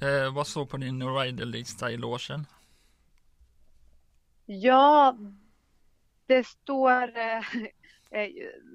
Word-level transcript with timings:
Eh, 0.00 0.34
vad 0.34 0.46
står 0.46 0.66
på 0.66 0.76
din 0.76 1.02
riderlista 1.18 1.90
i 1.90 1.96
logen? 1.96 2.46
Ja, 4.46 5.16
det 6.26 6.46
står 6.46 7.18
eh, 7.18 7.38
eh, 8.10 8.30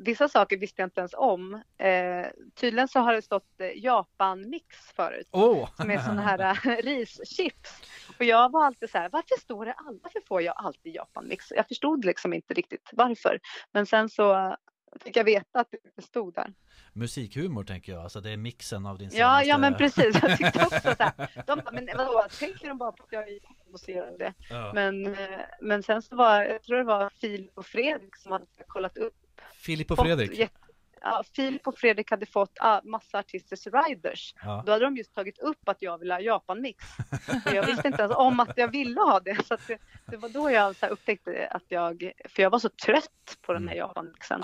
vissa 0.05 0.27
saker 0.29 0.57
visste 0.57 0.81
jag 0.81 0.87
inte 0.87 0.99
ens 0.99 1.13
om. 1.17 1.53
Eh, 1.77 2.25
tydligen 2.55 2.87
så 2.87 2.99
har 2.99 3.13
det 3.13 3.21
stått 3.21 3.59
eh, 3.61 3.83
Japan-mix 3.83 4.77
förut. 4.95 5.27
Åh! 5.31 5.69
Som 5.77 5.91
är 5.91 5.99
sådana 5.99 6.21
här 6.21 6.55
rischips. 6.81 7.81
Och 8.19 8.25
jag 8.25 8.51
var 8.51 8.65
alltid 8.65 8.89
så 8.89 8.97
här, 8.97 9.09
varför 9.09 9.39
står 9.41 9.65
det 9.65 9.73
all- 9.73 9.99
varför 10.03 10.21
får 10.27 10.41
jag 10.41 10.53
alltid 10.57 10.95
Japan-mix? 10.95 11.51
Jag 11.55 11.67
förstod 11.67 12.05
liksom 12.05 12.33
inte 12.33 12.53
riktigt 12.53 12.89
varför. 12.93 13.39
Men 13.71 13.85
sen 13.85 14.09
så 14.09 14.57
fick 14.99 15.15
jag 15.17 15.23
veta 15.23 15.59
att 15.59 15.73
det 15.95 16.01
stod 16.01 16.33
där. 16.33 16.53
Musikhumor 16.93 17.63
tänker 17.63 17.91
jag, 17.91 18.01
alltså 18.03 18.21
det 18.21 18.29
är 18.31 18.37
mixen 18.37 18.85
av 18.85 18.97
din 18.97 19.07
Ja, 19.07 19.11
senaste... 19.11 19.47
ja 19.49 19.57
men 19.57 19.75
precis. 19.75 20.19
Jag 20.21 20.37
tyckte 20.37 20.59
också 20.65 20.79
så 20.81 20.95
här. 21.03 21.43
De 21.47 21.59
bara, 21.65 21.71
men 21.71 21.89
vadå, 21.97 22.27
tänker 22.39 22.67
de 22.67 22.77
bara 22.77 22.91
på 22.91 23.03
att 23.03 23.11
jag 23.11 23.27
är 23.29 24.17
det? 24.17 24.33
Ja. 24.49 24.71
Men, 24.73 25.05
eh, 25.05 25.39
men 25.61 25.83
sen 25.83 26.01
så 26.01 26.15
var, 26.15 26.43
jag 26.43 26.63
tror 26.63 26.77
det 26.77 26.83
var 26.83 27.09
Filip 27.21 27.57
och 27.57 27.65
Fredrik 27.65 28.15
som 28.15 28.31
hade 28.31 28.45
kollat 28.67 28.97
upp. 28.97 29.13
Filip 29.53 29.91
och 29.91 29.97
fått 29.97 30.05
Fredrik. 30.05 30.33
jätte- 30.39 30.55
Ja, 31.01 31.23
Filip 31.35 31.67
och 31.67 31.77
Fredrik 31.77 32.11
hade 32.11 32.25
fått 32.25 32.57
ah, 32.59 32.81
massa 32.83 33.19
artisters 33.19 33.67
riders. 33.67 34.33
Ja. 34.43 34.63
Då 34.65 34.71
hade 34.71 34.85
de 34.85 34.97
just 34.97 35.15
tagit 35.15 35.39
upp 35.39 35.69
att 35.69 35.81
jag 35.81 35.97
ville 35.97 36.13
ha 36.13 36.21
Japan-mix. 36.21 36.85
Och 37.45 37.53
jag 37.53 37.65
visste 37.65 37.87
inte 37.87 38.01
ens 38.01 38.15
om 38.15 38.39
att 38.39 38.53
jag 38.55 38.67
ville 38.67 38.99
ha 38.99 39.19
det. 39.19 39.45
Så 39.47 39.53
att 39.53 39.67
det, 39.67 39.77
det 40.05 40.17
var 40.17 40.29
då 40.29 40.51
jag 40.51 40.75
så 40.75 40.85
här 40.85 40.93
upptäckte 40.93 41.47
att 41.51 41.65
jag, 41.67 42.11
för 42.29 42.43
jag 42.43 42.49
var 42.49 42.59
så 42.59 42.69
trött 42.69 43.37
på 43.41 43.53
den 43.53 43.67
här 43.67 43.75
Mm. 43.75 43.87
Japan-mixen. 43.87 44.41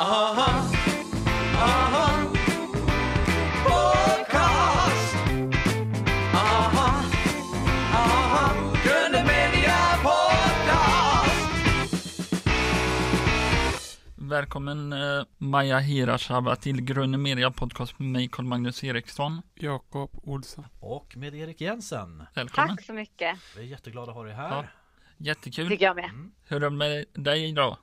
Välkommen 14.28 14.94
eh, 14.94 15.24
Maja 15.38 15.80
Hirashava 15.80 16.56
till 16.56 16.82
Gröna 16.82 17.18
Media 17.18 17.52
Podcast 17.52 18.00
med 18.00 18.08
mig 18.10 18.30
Carl 18.32 18.46
Magnus 18.46 18.84
Eriksson. 18.84 19.42
Jakob 19.56 20.10
Olsson. 20.24 20.66
Och 20.80 21.18
med 21.18 21.36
Erik 21.36 21.62
Jensen. 21.62 22.24
Välkommen. 22.34 22.76
Tack 22.76 22.86
så 22.86 22.94
mycket. 22.94 23.38
Vi 23.58 23.62
är 23.62 23.66
jätteglada 23.66 24.12
att 24.12 24.18
ha 24.18 24.24
dig 24.24 24.34
här. 24.34 24.50
Ja. 24.50 24.66
Jättekul. 25.18 25.70
Tycker 25.70 25.86
jag 25.86 25.96
med. 25.96 26.06
Mm. 26.06 26.32
Hur 26.48 26.58
är 26.58 26.70
det 26.70 26.70
med 26.70 27.06
dig 27.14 27.50
idag? 27.50 27.78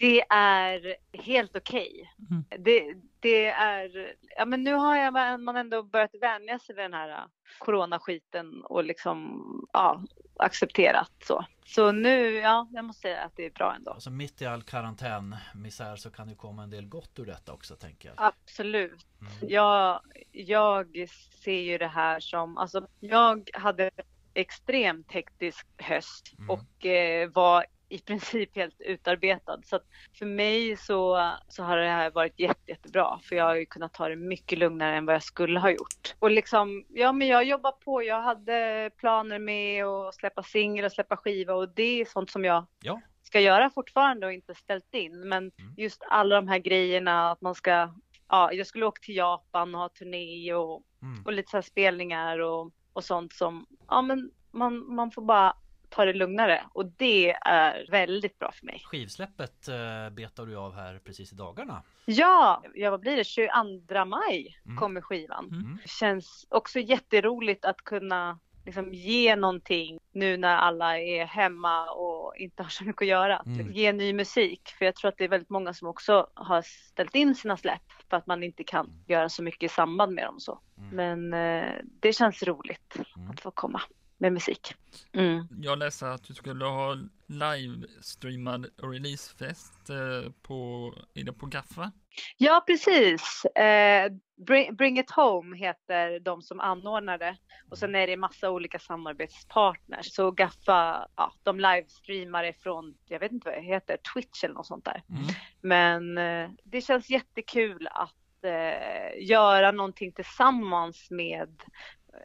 Det 0.00 0.20
är 0.30 0.96
helt 1.12 1.56
okej. 1.56 2.12
Mm. 2.30 2.44
Det, 2.64 2.94
det 3.20 3.46
är, 3.46 4.14
ja 4.36 4.44
men 4.44 4.64
nu 4.64 4.74
har 4.74 4.96
jag, 4.96 5.40
man 5.40 5.56
ändå 5.56 5.82
börjat 5.82 6.14
vänja 6.20 6.58
sig 6.58 6.74
vid 6.74 6.84
den 6.84 6.94
här 6.94 7.08
äh, 7.08 7.24
coronaskiten 7.58 8.64
och 8.64 8.84
liksom, 8.84 9.68
ja, 9.72 10.02
accepterat 10.36 11.12
så. 11.24 11.44
Så 11.66 11.92
nu, 11.92 12.34
ja, 12.34 12.68
jag 12.72 12.84
måste 12.84 13.02
säga 13.02 13.22
att 13.22 13.32
det 13.36 13.46
är 13.46 13.50
bra 13.50 13.74
ändå. 13.74 13.90
Alltså 13.90 14.10
mitt 14.10 14.42
i 14.42 14.46
all 14.46 14.62
karantänmisär 14.62 15.96
så 15.96 16.10
kan 16.10 16.28
det 16.28 16.34
komma 16.34 16.62
en 16.62 16.70
del 16.70 16.86
gott 16.86 17.18
ur 17.18 17.26
detta 17.26 17.52
också 17.52 17.76
tänker 17.76 18.08
jag. 18.08 18.14
Absolut. 18.18 19.06
Mm. 19.20 19.32
Jag, 19.52 20.00
jag 20.32 21.08
ser 21.44 21.60
ju 21.60 21.78
det 21.78 21.88
här 21.88 22.20
som, 22.20 22.58
alltså 22.58 22.86
jag 23.00 23.50
hade 23.54 23.90
extremt 24.34 25.12
hektisk 25.12 25.66
höst 25.78 26.32
Mm. 26.38 26.50
och 26.50 26.86
eh, 26.86 27.30
var 27.30 27.66
i 27.90 27.98
princip 27.98 28.56
helt 28.56 28.80
utarbetad. 28.80 29.58
Så 29.64 29.76
att 29.76 29.84
för 30.18 30.26
mig 30.26 30.76
så, 30.76 31.30
så 31.48 31.62
har 31.62 31.76
det 31.76 31.88
här 31.88 32.10
varit 32.10 32.38
jätte, 32.40 32.70
jättebra 32.70 33.18
för 33.22 33.36
jag 33.36 33.44
har 33.44 33.54
ju 33.54 33.66
kunnat 33.66 33.92
ta 33.94 34.08
det 34.08 34.16
mycket 34.16 34.58
lugnare 34.58 34.96
än 34.96 35.06
vad 35.06 35.14
jag 35.14 35.22
skulle 35.22 35.60
ha 35.60 35.70
gjort. 35.70 36.14
Och 36.18 36.30
liksom, 36.30 36.84
ja 36.88 37.12
men 37.12 37.28
jag 37.28 37.44
jobbar 37.44 37.72
på, 37.72 38.02
jag 38.02 38.22
hade 38.22 38.90
planer 38.96 39.38
med 39.38 39.84
att 39.84 40.14
släppa 40.14 40.42
singel 40.42 40.84
och 40.84 40.92
släppa 40.92 41.16
skiva 41.16 41.54
och 41.54 41.68
det 41.68 42.00
är 42.00 42.04
sånt 42.04 42.30
som 42.30 42.44
jag 42.44 42.66
Ja. 42.82 43.00
ska 43.22 43.40
göra 43.40 43.70
fortfarande 43.70 44.26
och 44.26 44.32
inte 44.32 44.54
ställt 44.54 44.94
in. 44.94 45.28
Men 45.28 45.38
Mm. 45.58 45.74
just 45.76 46.02
alla 46.10 46.36
de 46.36 46.48
här 46.48 46.58
grejerna 46.58 47.30
att 47.30 47.40
man 47.40 47.54
ska, 47.54 47.94
ja 48.28 48.52
jag 48.52 48.66
skulle 48.66 48.86
åka 48.86 49.00
till 49.00 49.16
Japan 49.16 49.74
och 49.74 49.80
ha 49.80 49.88
turné 49.88 50.54
och, 50.54 50.82
Mm. 51.02 51.22
och 51.26 51.32
lite 51.32 51.50
så 51.50 51.56
här 51.56 51.62
spelningar 51.62 52.38
och, 52.38 52.72
och 52.92 53.04
sånt 53.04 53.32
som, 53.32 53.66
ja 53.88 54.02
men 54.02 54.30
man, 54.50 54.94
man 54.94 55.10
får 55.10 55.22
bara 55.22 55.56
ta 55.90 56.04
det 56.04 56.12
lugnare 56.12 56.64
och 56.72 56.86
det 56.86 57.30
är 57.40 57.86
väldigt 57.90 58.38
bra 58.38 58.52
för 58.52 58.66
mig. 58.66 58.82
Skivsläppet 58.84 59.68
eh, 59.68 60.10
betar 60.10 60.46
du 60.46 60.56
av 60.56 60.74
här 60.74 60.98
precis 61.04 61.32
i 61.32 61.36
dagarna. 61.36 61.82
Ja, 62.04 62.62
ja 62.74 62.90
vad 62.90 63.00
blir 63.00 63.16
det? 63.16 63.24
22 63.24 64.04
maj 64.04 64.56
Mm. 64.66 64.76
kommer 64.76 65.00
skivan. 65.00 65.48
Mm. 65.50 65.78
Känns 65.86 66.46
också 66.50 66.78
jätteroligt 66.78 67.64
att 67.64 67.76
kunna 67.76 68.38
liksom 68.66 68.94
ge 68.94 69.36
någonting 69.36 69.98
nu 70.12 70.36
när 70.36 70.56
alla 70.56 70.98
är 70.98 71.24
hemma 71.24 71.90
och 71.90 72.36
inte 72.36 72.62
har 72.62 72.70
så 72.70 72.84
mycket 72.84 73.02
att 73.02 73.08
göra. 73.08 73.42
Mm. 73.46 73.72
Ge 73.72 73.92
ny 73.92 74.12
musik. 74.12 74.68
För 74.78 74.84
jag 74.84 74.94
tror 74.94 75.08
att 75.08 75.18
det 75.18 75.24
är 75.24 75.28
väldigt 75.28 75.50
många 75.50 75.74
som 75.74 75.88
också 75.88 76.26
har 76.34 76.62
ställt 76.62 77.14
in 77.14 77.34
sina 77.34 77.56
släpp 77.56 77.82
för 78.10 78.16
att 78.16 78.26
man 78.26 78.42
inte 78.42 78.64
kan 78.64 78.92
göra 79.06 79.28
så 79.28 79.42
mycket 79.42 79.62
i 79.72 79.74
samband 79.74 80.12
med 80.14 80.24
dem 80.24 80.40
så. 80.40 80.60
Mm. 80.78 80.96
Men 81.28 81.34
eh, 81.62 81.74
det 82.00 82.12
känns 82.12 82.42
roligt 82.42 82.96
Mm. 83.16 83.30
att 83.30 83.40
få 83.40 83.50
komma 83.50 83.82
med 84.20 84.32
musik. 84.32 84.74
Mm. 85.12 85.48
Jag 85.60 85.78
läste 85.78 86.10
att 86.10 86.24
du 86.24 86.34
skulle 86.34 86.64
ha 86.64 86.96
livestreamad 87.26 88.66
releasefest 88.82 89.90
eh, 89.90 90.32
på, 90.42 90.92
är 91.14 91.24
det 91.24 91.32
på 91.32 91.46
Gaffa? 91.46 91.92
Ja, 92.36 92.64
precis. 92.66 93.44
Eh, 93.44 94.12
Bring, 94.46 94.76
Bring 94.76 94.98
It 94.98 95.10
Home 95.10 95.56
heter 95.56 96.20
de 96.20 96.42
som 96.42 96.60
anordnar 96.60 97.18
det. 97.18 97.36
Och 97.70 97.78
sen 97.78 97.94
är 97.94 98.06
det 98.06 98.16
massa 98.16 98.50
olika 98.50 98.78
samarbetspartners. 98.78 100.14
Så 100.14 100.30
Gaffa, 100.30 101.08
ja, 101.16 101.32
de 101.42 101.60
livestreamar 101.60 102.44
ifrån, 102.44 102.94
jag 103.08 103.20
vet 103.20 103.32
inte 103.32 103.48
vad 103.48 103.58
det 103.58 103.66
heter, 103.66 103.96
Twitch 104.14 104.44
eller 104.44 104.54
något 104.54 104.66
sånt 104.66 104.84
där. 104.84 105.02
Mm. 105.08 105.22
Men 105.60 106.18
eh, 106.18 106.50
det 106.64 106.80
känns 106.80 107.10
jättekul 107.10 107.88
att 107.90 108.44
eh, 108.44 109.28
göra 109.28 109.72
någonting 109.72 110.12
tillsammans 110.12 111.10
med 111.10 111.62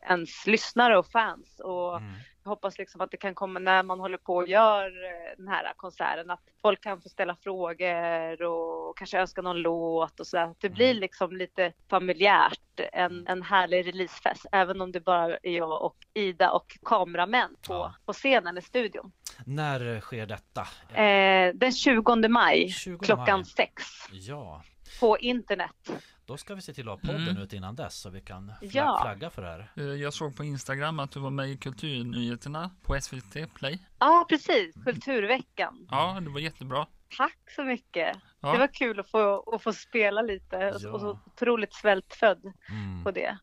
ens 0.09 0.47
lyssnare 0.47 0.97
och 0.97 1.07
fans. 1.07 1.59
Och 1.59 1.97
Mm. 1.97 2.13
jag 2.43 2.49
hoppas 2.49 2.77
liksom 2.77 3.01
att 3.01 3.11
det 3.11 3.17
kan 3.17 3.35
komma 3.35 3.59
när 3.59 3.83
man 3.83 3.99
håller 3.99 4.17
på 4.17 4.35
och 4.35 4.47
gör 4.47 4.85
eh, 5.05 5.37
den 5.37 5.47
här 5.47 5.73
konserten 5.75 6.29
att 6.31 6.43
folk 6.61 6.81
kan 6.83 7.01
få 7.01 7.09
ställa 7.09 7.35
frågor 7.35 8.41
och 8.43 8.97
kanske 8.97 9.19
önska 9.19 9.41
någon 9.41 9.57
låt 9.61 10.19
och 10.19 10.27
så 10.27 10.37
där. 10.37 10.43
Att 10.43 10.59
Det 10.61 10.69
blir 10.69 10.89
Mm. 10.91 11.01
liksom 11.01 11.37
lite 11.37 11.73
familjärt, 11.89 12.59
en, 12.93 13.27
en 13.27 13.41
härlig 13.41 13.87
releasefest, 13.87 14.45
även 14.51 14.81
om 14.81 14.91
det 14.91 14.99
bara 14.99 15.37
är 15.43 15.51
jag 15.57 15.81
och 15.85 15.95
Ida 16.13 16.51
och 16.51 16.77
kameramän 16.85 17.55
på, 17.67 17.73
Ja. 17.73 17.95
på 18.05 18.13
scenen 18.13 18.57
i 18.57 18.61
studion. 18.61 19.11
När 19.45 19.99
sker 19.99 20.25
detta? 20.25 20.61
Eh, 21.01 21.53
den 21.55 21.71
20 21.71 22.27
maj 22.27 22.69
20 22.69 23.05
klockan 23.05 23.39
maj. 23.39 23.45
sex 23.45 23.83
Ja, 24.11 24.61
på 24.99 25.17
internet. 25.17 25.91
då 26.25 26.37
ska 26.37 26.55
vi 26.55 26.61
se 26.61 26.73
till 26.73 26.89
att 26.89 27.01
ha 27.01 27.07
podden 27.13 27.27
Mm. 27.29 27.41
ut 27.43 27.53
innan 27.53 27.75
dess 27.75 27.95
så 27.95 28.09
vi 28.09 28.21
kan 28.21 28.51
fla- 28.61 28.69
Ja. 28.71 28.99
flagga 29.03 29.29
för 29.29 29.41
det 29.41 29.47
här. 29.47 29.71
Eh, 29.75 29.83
jag 29.83 30.13
såg 30.13 30.37
på 30.37 30.43
Instagram 30.43 30.99
att 30.99 31.11
du 31.11 31.19
var 31.19 31.29
med 31.29 31.49
i 31.49 31.57
Kulturnyheterna 31.57 32.71
på 32.81 32.95
SVT 33.01 33.47
Play. 33.55 33.79
Ja, 33.99 34.25
precis. 34.29 34.75
Kulturveckan. 34.85 35.87
Ja, 35.91 36.19
det 36.21 36.29
var 36.29 36.39
jättebra. 36.39 36.87
Tack 37.17 37.37
så 37.55 37.63
mycket. 37.63 38.17
Ja. 38.39 38.51
Det 38.51 38.57
var 38.57 38.67
kul 38.73 38.99
att 38.99 39.09
få, 39.11 39.53
att 39.55 39.63
få 39.63 39.73
spela 39.73 40.21
lite 40.21 40.57
och, 40.57 40.81
Ja. 40.81 40.89
och 40.91 40.99
så 41.01 41.19
otroligt 41.25 41.73
svältfödd 41.73 42.53
Mm. 42.69 43.03
på 43.03 43.11
det. 43.11 43.37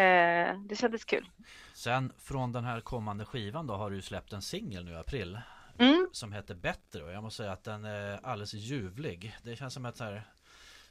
Eh, 0.00 0.60
det 0.68 0.76
kändes 0.76 1.04
kul. 1.04 1.28
Sen 1.74 2.12
från 2.18 2.52
den 2.52 2.64
här 2.64 2.80
kommande 2.80 3.24
skivan 3.24 3.66
då 3.66 3.74
har 3.74 3.90
du 3.90 4.02
släppt 4.02 4.32
en 4.32 4.42
singel 4.42 4.84
nu 4.84 4.90
i 4.92 4.96
april 4.96 5.40
Mm. 5.78 6.08
som 6.12 6.32
heter 6.32 6.54
Bättre 6.54 7.02
och 7.04 7.12
jag 7.12 7.22
måste 7.22 7.36
säga 7.36 7.52
att 7.52 7.64
den 7.64 7.84
är 7.84 8.26
alldeles 8.26 8.54
ljuvlig. 8.54 9.36
Det 9.42 9.56
känns 9.56 9.74
som 9.74 9.86
ett 9.86 9.96
så 9.96 10.04
här 10.04 10.22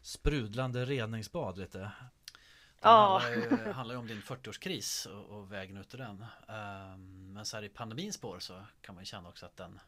sprudlande 0.01 0.85
reningsbad 0.85 1.57
lite. 1.57 1.79
Den 1.79 1.91
Ja. 2.81 3.21
handlar, 3.23 3.65
ju, 3.65 3.71
handlar 3.71 3.95
ju 3.95 3.99
om 3.99 4.07
din 4.07 4.21
40-årskris 4.21 5.07
och, 5.07 5.37
och 5.37 5.51
vägen 5.51 5.77
ut 5.77 5.93
ur 5.93 5.97
den. 5.97 6.25
Ehm, 6.47 7.33
men 7.33 7.45
så 7.45 7.57
här 7.57 7.63
i 7.63 7.69
pandemins 7.69 8.15
spår 8.15 8.39
så 8.39 8.65
kan 8.81 8.95
man 8.95 9.01
ju 9.01 9.05
känna 9.05 9.29
också 9.29 9.45
att 9.45 9.57
den, 9.57 9.79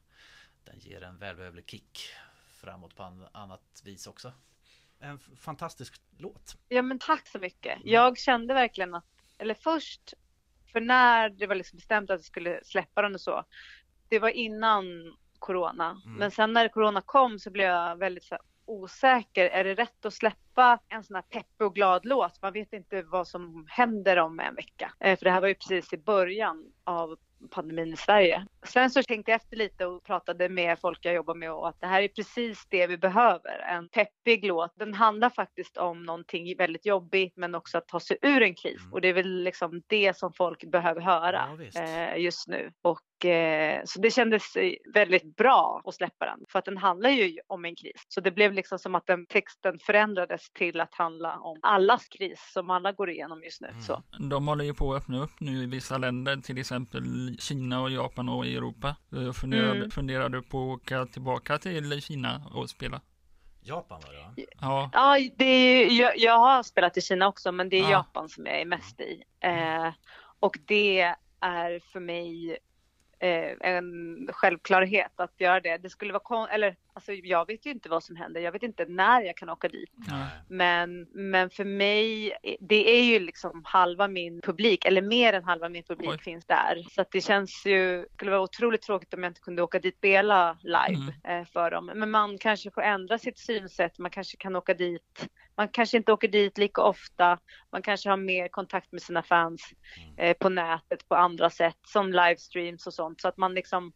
den 0.64 0.80
ger 0.80 1.04
en 1.04 1.18
välbehövlig 1.18 1.70
kick 1.70 2.00
framåt 2.62 2.96
på 2.96 3.04
an, 3.04 3.28
annat 3.32 3.82
vis 3.84 4.08
också. 4.08 4.34
En 5.00 5.20
fantastisk 5.20 6.02
låt. 6.18 6.56
Ja, 6.68 6.82
men 6.82 7.00
tack 7.00 7.28
så 7.28 7.40
mycket. 7.40 7.80
Jag 7.84 8.18
kände 8.18 8.54
verkligen 8.54 8.96
att, 8.96 9.06
eller 9.38 9.54
först, 9.54 10.14
för 10.72 10.82
när 10.82 11.30
det 11.30 11.48
var 11.48 11.56
liksom 11.56 11.78
bestämt 11.78 12.10
att 12.10 12.20
jag 12.20 12.26
skulle 12.26 12.64
släppa 12.64 13.02
den 13.02 13.14
och 13.14 13.22
så, 13.22 13.46
det 14.10 14.20
var 14.20 14.30
innan 14.30 14.84
corona. 15.40 16.02
Mm. 16.06 16.18
Men 16.18 16.32
sen 16.32 16.54
när 16.54 16.68
corona 16.68 17.02
kom 17.02 17.40
så 17.40 17.50
blev 17.52 17.68
jag 17.68 17.96
väldigt 17.96 18.24
så 18.24 18.36
här, 18.36 18.42
osäker. 18.72 19.46
Är 19.46 19.64
det 19.64 19.74
rätt 19.74 20.06
att 20.06 20.14
släppa 20.14 20.80
en 20.90 21.04
sån 21.04 21.16
här 21.16 21.22
peppig 21.22 21.68
och 21.68 21.76
glad 21.76 22.06
låt? 22.06 22.42
Man 22.42 22.54
vet 22.54 22.74
inte 22.74 23.02
vad 23.02 23.28
som 23.28 23.66
händer 23.70 24.18
om 24.18 24.40
en 24.40 24.56
vecka. 24.56 24.94
Eh, 25.00 25.18
för 25.20 25.26
det 25.26 25.32
här 25.32 25.42
var 25.42 25.48
ju 25.48 25.56
precis 25.56 25.94
i 25.94 25.98
början 25.98 26.66
av 26.84 27.18
pandemin 27.50 27.94
i 27.94 27.98
Sverige. 27.98 28.46
sen 28.64 28.90
så 28.90 29.04
tänkte 29.04 29.32
jag 29.32 29.42
efter 29.42 29.58
lite 29.58 29.86
och 29.86 30.04
pratade 30.04 30.50
med 30.50 30.80
folk 30.80 31.06
jag 31.06 31.14
jobbar 31.14 31.36
med 31.36 31.52
och 31.52 31.68
att 31.68 31.82
det 31.82 31.88
här 31.88 32.02
är 32.02 32.08
precis 32.08 32.68
det 32.70 32.88
vi 32.88 32.98
behöver. 32.98 33.60
En 33.60 33.90
peppig 33.90 34.46
låt. 34.46 34.74
Den 34.76 34.94
handlar 34.94 35.30
faktiskt 35.30 35.78
om 35.78 36.04
någonting 36.04 36.58
väldigt 36.58 36.86
jobbigt 36.86 37.38
men 37.38 37.56
också 37.56 37.78
att 37.78 37.88
ta 37.88 38.00
sig 38.00 38.18
ur 38.22 38.42
en 38.42 38.56
kris. 38.56 38.82
Mm. 38.82 38.94
Och 38.94 39.02
det 39.02 39.08
är 39.08 39.14
väl 39.14 39.44
liksom 39.44 39.82
det 39.88 40.18
som 40.18 40.34
folk 40.34 40.64
behöver 40.64 41.02
höra 41.02 41.58
Ja, 41.74 41.82
eh, 41.82 42.18
just 42.18 42.48
nu. 42.48 42.72
Och 42.82 43.02
så 43.86 44.00
det 44.02 44.12
kändes 44.12 44.56
eh, 44.56 44.74
väldigt 44.94 45.36
bra 45.36 45.82
att 45.86 45.96
släppa 45.96 46.26
den. 46.26 46.40
För 46.50 46.60
att 46.60 46.66
den 46.66 46.78
handlar 46.78 47.10
ju 47.10 47.38
om 47.48 47.66
en 47.66 47.76
kris. 47.76 48.06
Så 48.08 48.22
det 48.22 48.32
blev 48.32 48.54
liksom 48.54 48.80
som 48.80 48.96
att 48.96 49.08
den 49.08 49.26
texten 49.26 49.80
förändrades 49.80 50.50
till 50.50 50.80
att 50.82 50.94
handla 50.94 51.38
om 51.40 51.60
allas 51.62 52.08
kris 52.08 52.50
som 52.54 52.70
alla 52.70 52.92
går 52.92 53.10
igenom 53.10 53.44
just 53.44 53.62
nu. 53.62 53.68
Mm. 53.68 53.82
Så. 53.82 54.04
De 54.30 54.48
håller 54.48 54.66
ju 54.66 54.74
på 54.74 54.94
att 54.94 55.02
öppna 55.04 55.24
upp 55.24 55.40
nu 55.40 55.64
i 55.64 55.66
vissa 55.66 55.98
länder, 55.98 56.38
till 56.38 56.58
exempel 56.58 57.04
Kina 57.40 57.82
och 57.82 57.90
Japan 57.92 58.30
och 58.30 58.46
Europa. 58.46 58.96
Eh, 59.16 59.32
Funderar, 59.32 59.76
Mm. 59.76 59.92
funderar 59.92 60.30
du 60.30 60.42
på 60.42 60.58
att 60.74 60.80
åka 60.82 61.06
tillbaka 61.06 61.58
till 61.58 62.02
Kina 62.02 62.42
och 62.54 62.70
spela? 62.70 63.02
Japan 63.64 64.02
var 64.08 64.14
det 64.14 64.20
va? 64.20 64.34
Ja, 64.62 64.90
Ja, 64.94 65.30
det 65.38 65.46
är, 65.46 65.90
ju- 65.90 65.98
jag, 66.02 66.18
jag 66.18 66.40
har 66.40 66.64
spelat 66.64 66.98
i 66.98 67.02
Kina 67.02 67.28
också, 67.28 67.52
men 67.52 67.70
det 67.70 67.78
är 67.78 67.84
Ja. 67.84 67.90
Japan 67.92 68.30
som 68.30 68.46
jag 68.46 68.62
är 68.62 68.66
mest 68.66 69.00
i. 69.00 69.24
Eh, 69.40 69.94
och 70.40 70.58
det 70.68 71.16
är 71.42 71.80
för 71.80 72.00
mig 72.00 72.52
eh, 72.52 72.58
en 73.60 74.28
självklarhet 74.32 75.12
att 75.16 75.34
göra 75.42 75.60
det. 75.60 75.78
Det 75.78 75.90
skulle 75.90 76.14
vara 76.14 76.24
kon- 76.24 76.50
eller 76.50 76.76
alltså 76.94 77.14
jag 77.14 77.48
vet 77.48 77.66
ju 77.66 77.72
inte 77.72 77.90
vad 77.90 78.04
som 78.04 78.16
händer. 78.16 78.42
Jag 78.42 78.52
vet 78.52 78.64
inte 78.64 78.86
när 78.86 79.22
jag 79.22 79.38
kan 79.38 79.50
åka 79.50 79.68
dit. 79.68 79.90
ja. 80.08 80.28
Men, 80.48 81.08
men 81.12 81.50
för 81.50 81.66
mig, 81.66 82.34
det 82.60 82.90
är 83.00 83.04
ju 83.04 83.20
liksom 83.20 83.62
halva 83.66 84.08
min 84.08 84.42
publik, 84.42 84.86
eller 84.86 85.02
mer 85.02 85.34
än 85.34 85.44
halva 85.44 85.70
min 85.70 85.84
publik 85.84 86.10
Oj. 86.10 86.18
finns 86.18 86.46
där. 86.46 86.86
Så 86.92 87.02
att 87.02 87.12
det 87.12 87.22
känns 87.22 87.66
ju, 87.66 88.06
skulle 88.14 88.32
vara 88.32 88.42
otroligt 88.42 88.82
tråkigt 88.82 89.14
om 89.14 89.24
jag 89.24 89.30
inte 89.30 89.42
kunde 89.42 89.62
åka 89.62 89.80
dit 89.80 89.94
och 89.94 89.98
spela 89.98 90.58
live 90.62 91.14
eh, 91.24 91.46
för 91.46 91.72
dem. 91.72 91.92
Men 91.96 92.12
man 92.12 92.38
kanske 92.38 92.72
får 92.72 92.82
ändra 92.82 93.18
sitt 93.18 93.38
synsätt, 93.38 93.98
man 93.98 94.12
kanske 94.12 94.38
kan 94.38 94.56
åka 94.56 94.74
dit, 94.74 95.30
man 95.56 95.68
kanske 95.68 95.98
inte 95.98 96.14
åker 96.14 96.28
dit 96.28 96.58
lika 96.58 96.82
ofta, 96.82 97.40
man 97.72 97.82
kanske 97.82 98.10
har 98.10 98.18
mer 98.18 98.48
kontakt 98.48 98.92
med 98.92 99.02
sina 99.02 99.24
fans 99.24 99.62
eh, 100.18 100.38
på 100.38 100.50
nätet 100.50 101.08
på 101.08 101.16
andra 101.16 101.50
sätt, 101.50 101.78
som 101.88 102.12
livestreams 102.12 102.88
och 102.88 102.94
sånt. 102.94 103.22
Så 103.22 103.28
att 103.28 103.38
man 103.38 103.54
liksom 103.54 103.94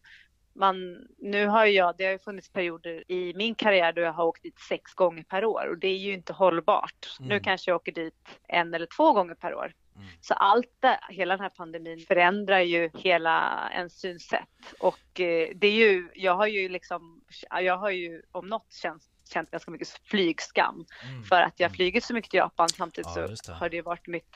man, 0.56 1.08
nu 1.18 1.48
har 1.48 1.66
jag, 1.66 1.96
det 1.98 2.06
har 2.06 2.12
ju 2.12 2.20
funnits 2.20 2.50
perioder 2.50 3.12
i 3.12 3.34
min 3.36 3.56
karriär 3.56 3.94
då 3.94 4.02
jag 4.02 4.14
har 4.14 4.26
åkt 4.26 4.44
dit 4.44 4.60
sex 4.60 4.94
gånger 4.94 5.24
per 5.24 5.46
år 5.46 5.68
och 5.70 5.78
det 5.78 5.88
är 5.88 5.98
ju 5.98 6.14
inte 6.14 6.34
hållbart. 6.34 7.18
Mm. 7.20 7.30
Nu 7.30 7.40
kanske 7.40 7.72
jag 7.72 7.76
åker 7.76 7.92
dit 7.92 8.40
en 8.48 8.74
eller 8.74 8.88
två 8.98 9.14
gånger 9.14 9.36
per 9.36 9.56
år. 9.56 9.74
Mm. 9.96 10.08
Så 10.22 10.34
allt 10.34 10.72
det, 10.80 11.00
hela 11.10 11.34
den 11.34 11.44
här 11.44 11.50
pandemin 11.50 12.00
förändrar 12.00 12.60
ju 12.60 12.90
hela 12.94 13.70
ens 13.74 14.00
synsätt 14.00 14.74
och 14.80 15.20
eh, 15.20 15.50
det 15.56 15.68
är 15.68 15.72
ju, 15.72 16.10
jag 16.14 16.36
har 16.36 16.48
ju 16.48 16.70
liksom, 16.70 17.22
jag 17.62 17.78
har 17.78 17.90
ju 17.90 18.22
om 18.32 18.48
något 18.48 18.74
känt, 18.74 19.04
känt 19.30 19.52
ganska 19.52 19.72
mycket 19.72 19.88
flygskam 20.04 20.86
Mm. 21.04 21.24
för 21.24 21.42
att 21.42 21.60
jag 21.60 21.68
Mm. 21.68 21.76
flugit 21.76 22.04
så 22.04 22.14
mycket 22.14 22.32
till 22.32 22.38
Japan 22.38 22.70
samtidigt 22.70 23.08
Ja, 23.16 23.28
så 23.36 23.52
det. 23.52 23.58
har 23.58 23.70
det 23.70 23.82
varit 23.82 24.08
mitt 24.08 24.36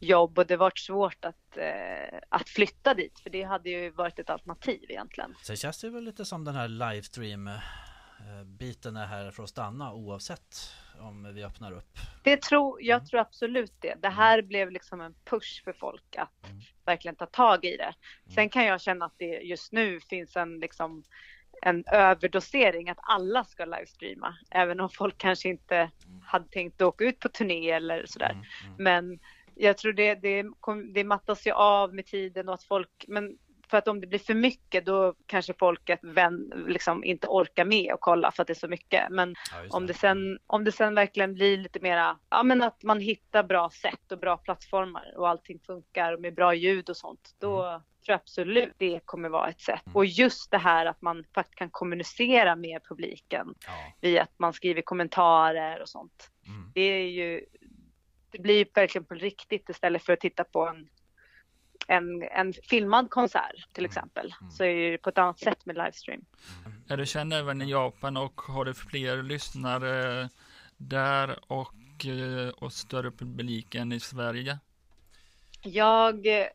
jobb 0.00 0.38
och 0.38 0.46
det 0.46 0.54
har 0.54 0.58
varit 0.58 0.78
svårt 0.78 1.24
att, 1.24 1.56
eh, 1.56 2.18
att 2.28 2.48
flytta 2.48 2.94
dit 2.94 3.20
för 3.20 3.30
det 3.30 3.42
hade 3.42 3.70
ju 3.70 3.90
varit 3.90 4.18
ett 4.18 4.30
alternativ 4.30 4.84
egentligen. 4.88 5.34
Sen 5.42 5.56
känns 5.56 5.80
det 5.80 5.90
väl 5.90 6.04
lite 6.04 6.24
som 6.24 6.44
den 6.44 6.54
här 6.54 6.68
livestream 6.68 7.46
eh, 7.48 8.44
biten 8.44 8.96
är 8.96 9.06
här 9.06 9.30
för 9.30 9.42
att 9.42 9.48
stanna 9.48 9.92
oavsett 9.92 10.56
om 11.00 11.34
vi 11.34 11.44
öppnar 11.44 11.72
upp. 11.72 11.98
Det 12.22 12.42
tror, 12.42 12.82
jag 12.82 12.96
Mm. 12.96 13.06
tror 13.06 13.20
absolut 13.20 13.72
det. 13.80 13.94
Det 14.02 14.08
här 14.08 14.42
blev 14.42 14.70
liksom 14.70 15.00
en 15.00 15.14
push 15.24 15.64
för 15.64 15.72
folk 15.72 16.16
att 16.16 16.46
Mm. 16.50 16.60
verkligen 16.84 17.16
ta 17.16 17.26
tag 17.26 17.64
i 17.64 17.76
det. 17.76 17.94
Sen 18.34 18.48
kan 18.48 18.64
jag 18.64 18.80
känna 18.80 19.04
att 19.04 19.14
det 19.18 19.40
just 19.40 19.72
nu 19.72 20.00
finns 20.00 20.36
en 20.36 20.58
liksom 20.60 21.04
en 21.62 21.84
överdosering 21.86 22.90
att 22.90 22.98
alla 23.02 23.44
ska 23.44 23.64
livestreama, 23.64 24.36
även 24.50 24.80
om 24.80 24.90
folk 24.90 25.18
kanske 25.18 25.48
inte 25.48 25.90
hade 26.24 26.48
tänkt 26.48 26.82
åka 26.82 27.04
ut 27.04 27.20
på 27.20 27.28
turné 27.28 27.70
eller 27.70 28.06
sådär. 28.06 28.30
Mm, 28.30 28.44
mm. 28.64 28.76
Men 28.78 29.18
jag 29.54 29.78
tror 29.78 29.92
det, 29.92 30.14
det, 30.14 30.44
det 30.94 31.04
mattas 31.04 31.46
ju 31.46 31.52
av 31.52 31.94
med 31.94 32.06
tiden 32.06 32.48
och 32.48 32.54
att 32.54 32.64
folk, 32.64 33.04
men 33.08 33.38
för 33.72 33.78
att 33.78 33.88
om 33.88 34.00
det 34.00 34.06
blir 34.06 34.18
för 34.18 34.34
mycket 34.34 34.86
då 34.86 35.14
kanske 35.26 35.54
folket 35.58 35.98
vän, 36.02 36.64
liksom 36.68 37.04
inte 37.04 37.26
orkar 37.26 37.64
med 37.64 37.94
och 37.94 38.00
kolla 38.00 38.32
för 38.32 38.42
att 38.42 38.46
det 38.46 38.52
är 38.52 38.54
så 38.54 38.68
mycket. 38.68 39.10
Men 39.10 39.34
Ja, 39.50 39.76
om 39.76 39.86
det, 39.86 39.94
sen, 39.94 40.38
om 40.46 40.64
det 40.64 40.72
sen 40.72 40.94
verkligen 40.94 41.34
blir 41.34 41.56
lite 41.56 41.80
mera, 41.80 42.18
ja 42.30 42.42
men 42.42 42.62
att 42.62 42.82
man 42.82 43.00
hittar 43.00 43.42
bra 43.42 43.70
sätt 43.70 44.12
och 44.12 44.18
bra 44.18 44.36
plattformar 44.36 45.14
och 45.16 45.28
allting 45.28 45.58
funkar 45.58 46.16
med 46.16 46.34
bra 46.34 46.54
ljud 46.54 46.90
och 46.90 46.96
sånt, 46.96 47.34
då 47.38 47.56
tror 47.58 47.82
jag 48.06 48.14
absolut 48.14 48.72
det 48.76 49.00
kommer 49.04 49.28
vara 49.28 49.48
ett 49.48 49.60
sätt. 49.60 49.86
Mm. 49.86 49.96
Och 49.96 50.04
just 50.04 50.50
det 50.50 50.58
här 50.58 50.86
att 50.86 51.02
man 51.02 51.24
faktiskt 51.34 51.58
kan 51.58 51.70
kommunicera 51.70 52.56
med 52.56 52.84
publiken 52.88 53.54
Ja. 53.66 53.72
via 54.00 54.22
att 54.22 54.38
man 54.38 54.52
skriver 54.52 54.82
kommentarer 54.82 55.82
och 55.82 55.88
sånt. 55.88 56.30
Mm. 56.46 56.72
Det 56.74 56.80
är 56.80 57.08
ju, 57.08 57.44
det 58.30 58.38
blir 58.38 58.66
verkligen 58.74 59.04
på 59.04 59.14
riktigt 59.14 59.68
istället 59.68 60.02
för 60.02 60.12
att 60.12 60.20
titta 60.20 60.44
på 60.44 60.68
en, 60.68 60.88
en, 61.88 62.22
en 62.22 62.52
filmad 62.52 63.10
konsert 63.10 63.68
till 63.72 63.84
Mm. 63.84 63.90
exempel. 63.90 64.34
Mm. 64.40 64.50
Så 64.52 64.64
är 64.64 64.90
det 64.90 64.98
på 64.98 65.08
ett 65.08 65.18
annat 65.18 65.38
sätt 65.38 65.66
med 65.66 65.76
livestream. 65.76 66.24
Är 66.88 66.96
du 66.96 67.06
känd 67.06 67.34
även 67.34 67.62
i 67.62 67.70
Japan 67.70 68.16
och 68.16 68.40
har 68.40 68.64
du 68.64 68.74
fler 68.74 69.22
lyssnare 69.22 70.28
där 70.76 71.38
och, 71.52 72.06
eh, 72.06 72.48
och 72.48 72.72
större 72.72 73.10
publik 73.10 73.74
än 73.74 73.92
i 73.92 74.00
Sverige? 74.00 74.58
Jag 75.62 76.26
eh, 76.26 76.46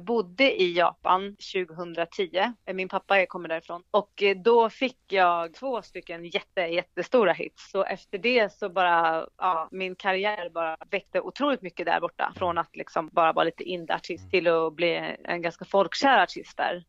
bodde 0.00 0.62
i 0.62 0.72
Japan 0.76 1.36
2010. 1.54 2.52
Eh, 2.66 2.74
Min 2.74 2.88
pappa 2.88 3.26
kommer 3.26 3.48
därifrån. 3.48 3.82
Och 3.90 4.22
eh, 4.22 4.36
då 4.36 4.70
fick 4.70 4.98
jag 5.08 5.54
två 5.54 5.82
stycken 5.82 6.24
jätte, 6.24 6.60
jättestora 6.60 7.32
hits. 7.32 7.70
Så 7.70 7.84
efter 7.84 8.18
det 8.18 8.52
så 8.52 8.68
bara, 8.68 9.26
ja, 9.38 9.68
min 9.70 9.96
karriär 9.96 10.50
bara 10.50 10.76
väckte 10.90 11.20
otroligt 11.20 11.62
mycket 11.62 11.86
där 11.86 12.00
borta. 12.00 12.32
Från 12.36 12.58
att 12.58 12.76
liksom 12.76 13.08
bara 13.12 13.32
vara 13.32 13.44
lite 13.44 13.64
indie-artist 13.64 14.30
till 14.30 14.48
att 14.48 14.74
bli 14.74 15.16
en 15.24 15.42
ganska 15.42 15.64
folkkär 15.64 16.22
artist 16.22 16.56
där. 16.56 16.84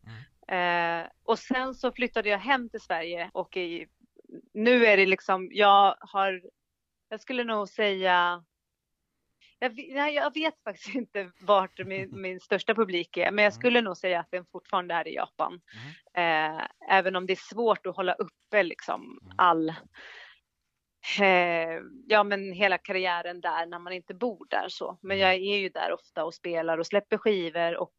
Eh, 0.47 1.05
och 1.23 1.39
sen 1.39 1.75
så 1.75 1.91
flyttade 1.91 2.29
jag 2.29 2.39
hem 2.39 2.69
till 2.69 2.81
Sverige 2.81 3.29
och 3.33 3.57
i, 3.57 3.87
nu 4.53 4.85
är 4.85 4.97
det 4.97 5.05
liksom, 5.05 5.49
jag 5.51 5.95
har, 5.99 6.41
jag 7.09 7.19
skulle 7.19 7.43
nog 7.43 7.69
säga 7.69 8.43
jag, 9.75 10.13
jag 10.13 10.33
vet 10.33 10.63
faktiskt 10.63 10.87
inte 10.95 11.31
vart 11.41 11.79
min, 11.85 12.09
min 12.21 12.39
största 12.39 12.75
publik 12.75 13.17
är, 13.17 13.31
men 13.31 13.43
jag 13.43 13.53
skulle 13.53 13.81
nog 13.81 13.97
säga 13.97 14.19
att 14.19 14.31
den 14.31 14.45
fortfarande 14.45 14.93
är 14.93 15.07
i 15.07 15.15
Japan. 15.15 15.61
Eh, 16.13 16.61
även 16.89 17.15
om 17.15 17.25
det 17.25 17.33
är 17.33 17.53
svårt 17.53 17.85
att 17.85 17.95
hålla 17.95 18.13
uppe 18.13 18.63
liksom 18.63 19.19
Mm. 19.23 19.33
all, 19.37 19.69
eh, 21.19 21.79
ja 22.07 22.23
men 22.23 22.51
hela 22.51 22.77
karriären 22.77 23.41
där 23.41 23.65
när 23.65 23.79
man 23.79 23.93
inte 23.93 24.13
bor 24.13 24.47
där 24.49 24.69
så. 24.69 24.97
Men 25.01 25.17
jag 25.19 25.33
är 25.33 25.57
ju 25.57 25.69
där 25.69 25.91
ofta 25.93 26.25
och 26.25 26.33
spelar 26.33 26.77
och 26.77 26.87
släpper 26.87 27.17
skivor 27.17 27.77
och 27.77 27.95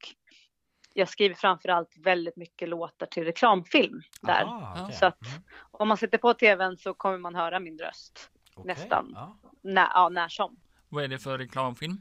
jag 0.94 1.08
skriver 1.08 1.34
framförallt 1.34 1.96
väldigt 1.98 2.36
mycket 2.36 2.68
låtar 2.68 3.06
till 3.06 3.24
reklamfilm 3.24 4.00
där. 4.22 4.42
Aha, 4.42 4.82
okej. 4.84 4.96
Så 4.96 5.06
att- 5.06 5.26
Mm, 5.26 5.42
Om 5.70 5.88
man 5.88 5.96
sätter 5.96 6.18
på 6.18 6.34
tvn 6.34 6.76
så 6.76 6.94
kommer 6.94 7.18
man 7.18 7.34
höra 7.34 7.60
min 7.60 7.78
röst 7.78 8.30
okej. 8.54 8.66
nästan. 8.74 9.12
Ja, 9.14 9.36
när, 9.62 9.88
ja, 9.94 10.08
när 10.08 10.28
som. 10.28 10.56
Vad 10.88 11.04
är 11.04 11.08
det 11.08 11.18
för 11.18 11.38
reklamfilm? 11.38 11.98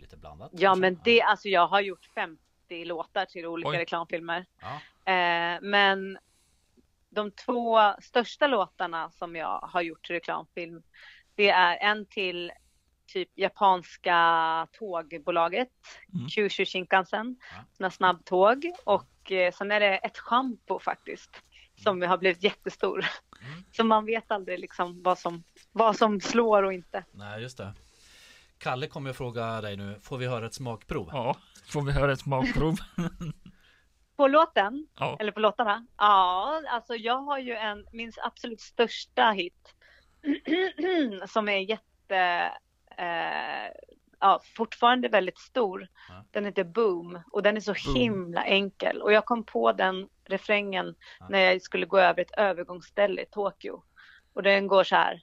lite 0.00 0.16
blandat. 0.16 0.50
Ja, 0.52 0.68
kanske. 0.68 0.80
men 0.80 1.00
det, 1.04 1.22
alltså 1.22 1.48
jag 1.48 1.66
har 1.66 1.80
gjort 1.80 2.06
50 2.14 2.84
låtar 2.84 3.24
till 3.26 3.46
olika 3.46 3.68
Oj. 3.68 3.76
reklamfilmer. 3.78 4.46
Ja. 4.60 5.12
Eh, 5.12 5.60
men 5.62 6.18
de 7.10 7.30
två 7.30 7.78
största 8.02 8.46
låtarna 8.46 9.10
som 9.10 9.36
jag 9.36 9.58
har 9.60 9.82
gjort 9.82 10.06
till 10.06 10.14
reklamfilm, 10.14 10.82
det 11.34 11.48
är 11.48 11.76
en 11.76 12.06
till 12.06 12.52
typ 13.06 13.28
japanska 13.34 14.68
tågbolaget, 14.72 15.68
Mm. 16.14 16.28
Kyushu 16.28 16.64
Shinkansen, 16.64 17.36
Ja. 17.40 17.64
sådana 17.76 17.90
snabbtåg 17.90 18.72
och 18.84 19.32
eh, 19.32 19.52
sen 19.52 19.70
är 19.70 19.80
det 19.80 19.96
ett 19.98 20.18
schampo 20.18 20.78
faktiskt 20.78 21.30
som 21.76 22.02
har 22.02 22.18
blivit 22.18 22.42
jättestor. 22.42 22.98
Mm. 22.98 23.64
Så 23.72 23.84
man 23.84 24.04
vet 24.06 24.30
aldrig 24.30 24.58
liksom 24.58 25.02
vad 25.02 25.18
som, 25.18 25.44
vad 25.74 25.96
som 25.96 26.20
slår 26.20 26.62
och 26.62 26.72
inte. 26.72 27.04
Nej, 27.12 27.42
just 27.42 27.58
det. 27.58 27.72
Kalle 28.58 28.86
kommer 28.86 29.10
att 29.10 29.16
fråga 29.16 29.60
dig 29.60 29.76
nu, 29.76 29.98
får 30.02 30.18
vi 30.18 30.26
höra 30.26 30.46
ett 30.46 30.54
smakprov? 30.54 31.08
Ja, 31.12 31.36
får 31.68 31.82
vi 31.82 31.92
höra 31.92 32.12
ett 32.12 32.20
smakprov? 32.20 32.74
På 34.16 34.28
låten, 34.28 34.86
Ja, 34.98 35.16
eller 35.20 35.32
på 35.32 35.40
låtarna? 35.40 35.86
Ja, 35.98 36.62
alltså 36.68 36.94
jag 36.94 37.18
har 37.18 37.38
ju 37.38 37.54
en, 37.54 37.86
min 37.92 38.12
absolut 38.22 38.60
största 38.60 39.30
hit 39.30 39.74
som 41.28 41.48
är 41.48 41.58
jätte, 41.58 42.50
eh, 42.98 43.72
ja, 44.20 44.40
fortfarande 44.56 45.08
väldigt 45.08 45.38
stor. 45.38 45.88
Ja. 46.08 46.24
Den 46.30 46.44
heter 46.44 46.64
Boom 46.64 47.20
och 47.32 47.42
den 47.42 47.56
är 47.56 47.60
så 47.60 47.74
Boom. 47.86 47.94
himla 47.96 48.44
enkel 48.44 49.02
och 49.02 49.12
jag 49.12 49.24
kom 49.24 49.44
på 49.44 49.72
den 49.72 50.08
refrängen 50.24 50.94
Ja. 51.20 51.26
när 51.30 51.38
jag 51.38 51.62
skulle 51.62 51.86
gå 51.86 51.98
över 51.98 52.22
ett 52.22 52.38
övergångsställe 52.38 53.22
i 53.22 53.26
Tokyo 53.26 53.82
och 54.32 54.42
den 54.42 54.66
går 54.66 54.84
så 54.84 54.94
här. 54.96 55.22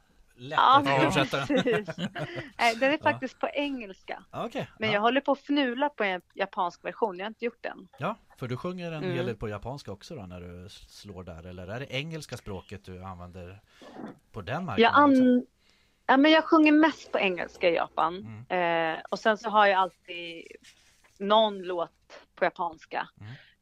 lätt 0.41 0.59
Ja, 0.59 0.83
översätta 1.01 1.45
den. 1.45 1.63
Nej, 2.57 2.75
den 2.75 2.89
är 2.91 2.97
Ja. 2.97 3.03
faktiskt 3.03 3.39
på 3.39 3.47
engelska. 3.53 4.23
Ja, 4.31 4.45
Okej. 4.45 4.67
Men 4.79 4.89
ja. 4.89 4.93
jag 4.95 5.01
håller 5.01 5.21
på 5.21 5.31
att 5.31 5.39
fnula 5.39 5.89
på 5.89 6.03
en 6.03 6.21
japansk 6.33 6.85
version. 6.85 7.17
Jag 7.17 7.25
har 7.25 7.29
inte 7.29 7.45
gjort 7.45 7.61
den. 7.63 7.87
ja, 7.97 8.15
för 8.37 8.47
du 8.47 8.57
sjunger 8.57 8.91
en 8.91 9.03
Mm. 9.03 9.15
hel 9.15 9.25
del 9.25 9.35
på 9.35 9.49
japanska 9.49 9.91
också 9.91 10.15
då 10.15 10.21
när 10.25 10.41
du 10.41 10.69
slår 10.69 11.23
där. 11.23 11.45
Eller 11.45 11.67
är 11.67 11.79
det 11.79 11.93
engelska 11.93 12.37
språket 12.37 12.85
du 12.85 13.03
använder 13.03 13.61
på 14.31 14.41
den 14.41 14.53
Jag, 14.55 14.63
marknaden? 14.63 15.03
också? 15.11 15.21
an... 15.23 15.45
ja, 16.07 16.17
men 16.17 16.31
jag 16.31 16.43
sjunger 16.45 16.71
mest 16.71 17.11
på 17.11 17.19
engelska 17.19 17.69
i 17.69 17.75
Japan. 17.75 18.45
Mm. 18.49 18.93
Eh, 18.95 19.01
och 19.09 19.19
sen 19.19 19.37
så 19.37 19.49
har 19.49 19.65
jag 19.67 19.79
alltid 19.79 20.45
någon 21.19 21.61
låt 21.63 21.91
på 22.35 22.45
japanska. 22.45 23.07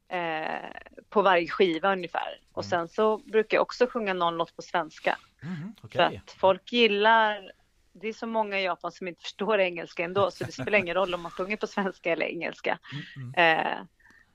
Eh, 0.08 0.70
på 1.08 1.22
varje 1.22 1.48
skiva 1.48 1.92
ungefär. 1.92 2.40
Och 2.52 2.62
Mm. 2.64 2.70
sen 2.70 2.88
så 2.88 3.18
brukar 3.18 3.56
jag 3.56 3.62
också 3.62 3.86
sjunga 3.86 4.14
någon 4.14 4.36
låt 4.36 4.56
på 4.56 4.62
svenska. 4.62 5.18
Mhm, 5.42 5.74
För 5.80 5.86
Okej. 5.86 6.22
att 6.24 6.30
folk 6.30 6.72
gillar, 6.72 7.52
det 7.92 8.08
är 8.08 8.12
så 8.12 8.26
många 8.26 8.60
i 8.60 8.64
Japan 8.64 8.92
som 8.92 9.08
inte 9.08 9.22
förstår 9.22 9.60
engelska 9.60 10.04
ändå, 10.04 10.30
så 10.30 10.44
det 10.44 10.52
spelar 10.52 10.78
ingen 10.78 10.94
roll 10.94 11.14
om 11.14 11.20
man 11.20 11.30
sjunger 11.30 11.56
på 11.56 11.66
svenska 11.66 12.12
eller 12.12 12.26
engelska. 12.26 12.78
Mm, 13.16 13.34
mm. 13.34 13.58
Eh, 13.58 13.78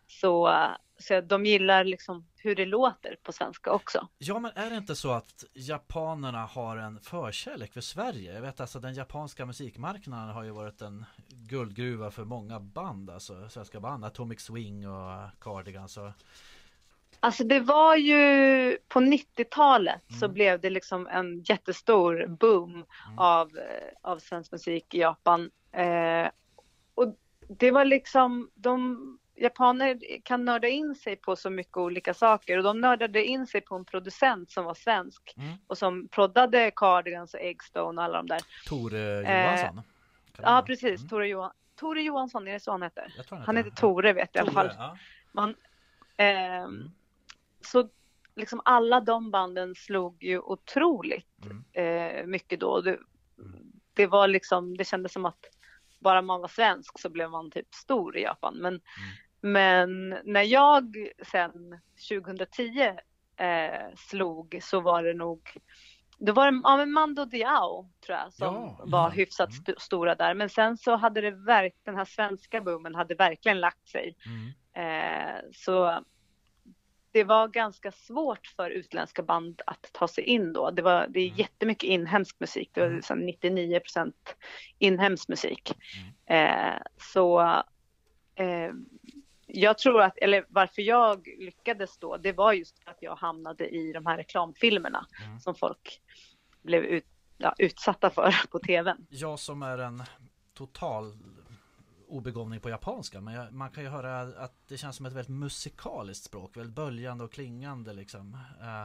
så, 0.08 0.66
så 1.00 1.22
de 1.22 1.46
gillar 1.46 1.84
liksom 1.84 2.28
hur 2.38 2.56
det 2.56 2.66
låter 2.66 3.18
på 3.24 3.32
svenska 3.32 3.72
också. 3.72 4.08
Ja 4.18 4.40
men 4.40 4.52
är 4.56 4.70
det 4.70 4.76
inte 4.76 4.96
så 4.96 5.12
att 5.12 5.44
japanerna 5.54 6.46
har 6.46 6.78
en 6.78 7.00
förkärlek 7.00 7.74
för 7.74 7.82
Sverige? 7.82 8.34
Jag 8.34 8.42
vet 8.42 8.60
alltså 8.60 8.80
den 8.80 8.94
japanska 8.94 9.46
musikmarknaden 9.46 10.30
har 10.36 10.44
ju 10.44 10.52
varit 10.52 10.82
en 10.82 11.06
guldgruva 11.30 12.12
för 12.12 12.24
många 12.26 12.60
band, 12.60 13.10
alltså 13.10 13.50
svenska 13.50 13.80
band, 13.80 14.06
Atomic 14.06 14.42
Swing 14.42 14.88
och 14.90 15.30
Cardigans 15.40 15.98
och 15.98 16.12
Alltså 17.20 17.44
det 17.44 17.60
var 17.60 17.96
ju 17.96 18.78
på 18.88 19.00
90-talet 19.00 20.02
så 20.20 20.26
Mm. 20.26 20.34
blev 20.34 20.60
det 20.60 20.70
liksom 20.70 21.08
en 21.08 21.42
jättestor 21.44 22.28
boom 22.28 22.74
Mm. 22.74 22.86
av, 23.18 23.58
eh, 23.58 24.12
av 24.12 24.20
svensk 24.20 24.52
musik 24.52 24.94
i 24.94 25.00
Japan. 25.00 25.52
Eh, 25.72 26.28
och 26.96 27.16
det 27.48 27.72
var 27.72 27.86
liksom, 27.86 28.50
de 28.56 28.98
japaner 29.38 30.00
kan 30.24 30.46
nörda 30.46 30.68
in 30.68 30.96
sig 30.96 31.16
på 31.16 31.36
så 31.36 31.50
mycket 31.50 31.78
olika 31.78 32.14
saker 32.14 32.58
och 32.58 32.64
de 32.64 32.82
nördade 32.82 33.26
in 33.26 33.48
sig 33.48 33.62
på 33.62 33.76
en 33.76 33.86
producent 33.86 34.52
som 34.52 34.66
var 34.66 34.74
svensk 34.74 35.34
Mm. 35.38 35.54
och 35.68 35.78
som 35.78 36.08
proddade 36.08 36.72
Cardigans 36.76 37.34
och 37.34 37.40
Eggstone 37.40 37.98
och 38.02 38.04
alla 38.04 38.18
de 38.18 38.28
där. 38.28 38.42
Tore 38.68 39.00
Eh, 39.28 39.44
Johansson. 39.44 39.76
Det 39.76 40.42
Ja 40.44 40.64
precis, 40.68 41.00
Mm. 41.02 41.10
Tore, 41.10 41.28
Johan, 41.28 41.52
Tore 41.80 42.02
Johansson, 42.02 42.48
är 42.48 42.54
det 42.54 42.60
så 42.60 42.72
han 42.72 42.82
heter? 42.82 43.14
Jag 43.18 43.26
tror 43.28 43.38
Han 43.38 43.58
heter. 43.58 43.72
Tore 43.72 44.14
vet 44.14 44.30
jag 44.34 44.42
i 44.42 44.44
alla 44.44 44.52
fall. 44.52 44.70
Tore, 44.70 44.78
ja. 44.80 44.98
Man, 45.32 45.56
ehm, 46.18 46.64
Mm. 46.64 46.92
Så 47.66 47.90
liksom 48.36 48.62
alla 48.66 49.00
de 49.00 49.32
banden 49.32 49.76
slog 49.76 50.24
ju 50.24 50.40
otroligt 50.40 51.46
Mm. 51.46 51.64
eh, 51.74 52.26
mycket 52.26 52.60
då. 52.60 52.82
Det, 52.82 52.90
Mm. 52.92 53.72
det 53.94 54.08
var 54.08 54.28
liksom, 54.28 54.78
det 54.78 54.86
kändes 54.86 55.14
som 55.14 55.26
att 55.26 55.40
bara 56.00 56.22
man 56.22 56.42
var 56.42 56.48
svensk 56.48 57.00
så 57.00 57.10
blev 57.10 57.30
man 57.32 57.52
typ 57.52 57.74
stor 57.74 58.18
i 58.18 58.22
Japan. 58.22 58.58
Men, 58.58 58.74
Mm. 58.74 58.82
men 59.42 60.10
när 60.24 60.42
jag 60.42 60.96
sen 61.32 61.80
2010 62.10 62.82
eh, 63.38 63.96
slog 63.98 64.60
så 64.62 64.80
var 64.80 65.04
det 65.04 65.14
nog 65.14 65.42
då 66.18 66.34
var 66.34 66.52
det 66.52 66.62
ja, 66.64 66.78
men 66.78 66.92
Mando 66.92 67.26
Diao 67.26 67.90
tror 68.06 68.18
jag 68.18 68.34
som 68.34 68.56
Ja, 68.56 68.80
var 68.86 69.00
ja. 69.04 69.10
hyfsat 69.10 69.50
Mm. 69.50 69.58
st- 69.64 69.80
stora 69.80 70.16
där. 70.16 70.34
Men 70.34 70.50
sen 70.50 70.78
så 70.78 70.96
hade 70.96 71.22
det 71.22 71.32
verk, 71.32 71.74
den 71.84 71.96
här 71.96 72.06
svenska 72.06 72.62
boomen 72.62 72.96
hade 72.96 73.16
verkligen 73.16 73.60
lagt 73.60 73.88
sig. 73.88 74.16
Mm. 74.26 74.52
Eh, 74.74 75.42
så 75.54 76.04
det 77.16 77.24
var 77.24 77.48
ganska 77.48 77.92
svårt 77.92 78.48
för 78.48 78.70
utländska 78.70 79.24
band 79.24 79.62
att 79.66 79.90
ta 79.94 80.08
sig 80.08 80.24
in 80.24 80.54
då. 80.54 80.72
Det, 80.72 80.82
var, 80.82 81.08
det 81.10 81.20
är 81.20 81.26
Mm. 81.28 81.38
jättemycket 81.40 81.84
inhemsk 81.90 82.40
musik. 82.40 82.70
Det 82.74 82.80
var 82.82 82.88
Mm. 82.88 82.98
liksom 82.98 83.20
99 83.20 83.80
procent 83.80 84.36
inhemsk 84.80 85.28
musik. 85.30 85.72
Eh, 86.26 86.74
så 87.14 87.42
eh, 88.36 88.72
jag 89.48 89.78
tror 89.78 90.02
att, 90.02 90.18
eller 90.18 90.46
varför 90.50 90.82
jag 90.82 91.28
lyckades 91.40 91.98
då, 91.98 92.18
det 92.18 92.32
var 92.32 92.54
just 92.54 92.82
att 92.86 92.98
jag 93.02 93.16
hamnade 93.16 93.68
i 93.70 93.94
de 93.94 94.06
här 94.06 94.18
reklamfilmerna 94.18 95.06
Mm. 95.26 95.40
som 95.40 95.56
folk 95.56 96.02
blev 96.62 96.84
ut, 96.84 97.06
ja, 97.38 97.56
utsatta 97.58 98.10
för 98.10 98.48
på 98.52 98.60
tvn. 98.60 99.06
Jag 99.10 99.40
som 99.40 99.62
är 99.62 99.78
en 99.78 100.04
total 100.54 101.14
obegåvning 102.08 102.60
på 102.60 102.70
japanska 102.70 103.22
men 103.22 103.34
jag, 103.34 103.54
man 103.54 103.72
kan 103.72 103.84
ju 103.84 103.90
höra 103.90 104.20
att 104.20 104.68
det 104.68 104.78
känns 104.78 104.96
som 104.96 105.06
ett 105.06 105.14
väldigt 105.14 105.36
musikaliskt 105.36 106.26
språk, 106.26 106.58
väldigt 106.58 106.76
böljande 106.76 107.24
och 107.24 107.32
klingande 107.32 107.94
liksom. 107.94 108.38
Eh, 108.62 108.84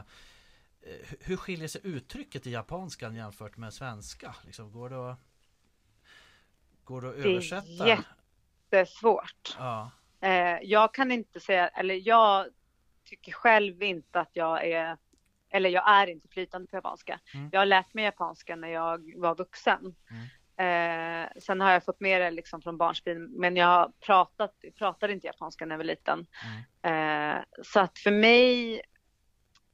hur 1.19 1.37
skiljer 1.37 1.67
sig 1.67 1.81
uttrycket 1.83 2.47
i 2.47 2.51
japanskan 2.51 3.15
jämfört 3.15 3.57
med 3.57 3.73
svenska? 3.73 4.35
Liksom, 4.45 4.71
går 4.71 4.89
det 4.89 5.11
att, 5.11 5.19
går 6.83 7.01
det 7.01 7.09
att 7.09 7.15
översätta? 7.15 7.85
Det 8.69 8.77
är 8.77 8.85
svårt. 8.85 9.55
Ja. 9.57 9.91
Eh, 10.21 10.57
jag 10.61 10.93
kan 10.93 11.11
inte 11.11 11.39
säga, 11.39 11.67
eller 11.67 12.07
jag 12.07 12.47
tycker 13.03 13.31
själv 13.31 13.83
inte 13.83 14.19
att 14.19 14.29
jag 14.33 14.67
är, 14.67 14.97
eller 15.49 15.69
jag 15.69 15.89
är 15.89 16.07
inte 16.07 16.27
flytande 16.27 16.67
på 16.67 16.75
japanska. 16.75 17.19
Mm. 17.33 17.49
Jag 17.51 17.59
har 17.59 17.65
lärt 17.65 17.93
mig 17.93 18.03
japanska 18.03 18.55
när 18.55 18.67
jag 18.67 19.13
var 19.17 19.35
vuxen. 19.35 19.95
Eh, 20.61 21.27
sen 21.39 21.61
har 21.61 21.71
jag 21.71 21.85
fått 21.85 21.99
med 21.99 22.21
det 22.21 22.31
liksom 22.31 22.61
från 22.61 22.77
barnsben, 22.77 23.31
men 23.31 23.55
jag 23.55 23.93
pratat, 23.99 24.55
pratade 24.77 25.13
inte 25.13 25.27
japanska 25.27 25.65
när 25.65 25.73
jag 25.73 25.77
var 25.77 25.83
liten. 25.85 26.27
Mm. 26.83 27.37
Eh, 27.37 27.43
så 27.63 27.79
att 27.79 27.99
för 27.99 28.11
mig, 28.11 28.81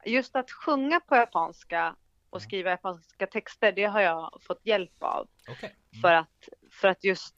just 0.05 0.35
att 0.35 0.51
sjunga 0.51 0.99
på 0.99 1.15
japanska 1.15 1.95
och 2.29 2.37
Mm. 2.39 2.47
skriva 2.49 2.69
japanska 2.69 3.27
texter, 3.27 3.71
det 3.71 3.83
har 3.85 4.01
jag 4.01 4.37
fått 4.47 4.61
hjälp 4.65 5.03
av. 5.03 5.27
Okej. 5.49 5.75
Mm. 5.93 6.01
För 6.01 6.13
att, 6.13 6.49
för 6.71 6.87
att 6.87 7.03
just, 7.03 7.35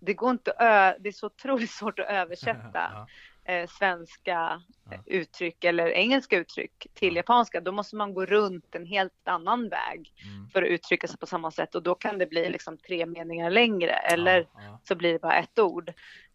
det 0.00 0.14
går 0.14 0.30
inte 0.30 0.50
ö- 0.50 0.96
det 1.00 1.08
är 1.08 1.12
så 1.12 1.26
otroligt 1.26 1.70
svårt 1.70 1.98
att 1.98 2.08
översätta 2.08 2.72
ja. 2.92 3.06
Eh, 3.44 3.66
svenska 3.68 4.62
Ja. 4.90 4.96
uttryck 5.06 5.64
eller 5.64 5.86
engelska 5.88 6.36
uttryck 6.38 6.86
till 6.94 7.14
Ja. 7.14 7.16
japanska, 7.16 7.60
då 7.60 7.72
måste 7.72 7.96
man 7.96 8.14
gå 8.14 8.26
runt 8.26 8.74
en 8.74 8.86
helt 8.86 9.28
annan 9.28 9.68
väg 9.68 10.12
Mm. 10.24 10.48
för 10.48 10.62
att 10.62 10.68
uttrycka 10.68 11.06
sig 11.06 11.18
på 11.18 11.26
samma 11.26 11.50
sätt 11.50 11.74
och 11.74 11.82
då 11.82 11.94
kan 11.94 12.18
det 12.18 12.26
bli 12.26 12.48
liksom 12.50 12.78
tre 12.78 13.06
meningar 13.06 13.50
längre 13.50 13.90
eller 13.92 14.38
Ja, 14.54 14.62
ja. 14.62 14.80
så 14.84 14.94
blir 14.94 15.12
det 15.12 15.18
bara 15.18 15.36
ett 15.38 15.58
ord. 15.58 15.92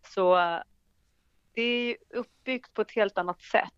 Så 0.07 0.37
eh, 0.37 0.59
det 1.53 1.61
är 1.61 1.97
uppbyggt 2.09 2.73
på 2.73 2.81
ett 2.81 2.91
helt 2.91 3.17
annat 3.17 3.41
sätt 3.41 3.73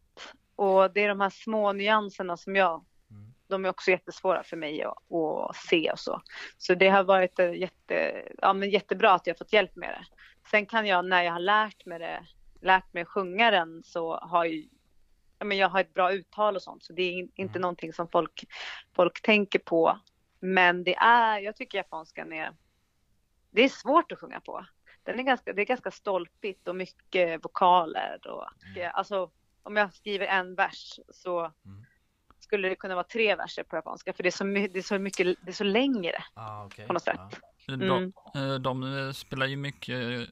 och 0.56 0.94
det 0.94 1.04
är 1.04 1.08
de 1.10 1.22
här 1.22 1.30
små 1.30 1.74
nyanserna 1.74 2.38
som 2.38 2.56
jag 2.56 2.86
Mm. 3.12 3.34
de 3.48 3.66
är 3.66 3.70
också 3.70 3.92
jättesvåra 3.92 4.44
för 4.44 4.58
mig 4.58 4.84
att, 4.84 5.12
att 5.50 5.56
se 5.56 5.92
och 5.92 6.00
så. 6.00 6.22
Så 6.58 6.76
det 6.76 6.90
har 6.90 7.04
varit 7.04 7.40
eh, 7.40 7.54
jätte, 7.54 8.26
ja, 8.42 8.54
men 8.54 8.70
jättebra 8.70 9.12
att 9.14 9.28
jag 9.28 9.38
fått 9.38 9.54
hjälp 9.54 9.76
med 9.76 9.90
det. 9.90 10.06
Sen 10.52 10.66
kan 10.66 10.86
jag 10.88 11.06
när 11.06 11.24
jag 11.24 11.32
har 11.32 11.40
lärt 11.40 11.86
mig 11.86 12.00
det, 12.00 12.26
lärt 12.62 12.94
mig 12.94 13.06
sjunga 13.06 13.52
den 13.52 13.84
så 13.84 14.16
har 14.18 14.46
ju, 14.46 14.68
ja, 15.40 15.46
men 15.46 15.58
jag 15.58 15.70
har 15.70 15.82
ett 15.82 15.94
bra 15.94 16.12
uttal 16.14 16.56
och 16.56 16.62
sånt 16.62 16.84
så 16.84 16.94
det 16.94 17.02
är 17.02 17.12
in, 17.12 17.32
inte 17.36 17.52
Mm. 17.52 17.62
någonting 17.62 17.94
som 17.94 18.08
folk, 18.08 18.46
folk 18.96 19.22
tänker 19.22 19.60
på. 19.60 20.00
Men 20.40 20.84
det 20.84 20.96
är, 20.96 21.40
jag 21.40 21.56
tycker 21.56 21.78
japanskan 21.78 22.34
är, 22.34 22.52
det 23.52 23.62
är 23.64 23.70
svårt 23.70 24.12
att 24.12 24.20
sjunga 24.20 24.40
på. 24.40 24.66
Den 25.04 25.20
är 25.20 25.24
ganska, 25.24 25.54
det 25.54 25.62
är 25.62 25.66
ganska 25.66 25.92
stolpigt 25.92 26.68
och 26.68 26.76
mycket 26.76 27.46
vokaler 27.46 28.28
och 28.28 28.48
Mm. 28.78 28.92
alltså 28.94 29.32
om 29.64 29.78
jag 29.78 29.94
skriver 29.94 30.26
en 30.28 30.56
vers 30.56 31.00
så 31.10 31.40
Mm. 31.40 31.86
skulle 32.40 32.70
det 32.70 32.76
kunna 32.76 32.96
vara 32.96 33.04
tre 33.04 33.36
verser 33.36 33.64
på 33.64 33.76
japanska 33.76 34.14
för 34.14 34.24
det 34.24 34.30
är 34.30 34.32
så, 34.32 34.46
my- 34.46 34.68
det 34.68 34.80
är 34.80 34.84
så 34.84 35.00
mycket, 35.00 35.38
det 35.42 35.52
är 35.52 35.54
så 35.54 35.64
längre 35.64 36.24
Ah, 36.34 36.66
okej. 36.66 36.88
på 36.88 36.94
något 36.94 37.04
sätt. 37.04 37.16
Ja. 37.18 37.76
De, 37.76 37.82
Mm. 37.84 38.14
eh, 38.36 38.60
de 38.60 38.98
eh, 38.98 39.12
spelar 39.12 39.46
ju 39.46 39.56
mycket 39.56 40.30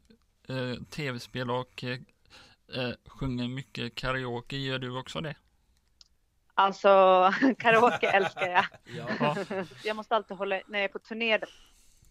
eh, 0.50 0.84
tv-spel 0.90 1.52
och 1.52 1.84
eh, 2.76 2.92
sjunger 3.08 3.48
mycket 3.48 3.96
karaoke. 3.96 4.58
Gör 4.58 4.80
du 4.80 4.98
också 5.00 5.22
det? 5.22 5.36
Alltså 6.54 6.90
karaoke 7.60 8.10
älskar 8.10 8.48
jag. 8.50 8.66
Ja. 8.98 9.08
Ja. 9.20 9.36
Jag 9.84 9.96
måste 9.96 10.16
alltid 10.16 10.38
hålla, 10.38 10.62
när 10.68 10.80
jag 10.80 10.84
är 10.90 10.94
på 10.94 11.00
turné, 11.00 11.40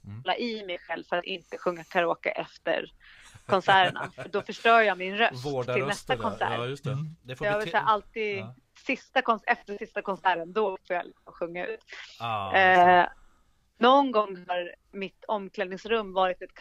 Mm. 0.05 0.17
hålla 0.25 0.37
i 0.37 0.67
mig 0.67 0.79
själv 0.79 1.05
för 1.05 1.17
att 1.17 1.25
inte 1.25 1.59
sjunga 1.59 1.85
karaoke 1.85 2.31
efter 2.31 2.93
konserterna. 3.47 4.11
För 4.15 4.29
då 4.29 4.43
förstör 4.43 4.81
jag 4.81 4.99
min 4.99 5.17
röst 5.19 5.45
Vårda 5.47 5.75
till 5.75 5.85
nästa 5.85 6.15
ja. 6.15 6.21
konsert. 6.23 6.53
Ja, 6.59 6.67
just 6.67 6.85
det. 6.85 6.93
Mm. 6.93 7.17
det 7.23 7.37
får 7.37 7.47
jag 7.47 7.59
vill 7.59 7.71
säga 7.71 7.81
alltid 7.83 8.39
Ja. 8.39 8.55
sista 8.87 9.21
kons- 9.21 9.43
efter 9.47 9.79
sista 9.79 10.03
konserten, 10.03 10.53
då 10.53 10.79
får 10.87 10.97
jag 10.97 11.07
liksom 11.07 11.33
sjunga 11.33 11.67
ut. 11.67 11.81
Ah, 12.21 12.53
Eh, 12.57 13.07
någon 13.79 14.13
gång 14.13 14.45
har 14.49 14.75
mitt 14.93 15.25
omklädningsrum 15.29 16.13
varit 16.13 16.43
ett 16.43 16.55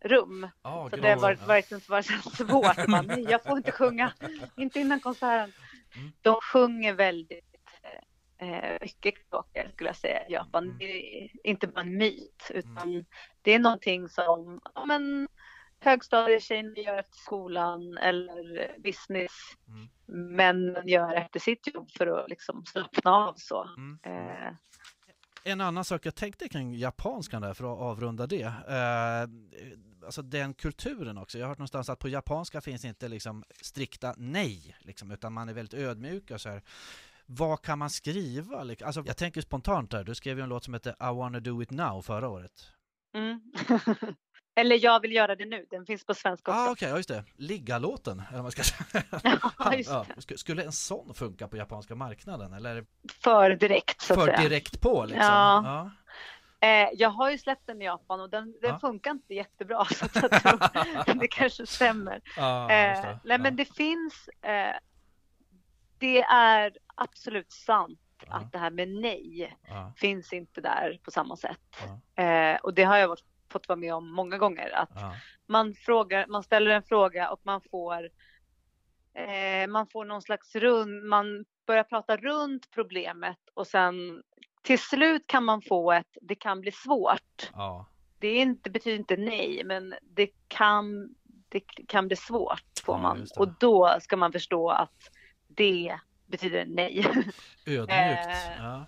karaokerum. 0.00 0.48
ah, 0.62 0.90
Så 0.90 0.96
det 0.96 1.08
har 1.10 1.16
varit, 1.16 1.46
varit 1.46 1.68
så 1.68 1.80
svårt. 2.44 2.88
Man, 2.88 3.22
jag 3.28 3.42
får 3.42 3.56
inte 3.56 3.72
sjunga, 3.72 4.12
inte 4.56 4.80
innan 4.80 5.00
konserten. 5.00 5.52
Mm. 5.96 6.12
De 6.22 6.40
sjunger 6.52 6.94
väldigt 6.94 7.44
eh, 8.38 8.78
mycket 8.80 9.14
karaoke 9.30 9.70
skulle 9.74 9.88
jag 9.88 9.96
säga 9.96 10.26
i 10.28 10.32
Japan. 10.32 10.64
Mm. 10.64 10.78
Det 10.78 10.84
är 11.24 11.30
inte 11.44 11.66
bara 11.66 11.80
en 11.80 11.96
myt 11.96 12.50
utan 12.50 13.04
det 13.42 13.52
är 13.54 13.58
någonting 13.58 14.08
som 14.08 14.60
ja, 14.74 14.84
men, 14.86 15.28
högstadietjejer 15.80 16.78
gör 16.78 16.98
efter 16.98 17.16
skolan 17.16 17.98
eller 17.98 18.80
business 18.82 19.32
Mm. 19.68 20.36
män 20.36 20.76
gör 20.88 21.14
efter 21.14 21.40
sitt 21.40 21.74
jobb 21.74 21.90
för 21.98 22.06
att 22.06 22.30
liksom 22.30 22.64
slappna 22.66 23.10
av 23.10 23.34
så. 23.36 23.68
Mm. 23.76 23.98
Eh, 24.04 24.52
En 25.44 25.60
annan 25.60 25.84
sak 25.84 26.06
jag 26.06 26.14
tänkte 26.14 26.48
kring 26.48 26.74
japanskan 26.74 27.42
där 27.42 27.54
för 27.54 27.64
att 27.72 27.78
avrunda 27.80 28.26
det. 28.26 28.42
Eh, 28.42 29.22
alltså 30.04 30.22
den 30.22 30.54
kulturen 30.54 31.18
också. 31.18 31.38
Jag 31.38 31.44
har 31.46 31.48
hört 31.48 31.58
någonstans 31.58 31.88
att 31.88 31.98
på 31.98 32.08
japanska 32.08 32.60
finns 32.60 32.84
inte 32.84 33.08
liksom 33.08 33.44
strikta 33.62 34.14
nej, 34.16 34.76
liksom, 34.80 35.10
utan 35.10 35.32
man 35.32 35.48
är 35.48 35.52
väldigt 35.54 35.80
ödmjuk 35.80 36.30
och 36.30 36.40
så 36.40 36.48
här. 36.48 36.62
Vad 37.26 37.62
kan 37.62 37.78
man 37.78 37.90
skriva? 37.90 38.62
Liksom? 38.64 38.86
Alltså, 38.86 39.02
jag 39.06 39.16
tänker 39.16 39.40
spontant 39.40 39.92
här, 39.92 40.04
du 40.04 40.14
skrev 40.14 40.36
ju 40.38 40.42
en 40.42 40.48
låt 40.48 40.64
som 40.64 40.74
heter 40.74 40.90
I 40.92 41.14
wanna 41.16 41.40
do 41.40 41.62
it 41.62 41.70
now 41.70 42.02
förra 42.02 42.28
året. 42.28 42.52
mm. 43.14 43.40
eller 44.60 44.84
jag 44.84 45.00
vill 45.00 45.12
göra 45.12 45.36
det 45.36 45.44
nu, 45.44 45.66
den 45.70 45.86
finns 45.86 46.04
på 46.06 46.14
svenska 46.14 46.52
Ah, 46.52 46.62
också. 46.62 46.72
Okej, 46.72 46.88
ja, 46.88 46.96
just 46.96 47.08
det. 47.08 47.24
Ligga-låten, 47.36 48.22
eller 48.30 48.42
man 48.42 48.50
ska 48.50 48.62
säga. 48.62 49.02
Ja, 49.22 49.74
Ja, 49.86 50.06
Skulle 50.36 50.62
en 50.64 50.72
sån 50.72 51.14
funka 51.14 51.48
på 51.48 51.56
japanska 51.56 51.94
marknaden? 51.94 52.52
Eller 52.52 52.86
För 53.22 53.50
direkt 53.50 54.00
så 54.00 54.12
att 54.12 54.18
för 54.20 54.26
säga. 54.26 54.40
direkt 54.40 54.80
på 54.80 55.04
liksom? 55.04 55.24
Ja. 55.26 55.62
Ja. 55.64 55.90
Eh, 56.62 56.88
jag 56.94 57.10
har 57.10 57.30
ju 57.30 57.38
släppt 57.38 57.66
den 57.66 57.82
i 57.82 57.84
Japan 57.84 58.20
och 58.20 58.30
den, 58.30 58.52
den 58.60 58.70
Ja. 58.70 58.78
funkar 58.78 59.10
inte 59.10 59.34
jättebra 59.34 59.84
så 59.90 60.04
att 60.04 60.14
jag 60.14 60.30
tror 61.06 61.14
det 61.14 61.28
kanske 61.28 61.66
stämmer. 61.66 62.20
Ja, 62.36 62.70
Eh, 62.70 63.02
det. 63.02 63.20
nej 63.24 63.38
men 63.38 63.56
det 63.56 63.64
finns, 63.76 64.28
eh, 64.42 64.76
det 65.98 66.22
är 66.22 66.76
absolut 66.94 67.52
sant 67.52 68.00
Ja. 68.26 68.34
att 68.36 68.52
det 68.52 68.58
här 68.58 68.70
med 68.70 68.88
nej 68.88 69.56
finns 69.96 70.32
inte 70.32 70.60
där 70.60 71.00
på 71.04 71.10
samma 71.10 71.36
sätt. 71.36 71.76
och 72.62 72.74
det 72.74 72.84
har 72.84 72.96
jag 72.96 73.08
varit, 73.08 73.24
fått 73.52 73.68
vara 73.68 73.76
med 73.76 73.94
om 73.94 74.10
många 74.12 74.38
gånger. 74.38 74.70
Att 74.74 74.90
man, 75.46 75.74
frågar, 75.74 76.26
man 76.26 76.42
ställer 76.42 76.70
en 76.70 76.82
fråga 76.82 77.30
och 77.30 77.40
man 77.42 77.60
får, 77.70 78.08
man 79.68 79.86
får 79.86 80.04
någon 80.04 80.22
slags 80.22 80.54
rund, 80.56 81.04
man 81.04 81.44
börjar 81.66 81.84
prata 81.84 82.16
runt 82.16 82.70
problemet 82.70 83.38
och 83.54 83.66
sen 83.66 84.22
till 84.62 84.78
slut 84.78 85.26
kan 85.26 85.44
man 85.44 85.62
få 85.62 85.92
ett, 85.92 86.16
det 86.22 86.34
kan 86.34 86.60
bli 86.60 86.72
svårt. 86.72 87.50
ja. 87.54 87.86
Det 88.18 88.28
är 88.28 88.42
inte, 88.42 88.70
betyder 88.70 88.96
inte 88.98 89.16
nej, 89.16 89.62
men 89.64 89.94
det 90.02 90.30
kan, 90.48 91.14
det 91.48 91.60
kan 91.88 92.06
bli 92.06 92.16
svårt 92.16 92.80
får 92.84 92.94
Ja, 92.96 93.02
man. 93.02 93.18
det. 93.20 93.40
Och 93.40 93.48
då 93.60 93.96
ska 94.00 94.16
man 94.16 94.32
förstå 94.32 94.70
att 94.70 95.10
det 95.48 95.98
betyder 96.26 96.64
nej. 96.66 96.98
Ödmjukt. 97.66 97.90
Eh, 97.90 98.56
Ja. 98.58 98.86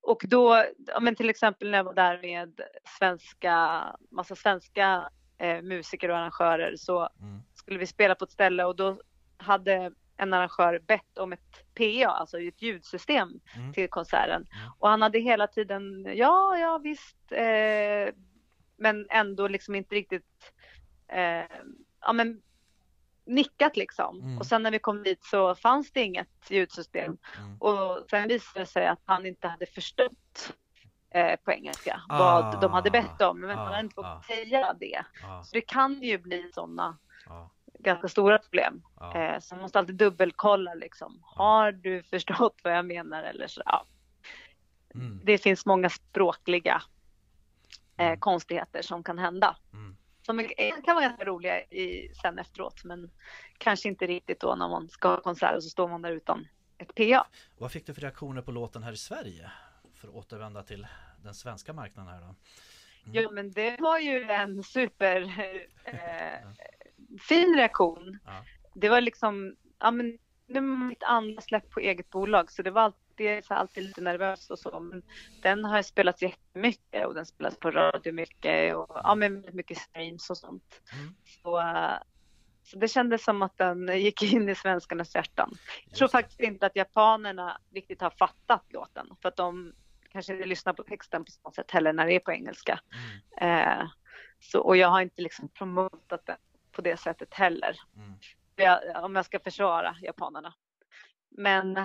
Och 0.00 0.22
då, 0.28 0.64
men 1.00 1.14
till 1.16 1.30
exempel 1.30 1.70
när 1.70 1.78
jag 1.78 1.84
var 1.84 1.94
där 1.94 2.22
med 2.22 2.60
svenska, 2.98 3.82
massa 4.10 4.36
svenska 4.36 5.10
eh, 5.38 5.62
musiker 5.62 6.08
och 6.10 6.16
arrangörer 6.16 6.76
så 6.76 7.08
Mm. 7.20 7.42
skulle 7.54 7.78
vi 7.78 7.86
spela 7.86 8.14
på 8.14 8.24
ett 8.24 8.30
ställe 8.32 8.64
och 8.64 8.76
då 8.76 9.00
hade 9.36 9.92
en 10.16 10.32
arrangör 10.34 10.78
bett 10.86 11.18
om 11.18 11.32
ett 11.32 11.74
PA, 11.74 12.06
alltså 12.10 12.40
ett 12.40 12.62
ljudsystem 12.62 13.40
Mm. 13.56 13.72
till 13.72 13.88
konserten. 13.90 14.46
Mm. 14.52 14.70
Och 14.78 14.88
han 14.88 15.02
hade 15.02 15.18
hela 15.18 15.46
tiden, 15.46 16.04
ja, 16.16 16.58
ja 16.58 16.78
visst, 16.78 17.16
eh, 17.32 18.14
men 18.76 19.06
ändå 19.10 19.48
liksom 19.48 19.74
inte 19.74 19.94
riktigt, 19.94 20.52
eh, 21.08 21.44
ja 22.00 22.12
men 22.12 22.42
nickat 23.24 23.76
liksom. 23.76 24.20
Mm. 24.20 24.38
Och 24.38 24.46
sen 24.46 24.62
när 24.62 24.70
vi 24.70 24.78
kom 24.78 25.02
dit 25.02 25.24
så 25.24 25.54
fanns 25.54 25.92
det 25.92 26.02
inget 26.02 26.50
ljudsystem. 26.50 27.16
Mm. 27.38 27.56
Och 27.60 28.04
sen 28.10 28.28
visade 28.28 28.60
det 28.60 28.66
sig 28.66 28.86
att 28.86 29.02
han 29.04 29.26
inte 29.26 29.48
hade 29.48 29.66
förstått 29.66 30.52
eh, 31.10 31.36
på 31.44 31.52
engelska 31.52 32.00
Ah. 32.08 32.18
vad 32.18 32.60
de 32.60 32.72
hade 32.72 32.90
bett 32.90 33.20
om. 33.20 33.40
Men 33.40 33.50
Ah, 33.50 33.54
han 33.54 33.66
hade 33.66 33.80
inte 33.80 33.94
fått 33.94 34.04
ah. 34.04 34.22
säga 34.26 34.72
det. 34.80 35.04
Ja, 35.22 35.42
Så 35.44 35.50
det 35.54 35.60
kan 35.60 36.02
ju 36.02 36.18
bli 36.18 36.50
sådana 36.54 36.98
ja, 37.26 37.50
ganska 37.82 38.08
stora 38.08 38.38
problem. 38.38 38.82
ja. 39.00 39.14
Eh, 39.16 39.38
så 39.40 39.54
man 39.54 39.62
måste 39.62 39.78
alltid 39.78 39.94
dubbelkolla 39.96 40.74
liksom. 40.74 41.18
Har 41.22 41.72
du 41.72 42.02
förstått 42.02 42.60
vad 42.64 42.72
jag 42.76 42.86
menar 42.86 43.22
eller 43.22 43.46
så? 43.46 43.62
Ja. 43.66 43.86
Mm. 44.94 45.20
Det 45.24 45.38
finns 45.38 45.66
många 45.66 45.90
språkliga 45.90 46.82
eh, 47.96 48.06
Mm. 48.06 48.20
konstigheter 48.20 48.82
som 48.82 49.02
kan 49.02 49.18
hända. 49.18 49.56
Mm. 49.72 49.96
Som 50.26 50.40
är- 50.40 50.82
kan 50.84 50.94
vara 50.94 51.04
ganska 51.06 51.24
roliga 51.24 51.60
i, 51.62 52.12
sen 52.22 52.38
efteråt 52.38 52.84
men 52.84 53.10
kanske 53.58 53.88
inte 53.88 54.06
riktigt 54.06 54.40
då 54.40 54.54
när 54.54 54.68
man 54.68 54.88
ska 54.88 55.08
ha 55.08 55.20
konsert 55.20 55.56
och 55.56 55.62
så 55.62 55.68
står 55.70 55.88
man 55.88 56.02
där 56.02 56.10
utan 56.10 56.48
ett 56.78 56.94
PA. 56.94 57.26
Vad 57.58 57.72
fick 57.72 57.86
du 57.86 57.94
för 57.94 58.00
reaktioner 58.00 58.42
på 58.42 58.50
låten 58.50 58.82
här 58.82 58.92
i 58.92 58.96
Sverige? 58.96 59.50
För 59.94 60.08
att 60.08 60.14
återvända 60.14 60.62
till 60.62 60.86
den 61.22 61.34
svenska 61.34 61.72
marknaden 61.72 62.12
här 62.14 62.20
då. 62.20 62.26
Mm. 62.26 62.36
Ja 63.24 63.30
men 63.30 63.50
det 63.52 63.80
var 63.80 63.98
ju 63.98 64.22
en 64.22 64.62
super 64.62 65.22
eh, 65.84 65.94
fin 67.18 67.56
reaktion. 67.56 68.18
Ja. 68.24 68.44
Det 68.74 68.88
var 68.88 69.00
liksom, 69.00 69.56
ja 69.78 69.90
men 69.90 70.18
nu 70.46 70.58
är 70.58 70.88
mitt 70.88 71.02
andra 71.02 71.40
släpp 71.40 71.70
på 71.70 71.80
eget 71.80 72.10
bolag 72.10 72.50
så 72.50 72.62
det 72.62 72.70
var 72.70 72.82
alltid, 72.82 73.44
så 73.44 73.54
alltid 73.54 73.84
lite 73.84 74.00
nervöst 74.00 74.50
och 74.50 74.58
så. 74.58 74.80
Men 74.80 75.02
den 75.42 75.64
har 75.64 75.76
jag 75.76 75.84
spelat 75.84 76.22
jättemycket 76.22 77.06
och 77.06 77.14
den 77.14 77.26
spelas 77.26 77.56
på 77.56 77.70
radio 77.70 78.12
mycket 78.12 78.76
och 78.76 78.90
ja 78.94 79.14
men 79.14 79.44
mycket 79.52 79.78
streams 79.78 80.30
och 80.30 80.38
sånt. 80.38 80.80
Mm. 80.92 81.14
Så, 81.24 81.60
eh, 81.60 81.98
så 82.62 82.78
det 82.78 82.88
kändes 82.88 83.24
som 83.24 83.42
att 83.42 83.58
den 83.58 84.00
gick 84.00 84.22
in 84.22 84.48
i 84.48 84.54
svenskarnas 84.54 85.14
hjärtan. 85.14 85.54
Jag 85.84 85.94
tror 85.94 86.08
faktiskt 86.08 86.40
inte 86.40 86.66
att 86.66 86.76
japanerna 86.76 87.60
riktigt 87.74 88.00
har 88.00 88.10
fattat 88.10 88.64
låten 88.68 89.06
för 89.22 89.28
att 89.28 89.36
de 89.36 89.72
kanske 90.12 90.32
inte 90.32 90.46
lyssnar 90.46 90.72
på 90.72 90.82
texten 90.82 91.24
på 91.24 91.30
samma 91.30 91.52
sätt 91.52 91.70
heller 91.70 91.92
när 91.92 92.06
det 92.06 92.14
är 92.14 92.20
på 92.20 92.32
engelska. 92.32 92.80
Mm. 93.38 93.80
Eh, 93.80 93.88
så, 94.40 94.60
och 94.60 94.76
jag 94.76 94.88
har 94.88 95.00
inte 95.00 95.22
liksom 95.22 95.48
promotat 95.48 96.26
den 96.26 96.36
på 96.72 96.82
det 96.82 96.96
sättet 96.96 97.34
heller. 97.34 97.80
Mm. 97.96 98.14
Jag, 98.56 99.04
om 99.04 99.16
jag 99.16 99.24
ska 99.24 99.40
försvara 99.40 99.96
japanerna. 100.02 100.54
Men, 101.30 101.78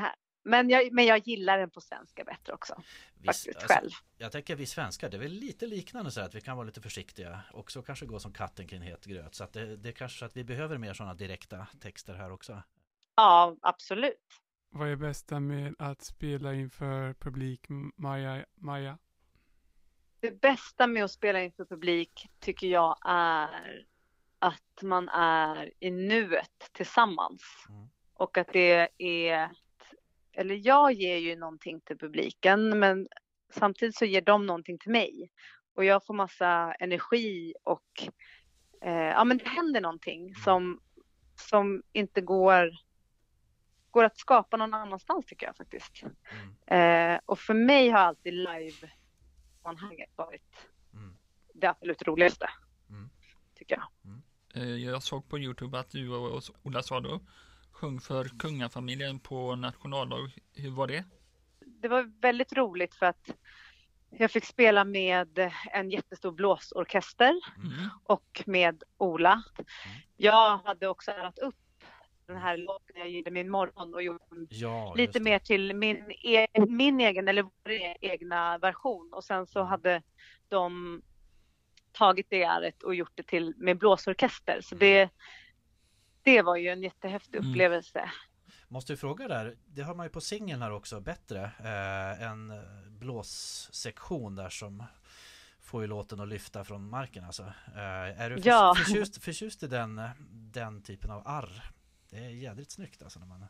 men, 0.44 0.70
jag, 0.70 0.92
men 0.92 1.06
jag 1.06 1.28
gillar 1.28 1.58
den 1.58 1.70
på 1.70 1.82
svenska 1.82 2.24
bättre 2.24 2.54
också. 2.54 2.76
Visst, 3.14 3.26
Faktiskt 3.26 3.48
alltså, 3.48 3.68
själv. 3.68 3.90
Jag 4.18 4.32
tänker 4.32 4.56
vi 4.56 4.66
svenskar, 4.66 5.10
det 5.10 5.18
är 5.18 5.22
väl 5.22 5.32
lite 5.32 5.66
liknande 5.66 6.12
så 6.12 6.20
här 6.20 6.28
att 6.28 6.36
vi 6.36 6.42
kan 6.42 6.58
vara 6.58 6.66
lite 6.66 6.82
försiktiga. 6.82 7.42
Också 7.54 7.82
kanske 7.82 8.06
gå 8.06 8.20
som 8.20 8.34
katten 8.34 8.68
kring 8.68 8.82
het 8.82 9.06
gröt. 9.06 9.36
Så 9.36 9.44
att 9.44 9.54
det, 9.54 9.78
det 9.78 9.90
är 9.90 9.94
kanske 9.94 10.20
så 10.20 10.26
att 10.26 10.38
vi 10.38 10.44
behöver 10.44 10.78
mer 10.78 10.94
sådana 10.94 11.14
direkta 11.14 11.68
texter 11.80 12.14
här 12.14 12.32
också. 12.32 12.64
Ja, 13.16 13.58
absolut. 13.62 14.42
Vad 14.70 14.90
är 14.90 14.96
bästa 14.96 15.40
med 15.40 15.76
att 15.80 16.02
spela 16.02 16.54
inför 16.54 17.14
publik, 17.14 17.66
Maja? 17.96 18.46
Maja? 18.56 18.98
Det 20.20 20.42
bästa 20.42 20.88
med 20.88 21.04
att 21.04 21.12
spela 21.12 21.42
inför 21.42 21.66
publik 21.66 22.28
tycker 22.40 22.68
jag 22.68 22.98
är 23.06 23.86
att 24.40 24.82
man 24.82 25.10
är 25.10 25.74
i 25.80 25.92
nuet 25.92 26.70
tillsammans. 26.72 27.42
Mm. 27.70 27.88
Och 28.14 28.38
att 28.38 28.48
det 28.54 28.90
är, 28.98 29.52
eller 30.34 30.68
jag 30.68 30.94
ger 30.94 31.18
ju 31.18 31.36
någonting 31.36 31.82
till 31.82 31.98
publiken 31.98 32.80
men 32.80 33.08
samtidigt 33.54 33.96
så 33.96 34.06
ger 34.06 34.22
de 34.22 34.46
någonting 34.46 34.78
till 34.78 34.92
mig. 34.92 35.32
Och 35.76 35.86
jag 35.86 36.06
får 36.06 36.14
massa 36.14 36.74
energi 36.80 37.54
och 37.64 38.10
eh, 38.82 38.92
ja 38.92 39.24
men 39.24 39.38
det 39.38 39.48
händer 39.48 39.82
någonting 39.82 40.36
som, 40.36 40.82
som 41.36 41.84
inte 41.94 42.22
går, 42.22 42.72
går 43.92 44.04
att 44.04 44.18
skapa 44.18 44.58
någon 44.58 44.74
annanstans 44.74 45.26
tycker 45.26 45.46
jag 45.46 45.58
faktiskt. 45.58 46.04
Mm. 46.68 47.14
Eh, 47.16 47.20
och 47.26 47.40
för 47.40 47.54
mig 47.54 47.90
har 47.90 48.00
alltid 48.00 48.34
live-sammanhanget 48.34 50.10
varit 50.16 50.68
Mm. 50.94 51.18
det 51.54 51.68
absolut 51.68 52.02
roligaste. 52.08 52.50
Mm. 52.90 53.10
Tycker 53.56 53.76
jag. 53.76 53.84
Eh, 54.12 54.20
Jag 54.66 55.04
såg 55.04 55.30
på 55.30 55.40
Youtube 55.40 55.80
att 55.80 55.90
du 55.92 56.10
och 56.10 56.44
Ola 56.64 56.84
Sado 56.84 57.20
sjöng 57.72 58.00
för 58.00 58.26
kungafamiljen 58.40 59.20
på 59.20 59.56
nationaldag. 59.56 60.32
Hur 60.54 60.70
var 60.72 60.88
det? 60.88 61.04
Det 61.66 61.88
var 61.88 62.22
väldigt 62.22 62.54
roligt 62.54 62.96
för 62.96 63.06
att 63.06 63.30
jag 64.10 64.32
fick 64.32 64.46
spela 64.46 64.84
med 64.84 65.52
en 65.72 65.90
jättestor 65.92 66.32
blåsorkester 66.32 67.30
Mm. 67.58 67.90
och 68.04 68.44
med 68.46 68.84
Ola. 68.98 69.44
Jag 70.18 70.58
hade 70.58 70.88
också 70.88 71.12
ärat 71.12 71.40
upp 71.40 71.56
den 72.28 72.38
här 72.38 72.58
låten 72.58 72.96
jag 72.96 73.10
gjorde 73.10 73.32
min 73.32 73.50
morgon 73.50 73.94
och 73.94 74.04
gjort 74.04 74.22
den 74.30 74.48
Ja, 74.50 74.94
lite 74.98 75.20
mer 75.20 75.40
till 75.40 75.76
min, 75.76 76.12
e 76.24 76.48
min 76.68 77.00
egen 77.00 77.28
eller 77.28 77.44
vår 77.44 77.72
egna 78.02 78.58
version 78.58 79.14
och 79.14 79.24
sen 79.24 79.48
så 79.48 79.60
Mm. 79.60 79.70
hade 79.70 80.02
de 80.48 81.02
tagit 81.98 82.28
det 82.30 82.44
äret 82.44 82.84
och 82.84 82.96
gjort 82.96 83.12
det 83.16 83.24
till 83.24 83.54
med 83.58 83.78
blåsorkester 83.78 84.52
Mm. 84.54 84.62
så 84.64 84.76
det 84.76 85.10
det 86.24 86.42
var 86.42 86.56
ju 86.56 86.68
en 86.70 86.84
jättehäftig 86.84 87.38
Mm. 87.38 87.50
upplevelse. 87.52 88.12
Måste 88.68 88.94
ju 88.94 88.98
fråga 88.98 89.28
där, 89.28 89.56
det 89.66 89.82
har 89.82 89.96
man 89.96 90.06
ju 90.06 90.10
på 90.10 90.22
singeln 90.22 90.62
här 90.62 90.72
också 90.72 91.00
bättre. 91.00 91.52
Eh, 91.60 92.22
en 92.28 92.54
blåssektion 92.88 94.36
där 94.36 94.50
som 94.50 94.84
får 95.62 95.82
ju 95.82 95.88
låten 95.88 96.20
att 96.20 96.28
lyfta 96.28 96.64
från 96.64 96.90
marken 96.90 97.24
alltså. 97.24 97.44
Eh, 97.76 98.22
är 98.22 98.30
du 98.30 98.42
för, 98.42 98.50
Ja. 98.50 98.76
förtjust, 98.78 99.24
förtjust 99.24 99.64
i 99.64 99.68
den, 99.68 100.02
den 100.30 100.82
typen 100.82 101.12
av 101.12 101.24
arr? 101.28 101.72
Det 102.10 102.18
är 102.18 102.30
jädrigt 102.30 102.72
snyggt 102.72 103.02
alltså 103.04 103.20
när 103.20 103.26
man... 103.28 103.46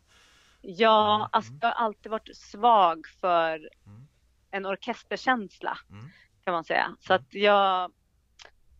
Ja, 0.62 1.16
Mm. 1.16 1.30
alltså 1.32 1.54
jag 1.62 1.68
har 1.70 1.86
alltid 1.86 2.12
varit 2.12 2.38
svag 2.38 3.08
för 3.08 3.70
Mm. 3.86 4.08
en 4.52 4.66
orkesterkänsla 4.66 5.78
Mm. 5.90 6.10
kan 6.44 6.54
man 6.54 6.64
säga. 6.64 6.96
Så 7.00 7.14
att 7.14 7.34
jag, 7.34 7.54
ja, 7.54 7.90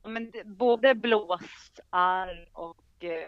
men 0.08 0.32
det, 0.32 0.44
både 0.46 0.96
blåsar 0.96 2.50
och, 2.54 3.04
eh, 3.04 3.28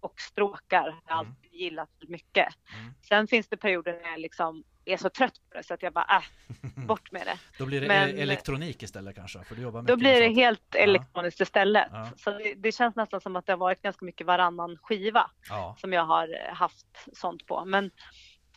och 0.00 0.20
stråkar 0.20 0.82
har 0.82 1.02
jag 1.06 1.18
Mm. 1.20 1.32
alltid 1.32 1.52
gillat 1.52 1.90
mycket. 2.08 2.48
Mm. 2.78 2.94
Sen 3.08 3.26
finns 3.26 3.48
det 3.48 3.56
perioder 3.56 4.00
när 4.02 4.10
jag 4.10 4.20
liksom 4.20 4.64
är 4.84 4.96
så 4.96 5.10
trött 5.10 5.40
på 5.50 5.56
det 5.56 5.62
så 5.64 5.74
att 5.74 5.82
jag 5.82 5.92
bara, 5.92 6.06
äh, 6.16 6.22
bort 6.86 7.12
med 7.12 7.26
det. 7.26 7.38
Då 7.58 7.66
blir 7.66 7.80
det 7.80 7.88
Men- 7.88 8.08
e- 8.08 8.22
elektronik 8.22 8.82
istället 8.82 9.16
kanske? 9.16 9.44
För 9.44 9.54
du 9.54 9.62
jobbar 9.62 9.82
Då 9.82 9.96
blir 9.96 10.20
det 10.20 10.26
sånt. 10.26 10.36
helt 10.36 10.62
Ja. 10.74 10.78
elektroniskt 10.78 11.40
istället. 11.40 11.88
Ja. 11.92 12.08
Så 12.16 12.30
det, 12.30 12.54
det 12.54 12.72
känns 12.72 12.96
nästan 12.96 13.20
som 13.20 13.36
att 13.36 13.46
det 13.46 13.52
har 13.52 13.58
varit 13.58 13.82
ganska 13.82 14.04
mycket 14.04 14.26
varannan 14.26 14.78
skiva 14.82 15.30
Ja. 15.48 15.76
som 15.78 15.92
jag 15.92 16.04
har 16.04 16.28
eh, 16.48 16.54
haft 16.54 16.86
sånt 17.12 17.46
på. 17.46 17.64
Men, 17.64 17.90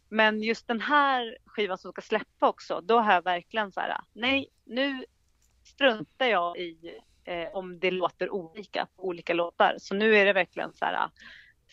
men 0.10 0.42
just 0.44 0.68
den 0.68 0.82
här 0.82 1.38
skivan 1.46 1.78
som 1.78 1.92
ska 1.92 2.02
släppa 2.02 2.48
också, 2.50 2.82
då 2.82 3.00
har 3.00 3.14
jag 3.14 3.22
verkligen 3.24 3.72
så 3.72 3.80
här, 3.80 3.98
nej, 4.14 4.48
nu 4.66 5.06
struntar 5.64 6.26
jag 6.26 6.58
i 6.58 7.00
eh, 7.26 7.48
om 7.54 7.80
det 7.80 7.92
låter 7.92 8.30
olika 8.30 8.88
på 8.96 9.04
olika 9.08 9.34
låtar. 9.34 9.76
Så 9.80 9.96
nu 9.96 10.16
är 10.16 10.26
det 10.26 10.34
verkligen 10.34 10.74
så 10.74 10.86
här, 10.86 11.10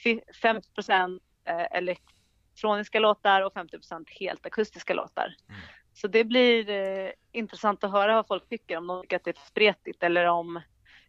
fy- 0.04 0.20
50 0.42 0.70
procent 0.72 1.22
eh, 1.44 1.66
elektroniska 1.70 2.98
låtar 3.00 3.40
och 3.42 3.52
50 3.52 3.76
procent 3.76 4.10
helt 4.10 4.46
akustiska 4.46 4.94
låtar. 4.94 5.34
Mm. 5.48 5.60
Så 5.92 6.08
det 6.08 6.24
blir 6.24 6.68
eh, 6.70 7.10
intressant 7.32 7.84
att 7.84 7.90
höra 7.90 8.14
vad 8.14 8.26
folk 8.26 8.48
tycker, 8.48 8.76
om 8.76 8.86
de 8.86 9.02
tycker 9.02 9.16
att 9.16 9.24
det 9.24 9.30
är 9.30 9.40
för 9.40 9.46
spretigt 9.46 10.02
eller 10.02 10.24
om 10.26 10.60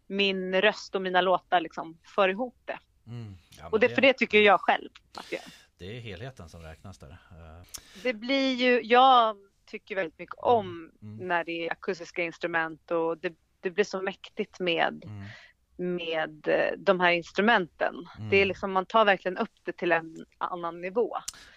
min 0.06 0.60
röst 0.62 0.94
och 0.94 1.02
mina 1.02 1.20
låtar 1.20 1.60
liksom 1.60 1.98
för 2.14 2.28
ihop 2.28 2.56
det. 2.64 2.78
Mm. 3.06 3.34
Ja, 3.58 3.68
Och 3.68 3.80
det, 3.80 3.88
för 3.88 4.02
det 4.02 4.12
tycker 4.12 4.38
jag 4.40 4.60
själv 4.60 4.90
att 5.18 5.32
jag. 5.32 5.40
Det 5.78 5.96
är 5.96 6.00
helheten 6.00 6.48
som 6.48 6.62
räknas 6.62 6.98
där. 6.98 7.10
Eh, 7.10 7.62
Det 8.02 8.14
blir 8.14 8.54
ju, 8.54 8.82
jag 8.82 9.36
tycker 9.66 9.94
väldigt 9.94 10.18
mycket 10.18 10.34
om 10.38 10.90
Mm. 11.02 11.28
när 11.28 11.44
det 11.44 11.66
är 11.66 11.72
akustiska 11.72 12.22
instrument 12.22 12.90
och 12.90 13.18
det, 13.18 13.32
det 13.62 13.70
blir 13.70 13.84
så 13.84 14.02
mäktigt 14.02 14.60
med, 14.60 15.04
Mm. 15.04 15.96
med 15.96 16.48
eh, 16.48 16.78
de 16.78 17.00
här 17.00 17.10
instrumenten. 17.12 17.94
Mm. 18.18 18.30
Det 18.30 18.36
är 18.36 18.46
liksom, 18.46 18.72
man 18.72 18.86
tar 18.86 19.04
verkligen 19.04 19.38
upp 19.38 19.50
det 19.64 19.72
till 19.72 19.92
en 19.92 20.16
annan 20.38 20.80
nivå. 20.80 21.16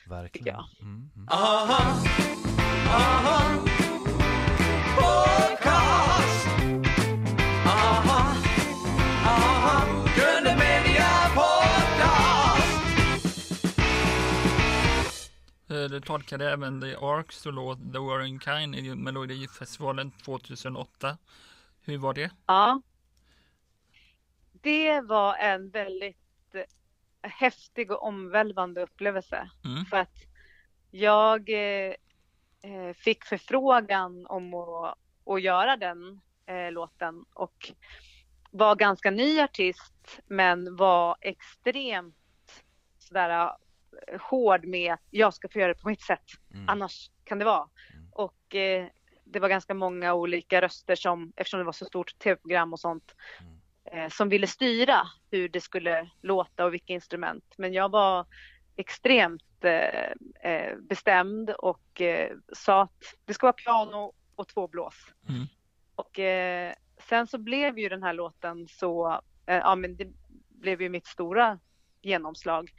Verkligen. 0.09 0.63
Mm. 0.81 1.09
Mm. 1.15 1.27
Eh, 15.69 15.83
Du 15.89 15.99
tolkade 16.01 16.51
även 16.51 16.81
The 16.81 16.95
Arks 16.95 17.45
och 17.45 17.53
låt 17.53 17.93
The 17.93 17.99
Warring 17.99 18.39
Kind 18.39 18.75
i 18.75 18.95
Melodifestivalen 18.95 20.11
2008. 20.11 21.17
Hur 21.85 21.97
var 21.97 22.13
det? 22.13 22.31
Ja. 22.45 22.81
Det 24.51 25.01
var 25.01 25.35
en 25.35 25.69
väldigt 25.69 26.17
eh, 26.53 27.31
häftig 27.31 27.91
och 27.91 28.03
omvälvande 28.03 28.81
upplevelse. 28.81 29.49
Mm. 29.65 29.85
För 29.85 29.97
att 29.97 30.17
jag 30.91 31.49
eh, 31.49 31.93
eh, 32.61 32.93
fick 32.95 33.25
förfrågan 33.25 34.27
om 34.27 34.53
att, 34.53 34.97
att 35.25 35.41
göra 35.41 35.77
den 35.77 36.21
eh, 36.45 36.71
låten 36.71 37.25
och 37.33 37.71
var 38.51 38.75
ganska 38.75 39.11
ny 39.11 39.39
artist 39.39 40.19
men 40.27 40.75
var 40.75 41.17
extremt 41.21 42.63
sådär 42.99 43.29
eh, 44.07 44.21
hård 44.21 44.65
med 44.65 44.93
att 44.93 45.07
jag 45.09 45.33
ska 45.33 45.49
få 45.49 45.59
göra 45.59 45.73
det 45.73 45.81
på 45.81 45.89
mitt 45.89 46.01
sätt. 46.01 46.25
Mm. 46.53 46.69
Annars 46.69 47.11
kan 47.23 47.39
det 47.39 47.45
vara. 47.45 47.69
Mm. 47.93 48.07
Och 48.11 48.55
eh, 48.55 48.87
det 49.25 49.39
var 49.39 49.49
ganska 49.49 49.73
många 49.73 50.13
olika 50.13 50.61
röster 50.61 50.95
som, 50.95 51.33
eftersom 51.35 51.57
det 51.57 51.63
var 51.63 51.71
så 51.71 51.85
stort 51.85 52.19
tv-program 52.19 52.73
och 52.73 52.79
sånt, 52.79 53.15
Mm. 53.39 54.03
eh, 54.03 54.09
som 54.09 54.29
ville 54.29 54.47
styra 54.47 55.01
hur 55.31 55.49
det 55.49 55.61
skulle 55.61 56.09
låta 56.21 56.65
och 56.65 56.73
vilka 56.73 56.93
instrument. 56.93 57.53
Men 57.57 57.73
jag 57.73 57.89
var 57.91 58.25
extremt 58.75 59.63
eh, 59.63 60.51
eh, 60.51 60.77
bestämd 60.77 61.49
och 61.49 62.01
eh, 62.01 62.31
sa 62.53 62.81
att 62.81 63.15
det 63.25 63.33
ska 63.33 63.45
vara 63.45 63.53
piano 63.53 64.13
och 64.35 64.47
två 64.47 64.67
blås. 64.67 64.95
Mm. 65.29 65.45
Och 65.95 66.19
eh, 66.19 66.73
sen 67.09 67.27
så 67.27 67.38
blev 67.38 67.79
ju 67.79 67.89
den 67.89 68.03
här 68.03 68.13
låten 68.13 68.67
så, 68.67 69.21
eh, 69.45 69.57
ja 69.57 69.75
men 69.75 69.95
det 69.95 70.07
blev 70.49 70.81
ju 70.81 70.89
mitt 70.89 71.07
stora 71.07 71.59
genomslag. 72.01 72.71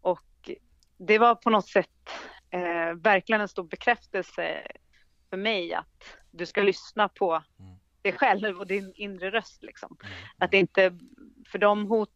Och 0.00 0.50
det 0.96 1.18
var 1.18 1.34
på 1.34 1.50
något 1.50 1.68
sätt 1.68 1.88
verkligen 2.94 3.40
en 3.40 3.48
stor 3.48 3.64
bekräftelse 3.64 4.62
för 5.30 5.36
mig 5.36 5.74
att 5.74 6.18
du 6.30 6.46
ska 6.46 6.62
lyssna 6.62 7.08
på 7.08 7.42
Mm. 7.58 7.72
dig 8.02 8.12
själv 8.12 8.58
och 8.58 8.66
din 8.66 8.92
inre 8.96 9.30
röst 9.30 9.62
liksom. 9.62 9.96
Mm. 10.04 10.14
Att 10.38 10.50
det 10.50 10.56
inte, 10.56 10.98
för 11.52 11.58
de 11.58 11.86
hot, 11.86 12.10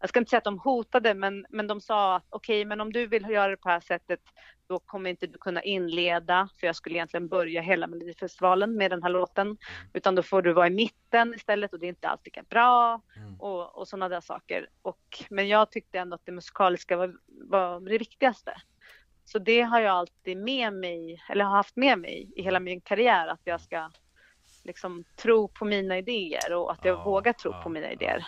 jag 0.00 0.08
ska 0.08 0.18
inte 0.18 0.30
säga 0.30 0.38
att 0.38 0.44
de 0.44 0.58
hotade, 0.58 1.14
men, 1.14 1.46
men 1.50 1.66
de 1.66 1.80
sa 1.80 2.16
att 2.16 2.26
okej, 2.30 2.64
men 2.64 2.80
om 2.80 2.92
du 2.92 3.06
vill 3.06 3.22
göra 3.30 3.48
det 3.50 3.56
på 3.56 3.68
det 3.68 3.72
här 3.72 3.80
sättet, 3.80 4.20
då 4.66 4.78
kommer 4.78 5.10
inte 5.10 5.26
du 5.26 5.38
kunna 5.38 5.62
inleda, 5.62 6.48
för 6.60 6.66
jag 6.66 6.76
skulle 6.76 6.94
egentligen 6.96 7.28
börja 7.28 7.62
hela 7.62 7.86
Melodifestivalen 7.86 8.76
med 8.76 8.90
den 8.90 9.02
här 9.02 9.10
låten, 9.10 9.56
utan 9.92 10.14
då 10.14 10.22
får 10.22 10.42
du 10.42 10.52
vara 10.52 10.66
i 10.66 10.70
mitten 10.70 11.34
istället 11.34 11.72
och 11.72 11.78
det 11.78 11.86
är 11.86 11.88
inte 11.88 12.08
alltid 12.08 12.24
lika 12.24 12.42
bra 12.42 13.00
Mm. 13.16 13.40
och, 13.40 13.78
och 13.78 13.88
sådana 13.88 14.08
där 14.08 14.20
saker. 14.20 14.68
Och, 14.82 15.24
men 15.30 15.48
jag 15.48 15.70
tyckte 15.70 15.98
ändå 15.98 16.14
att 16.14 16.26
det 16.26 16.32
musikaliska 16.32 16.96
var, 16.96 17.16
var 17.26 17.80
det 17.80 17.98
viktigaste. 17.98 18.54
Så 19.28 19.38
det 19.38 19.60
har 19.60 19.80
jag 19.80 19.94
alltid 19.94 20.36
med 20.36 20.72
mig, 20.72 21.22
eller 21.28 21.44
har 21.44 21.56
haft 21.56 21.76
med 21.76 21.98
mig 21.98 22.32
i 22.36 22.42
hela 22.42 22.60
min 22.60 22.80
karriär, 22.80 23.28
att 23.28 23.40
jag 23.44 23.60
ska 23.60 23.90
liksom 24.64 25.04
tro 25.16 25.48
på 25.48 25.64
mina 25.64 25.98
idéer 25.98 26.54
och 26.54 26.72
att 26.72 26.84
jag 26.84 26.98
Ja, 26.98 27.04
vågar 27.04 27.32
tro 27.32 27.52
ja, 27.52 27.62
på 27.62 27.68
mina 27.68 27.92
idéer. 27.92 28.26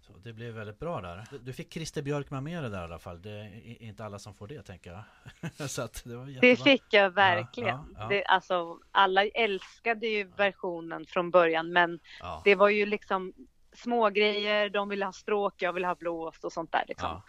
Så 0.00 0.12
det 0.12 0.32
blev 0.32 0.54
väldigt 0.54 0.78
bra 0.78 1.00
där. 1.00 1.24
Du- 1.40 1.52
fick 1.52 1.72
Christer 1.72 2.02
Björkman 2.02 2.44
med 2.44 2.62
det 2.62 2.68
där 2.68 2.80
i 2.80 2.84
alla 2.84 2.98
fall. 2.98 3.22
Det 3.22 3.30
är 3.30 3.82
inte 3.82 4.04
alla 4.04 4.18
som 4.18 4.34
får 4.34 4.48
det 4.48 4.62
tänker 4.62 4.90
jag. 4.90 5.04
Det. 6.04 6.40
Det 6.40 6.56
fick 6.56 6.84
jag 6.90 7.10
verkligen. 7.10 7.94
Ja. 7.98 8.08
Det, 8.08 8.24
alltså, 8.24 8.78
alla 8.92 9.24
älskade 9.26 10.06
ju 10.06 10.24
versionen 10.24 11.06
från 11.06 11.30
början, 11.30 11.72
men 11.72 12.00
det 12.44 12.54
var 12.54 12.68
ju 12.68 12.86
liksom 12.86 13.32
små 13.72 14.10
grejer. 14.10 14.70
De 14.70 14.88
ville 14.88 15.04
ha 15.04 15.12
stråk, 15.12 15.62
jag 15.62 15.72
ville 15.72 15.86
ha 15.86 15.94
blås 15.94 16.44
och 16.44 16.52
sånt 16.52 16.72
där. 16.72 16.84
Liksom. 16.88 17.22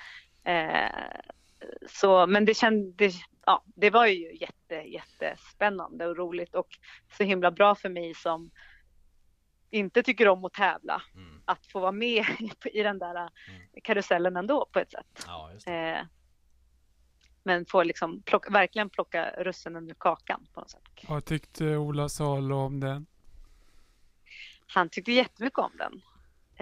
Eh, 0.44 1.32
så, 1.90 2.28
men 2.28 2.46
det 2.46 2.54
kändes, 2.54 3.16
ja, 3.46 3.64
det 3.66 3.90
var 3.90 4.06
ju 4.06 4.36
jätte, 4.38 4.76
jättespännande 4.76 6.08
och 6.08 6.18
roligt 6.18 6.56
och 6.56 6.68
så 7.18 7.24
himla 7.24 7.52
bra 7.52 7.76
för 7.76 7.90
mig 7.90 8.14
som 8.16 8.52
inte 9.70 10.04
tycker 10.04 10.28
om 10.28 10.46
att 10.46 10.54
tävla, 10.54 11.02
Mm. 11.16 11.42
att 11.46 11.66
få 11.66 11.80
vara 11.80 11.92
med 11.92 12.26
i 12.74 12.84
den 12.84 13.00
där 13.00 13.30
karusellen 13.84 14.38
ändå 14.38 14.66
på 14.72 14.80
ett 14.80 14.92
sätt. 14.92 15.24
ja, 15.28 15.52
just 15.54 15.66
det. 15.66 15.74
Eh, 15.74 16.06
men 17.44 17.66
få 17.66 17.84
liksom 17.84 18.22
plocka, 18.22 18.50
verkligen 18.50 18.90
plocka 18.90 19.32
russinen 19.38 19.90
ur 19.90 19.96
kakan 19.98 20.48
på 20.54 20.60
något 20.60 20.70
sätt. 20.70 20.82
Vad 21.08 21.26
tyckte 21.26 21.78
Ola 21.78 22.10
Salo 22.10 22.56
om 22.56 22.80
den? 22.80 23.06
Han 24.68 24.90
tyckte 24.90 25.12
jättemycket 25.12 25.60
om 25.60 25.72
den, 25.78 26.02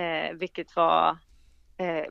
eh, 0.05 0.33
vilket 0.33 0.75
var 0.75 1.17
eh, 1.77 2.05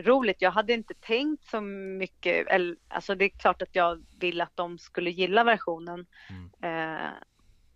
jätteroligt. 0.00 0.42
Jag 0.42 0.50
hade 0.50 0.72
inte 0.72 0.94
tänkt 0.94 1.44
så 1.44 1.60
mycket, 1.60 2.46
eller, 2.48 2.76
alltså 2.88 3.14
det 3.14 3.24
är 3.24 3.38
klart 3.38 3.62
att 3.62 3.74
jag 3.76 4.02
ville 4.20 4.44
att 4.44 4.56
de 4.56 4.78
skulle 4.78 5.10
gilla 5.10 5.44
versionen. 5.44 6.06
Mm. 6.30 6.50
Eh, 6.62 7.10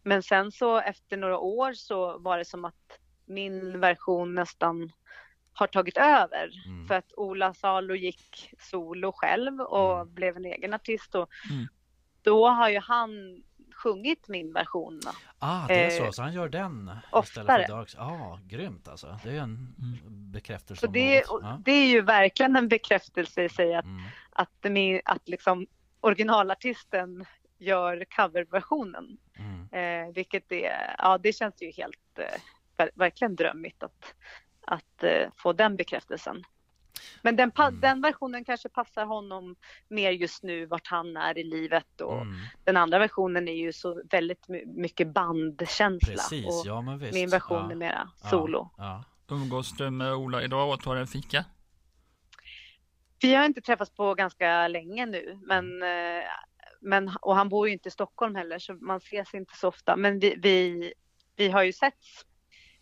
men 0.03 0.23
sen 0.23 0.53
så 0.53 0.79
efter 0.81 1.17
några 1.17 1.39
år 1.39 1.73
så 1.73 2.19
var 2.19 2.39
det 2.39 2.45
som 2.45 2.65
att 2.65 2.99
min 3.27 3.81
version 3.81 4.35
nästan 4.35 4.93
har 5.53 5.67
tagit 5.67 5.97
över. 5.97 6.51
Mm. 6.67 6.87
För 6.87 6.95
att 6.95 7.13
Ola 7.17 7.55
Salo 7.55 7.95
gick 7.95 8.51
solo 8.59 9.13
själv 9.13 9.61
och 9.61 10.01
Mm. 10.01 10.15
blev 10.15 10.37
en 10.37 10.45
egen 10.45 10.75
artist. 10.75 11.15
Och 11.15 11.29
Mm. 11.51 11.67
Då 12.23 12.49
har 12.49 12.69
ju 12.71 12.79
han 12.79 13.43
sjungit 13.75 14.29
min 14.29 14.53
version. 14.53 15.01
Ah, 15.39 15.67
det 15.67 15.85
är 15.85 15.91
så. 15.91 16.05
eh, 16.05 16.11
Så 16.11 16.23
han 16.23 16.33
gör 16.33 16.49
den 16.49 16.81
istället 16.83 17.05
oftare. 17.13 17.67
för 17.67 17.73
Darks. 17.73 17.95
Ah, 17.99 18.39
grymt 18.47 18.89
alltså. 18.89 19.19
Det 19.25 19.31
är 19.31 19.41
en 19.41 19.75
Mm. 19.79 20.33
bekräftelse 20.33 20.81
Så 20.81 20.87
det. 20.93 21.25
Ja. 21.29 21.61
det 21.65 21.73
är 21.73 21.87
ju 21.87 22.01
verkligen 22.01 22.57
en 22.57 22.69
bekräftelse 22.69 23.43
i 23.43 23.49
sig 23.49 23.75
att, 23.75 23.85
Mm. 23.85 24.03
att, 24.33 24.51
min, 24.73 25.01
att 25.05 25.29
liksom 25.29 25.67
originalartisten 26.01 27.25
gör 27.59 28.05
coverversionen. 28.17 29.19
Mm. 29.39 29.69
Eh, 29.73 30.15
vilket 30.15 30.53
är, 30.53 30.95
ja 30.99 31.19
det 31.19 31.33
känns 31.33 31.63
ju 31.63 31.71
helt, 31.71 32.19
eh, 32.19 32.41
ver- 32.77 32.91
verkligen 32.95 33.37
drömmigt 33.37 33.83
att, 33.83 34.15
att 34.67 35.03
eh, 35.03 35.29
få 35.37 35.53
den 35.53 35.77
bekräftelsen. 35.77 36.45
Men 37.23 37.37
den, 37.37 37.53
Mm. 37.59 37.81
den 37.81 38.01
versionen 38.01 38.45
kanske 38.45 38.69
passar 38.69 39.07
honom 39.07 39.57
mer 39.89 40.11
just 40.11 40.43
nu 40.43 40.67
vart 40.67 40.87
han 40.87 41.17
är 41.17 41.39
i 41.39 41.45
livet 41.45 42.01
och 42.01 42.21
Mm. 42.23 42.35
den 42.65 42.77
andra 42.77 42.99
versionen 42.99 43.49
är 43.49 43.53
ju 43.53 43.73
så 43.73 44.03
väldigt 44.11 44.49
my- 44.49 44.67
mycket 44.67 45.09
bandkänsla 45.09 46.13
Precis, 46.15 46.47
och 46.47 46.63
ja 46.67 46.81
men 46.83 46.99
visst. 46.99 47.15
min 47.15 47.31
version 47.31 47.65
ja. 47.65 47.71
är 47.71 47.75
mera 47.75 48.11
solo. 48.31 48.71
Ja. 48.77 49.05
Umgås 49.31 49.73
du 49.77 49.91
med 49.91 50.15
Ola 50.15 50.43
idag 50.43 50.71
och 50.73 50.81
tar 50.81 50.97
en 50.97 51.07
fika? 51.07 51.45
Vi 53.21 53.35
har 53.35 53.45
inte 53.45 53.61
träffats 53.61 53.91
på 53.91 54.15
ganska 54.15 54.69
länge 54.69 55.07
nu, 55.07 55.39
men, 55.43 55.83
eh, 55.83 56.23
men 56.81 57.11
och 57.21 57.37
han 57.37 57.49
bor 57.49 57.67
ju 57.69 57.73
inte 57.73 57.89
i 57.89 57.93
Stockholm 57.93 58.35
heller 58.35 58.59
så 58.59 58.75
man 58.75 58.97
ses 58.97 59.35
inte 59.35 59.57
så 59.57 59.69
ofta. 59.69 59.97
Men 59.97 60.19
vi, 60.19 60.35
vi, 60.39 60.93
vi 61.37 61.49
har 61.49 61.63
ju 61.63 61.73
setts 61.73 62.27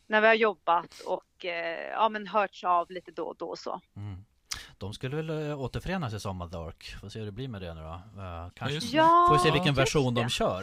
när 0.07 0.21
vi 0.21 0.27
har 0.27 0.35
jobbat 0.35 1.01
och 1.07 1.23
eh, 1.45 1.91
ja, 1.91 2.09
men 2.09 2.27
hörts 2.27 2.65
av 2.65 2.91
lite 2.91 3.11
då 3.11 3.25
och 3.27 3.37
då 3.37 3.47
och 3.49 3.59
så. 3.59 3.81
Mm. 3.97 4.25
De 4.79 4.93
skulle 4.95 5.17
väl 5.17 5.51
äh, 5.51 5.61
återförenas 5.61 6.15
i 6.15 6.21
Sommar 6.21 6.47
Dark? 6.47 6.97
Får 7.01 7.09
se 7.09 7.19
hur 7.19 7.27
det 7.27 7.33
blir 7.33 7.49
med 7.49 7.63
det 7.63 7.75
nu 7.75 7.81
då. 7.81 8.03
Uh, 8.23 8.49
kanske. 8.55 8.97
Ja, 8.97 9.27
Får 9.29 9.35
vi 9.35 9.41
se 9.41 9.51
vilken 9.51 9.75
version 9.75 10.15
det. 10.15 10.21
de 10.21 10.29
kör. 10.29 10.63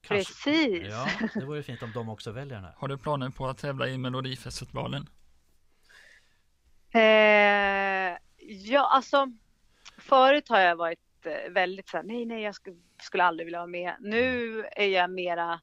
Kanske- 0.00 0.32
Precis. 0.44 0.86
Ja, 0.90 1.08
det 1.34 1.44
vore 1.44 1.62
fint 1.62 1.82
om 1.82 1.92
de 1.92 2.08
också 2.08 2.30
väljer 2.32 2.54
den 2.54 2.64
här. 2.64 2.74
Har 2.76 2.88
du 2.88 2.98
planer 2.98 3.30
på 3.30 3.46
att 3.46 3.58
tävla 3.58 3.88
i 3.88 3.98
Melodifestivalen? 3.98 5.06
Eh, 6.90 8.18
ja, 8.48 8.88
alltså 8.90 9.26
förut 9.98 10.48
har 10.48 10.60
jag 10.60 10.76
varit 10.76 10.98
eh, 11.26 11.52
väldigt 11.52 11.88
så 11.88 11.96
här, 11.96 12.04
nej, 12.04 12.24
nej, 12.24 12.42
jag 12.42 12.54
skulle, 12.54 12.76
skulle 13.02 13.24
aldrig 13.24 13.46
vilja 13.46 13.58
vara 13.58 13.66
med. 13.66 13.94
Nu 14.00 14.60
är 14.72 14.86
jag 14.86 15.10
mera, 15.10 15.60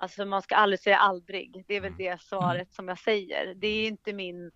alltså 0.00 0.24
man 0.24 0.42
ska 0.42 0.56
aldrig 0.56 0.80
säga 0.80 0.96
aldrig. 0.98 1.64
Det 1.66 1.74
är 1.74 1.80
väl 1.80 1.92
Mm. 1.92 1.98
det 1.98 2.20
svaret 2.22 2.72
som 2.72 2.88
jag 2.88 2.98
säger. 2.98 3.54
Det 3.54 3.66
är 3.66 3.88
inte 3.88 4.12
min 4.12 4.50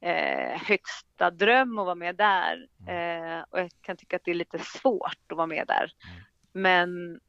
eh, 0.00 0.60
högsta 0.62 1.30
dröm 1.30 1.78
att 1.78 1.84
vara 1.84 1.94
med 1.94 2.16
där 2.16 2.68
eh, 2.88 3.44
och 3.50 3.60
jag 3.60 3.70
kan 3.80 3.96
tycka 3.96 4.16
att 4.16 4.24
det 4.24 4.30
är 4.30 4.34
lite 4.34 4.58
svårt 4.58 5.32
att 5.32 5.36
vara 5.36 5.46
med 5.46 5.66
där. 5.66 5.92
Mm. 6.04 6.24
Men 6.52 7.20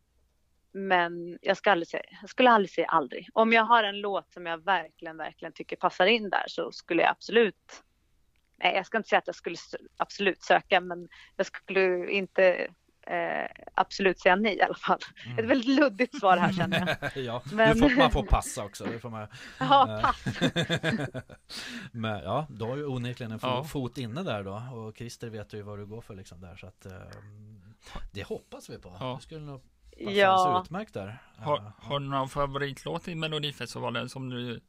men 0.71 1.39
jag, 1.41 1.57
ska 1.57 1.71
aldrig 1.71 1.87
säga, 1.87 2.03
jag 2.21 2.29
skulle 2.29 2.49
aldrig 2.49 2.69
säga 2.69 2.87
aldrig. 2.87 3.29
Om 3.33 3.53
jag 3.53 3.63
har 3.63 3.83
en 3.83 3.99
låt 3.99 4.31
som 4.33 4.45
jag 4.45 4.63
verkligen, 4.63 5.17
verkligen 5.17 5.53
tycker 5.53 5.75
passar 5.75 6.05
in 6.05 6.29
där 6.29 6.43
så 6.47 6.71
skulle 6.71 7.01
jag 7.01 7.11
absolut 7.11 7.83
Nej, 8.63 8.75
jag 8.75 8.85
ska 8.85 8.97
inte 8.97 9.09
säga 9.09 9.19
att 9.19 9.27
jag 9.27 9.35
skulle 9.35 9.57
absolut 9.97 10.41
söka, 10.41 10.81
men 10.81 11.09
jag 11.35 11.45
skulle 11.45 12.09
inte 12.11 12.67
eh, 13.09 13.49
absolut 13.73 14.19
säga 14.19 14.35
nej 14.35 14.55
i 14.57 14.61
alla 14.61 14.75
fall. 14.75 14.99
Mm. 15.25 15.39
Ett 15.39 15.45
väldigt 15.45 15.75
luddigt 15.79 16.19
svar 16.19 16.37
här 16.37 16.53
känner 16.53 16.97
jag. 17.13 17.17
ja, 17.25 17.41
Men- 17.53 17.77
får, 17.79 17.97
man 17.97 18.11
får 18.11 18.23
passa 18.23 18.63
också. 18.65 18.83
Det 18.85 18.99
får 18.99 19.09
man... 19.09 19.27
Ja, 19.59 19.95
Eh, 19.97 20.01
pass. 20.01 20.25
Men 21.91 22.23
ja, 22.23 22.47
du 22.49 22.65
har 22.65 22.77
ju 22.77 22.85
onekligen 22.85 23.31
en 23.31 23.39
Ja. 23.41 23.63
fot 23.63 23.97
inne 23.97 24.23
där 24.23 24.43
då 24.43 24.53
och 24.73 24.97
Christer 24.97 25.29
vet 25.29 25.53
ju 25.53 25.61
vad 25.61 25.79
du 25.79 25.85
går 25.85 26.01
för 26.01 26.15
liksom 26.15 26.41
där 26.41 26.55
så 26.55 26.67
att 26.67 26.85
eh, 26.85 26.91
det 28.11 28.23
hoppas 28.23 28.69
vi 28.69 28.79
på. 28.79 28.97
Ja. 28.99 29.15
Det 29.19 29.23
skulle 29.23 29.41
nog 29.45 29.61
passa 30.05 30.11
Ja, 30.11 30.61
utmärkt 30.65 30.93
där. 30.93 31.17
Har, 31.37 31.57
Eh, 31.57 31.63
har 31.77 31.99
du 31.99 32.05
någon 32.05 32.29
favoritlåt 32.29 33.07
i 33.07 33.15
Melodifestivalen 33.15 34.09
som 34.09 34.29
du... 34.29 34.59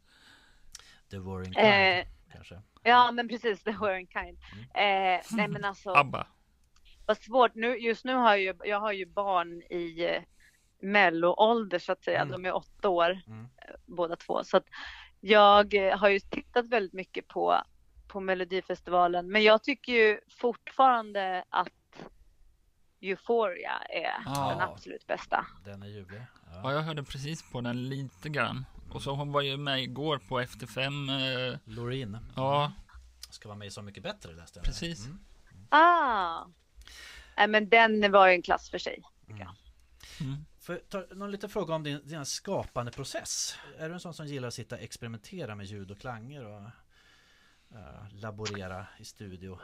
The 1.10 1.18
Warring 1.18 1.54
Eh, 1.56 1.96
Kind 2.04 2.08
kanske. 2.32 2.60
ja, 2.82 3.12
men 3.12 3.28
precis, 3.28 3.62
the 3.62 3.72
were 3.72 4.00
in 4.00 4.06
kind. 4.06 4.38
Eh, 4.74 5.20
nej, 5.36 5.48
men 5.48 5.64
alltså, 5.64 5.90
ABBA? 5.90 6.26
Vad 7.10 7.18
svårt. 7.18 7.54
Nu, 7.54 7.76
just 7.78 8.04
nu 8.04 8.14
har 8.14 8.30
jag 8.36 8.40
ju, 8.40 8.54
jag 8.70 8.80
har 8.80 8.92
ju 8.92 9.06
barn 9.06 9.62
i 9.62 10.04
eh, 10.04 10.22
melloålder 10.82 11.78
så 11.78 11.92
att 11.92 12.04
säga. 12.04 12.20
Mm. 12.20 12.32
De 12.32 12.48
är 12.48 12.52
åtta 12.54 12.88
år 12.88 13.10
Mm. 13.26 13.44
eh, 13.44 13.74
båda 13.86 14.16
två. 14.16 14.44
Så 14.44 14.56
att 14.56 14.66
jag 15.20 15.74
eh, 15.74 15.98
har 15.98 16.08
ju 16.08 16.20
tittat 16.20 16.66
väldigt 16.68 16.92
mycket 16.92 17.28
på, 17.28 17.62
på 18.08 18.20
Melodifestivalen. 18.20 19.32
Men 19.32 19.42
jag 19.42 19.62
tycker 19.62 19.92
ju 19.92 20.20
fortfarande 20.40 21.44
att 21.48 21.68
Euphoria 23.02 23.72
är 23.88 24.22
Ja. 24.24 24.48
den 24.50 24.60
absolut 24.60 25.06
bästa. 25.06 25.46
Den 25.64 25.82
är 25.82 25.86
ljuvlig. 25.86 26.20
Ja, 26.52 26.60
Ja. 26.64 26.72
jag 26.72 26.80
hörde 26.82 27.02
precis 27.02 27.52
på 27.52 27.60
den 27.60 27.88
lite 27.88 28.28
grann. 28.28 28.64
Och 28.92 29.02
så 29.02 29.14
hon 29.14 29.32
var 29.32 29.40
ju 29.42 29.56
med 29.56 29.82
igår 29.82 30.18
på 30.28 30.40
Efter 30.40 30.66
Fem. 30.66 31.08
Eh, 31.08 31.58
Loreen 31.64 32.18
ja, 32.36 32.72
ska 33.30 33.48
vara 33.48 33.58
med 33.58 33.68
i 33.68 33.70
Så 33.70 33.82
mycket 33.82 34.02
bättre 34.02 34.32
läste 34.32 34.58
jag. 34.58 34.64
Precis. 34.66 35.06
Mm. 35.06 35.18
Ah! 35.68 36.46
Nej, 37.40 37.48
men 37.48 37.68
den 37.68 38.12
var 38.12 38.28
ju 38.28 38.34
en 38.34 38.42
klass 38.42 38.70
för 38.70 38.78
sig. 38.78 39.02
Mm. 39.28 39.48
mm. 40.20 40.80
Ta 40.88 41.04
någon 41.14 41.30
liten 41.30 41.50
fråga 41.50 41.74
om 41.74 41.82
din, 41.82 42.00
din 42.04 42.26
skapande 42.26 42.92
process? 42.92 43.56
Är 43.78 43.88
du 43.88 43.94
en 43.94 44.00
sån 44.00 44.14
som 44.14 44.26
gillar 44.26 44.48
att 44.48 44.54
sitta 44.54 44.74
och 44.76 44.82
experimentera 44.82 45.54
med 45.54 45.66
ljud 45.66 45.90
och 45.90 45.98
klanger 45.98 46.44
och 46.46 46.62
eh, 47.76 48.08
laborera 48.12 48.86
i 48.98 49.04
studio? 49.04 49.58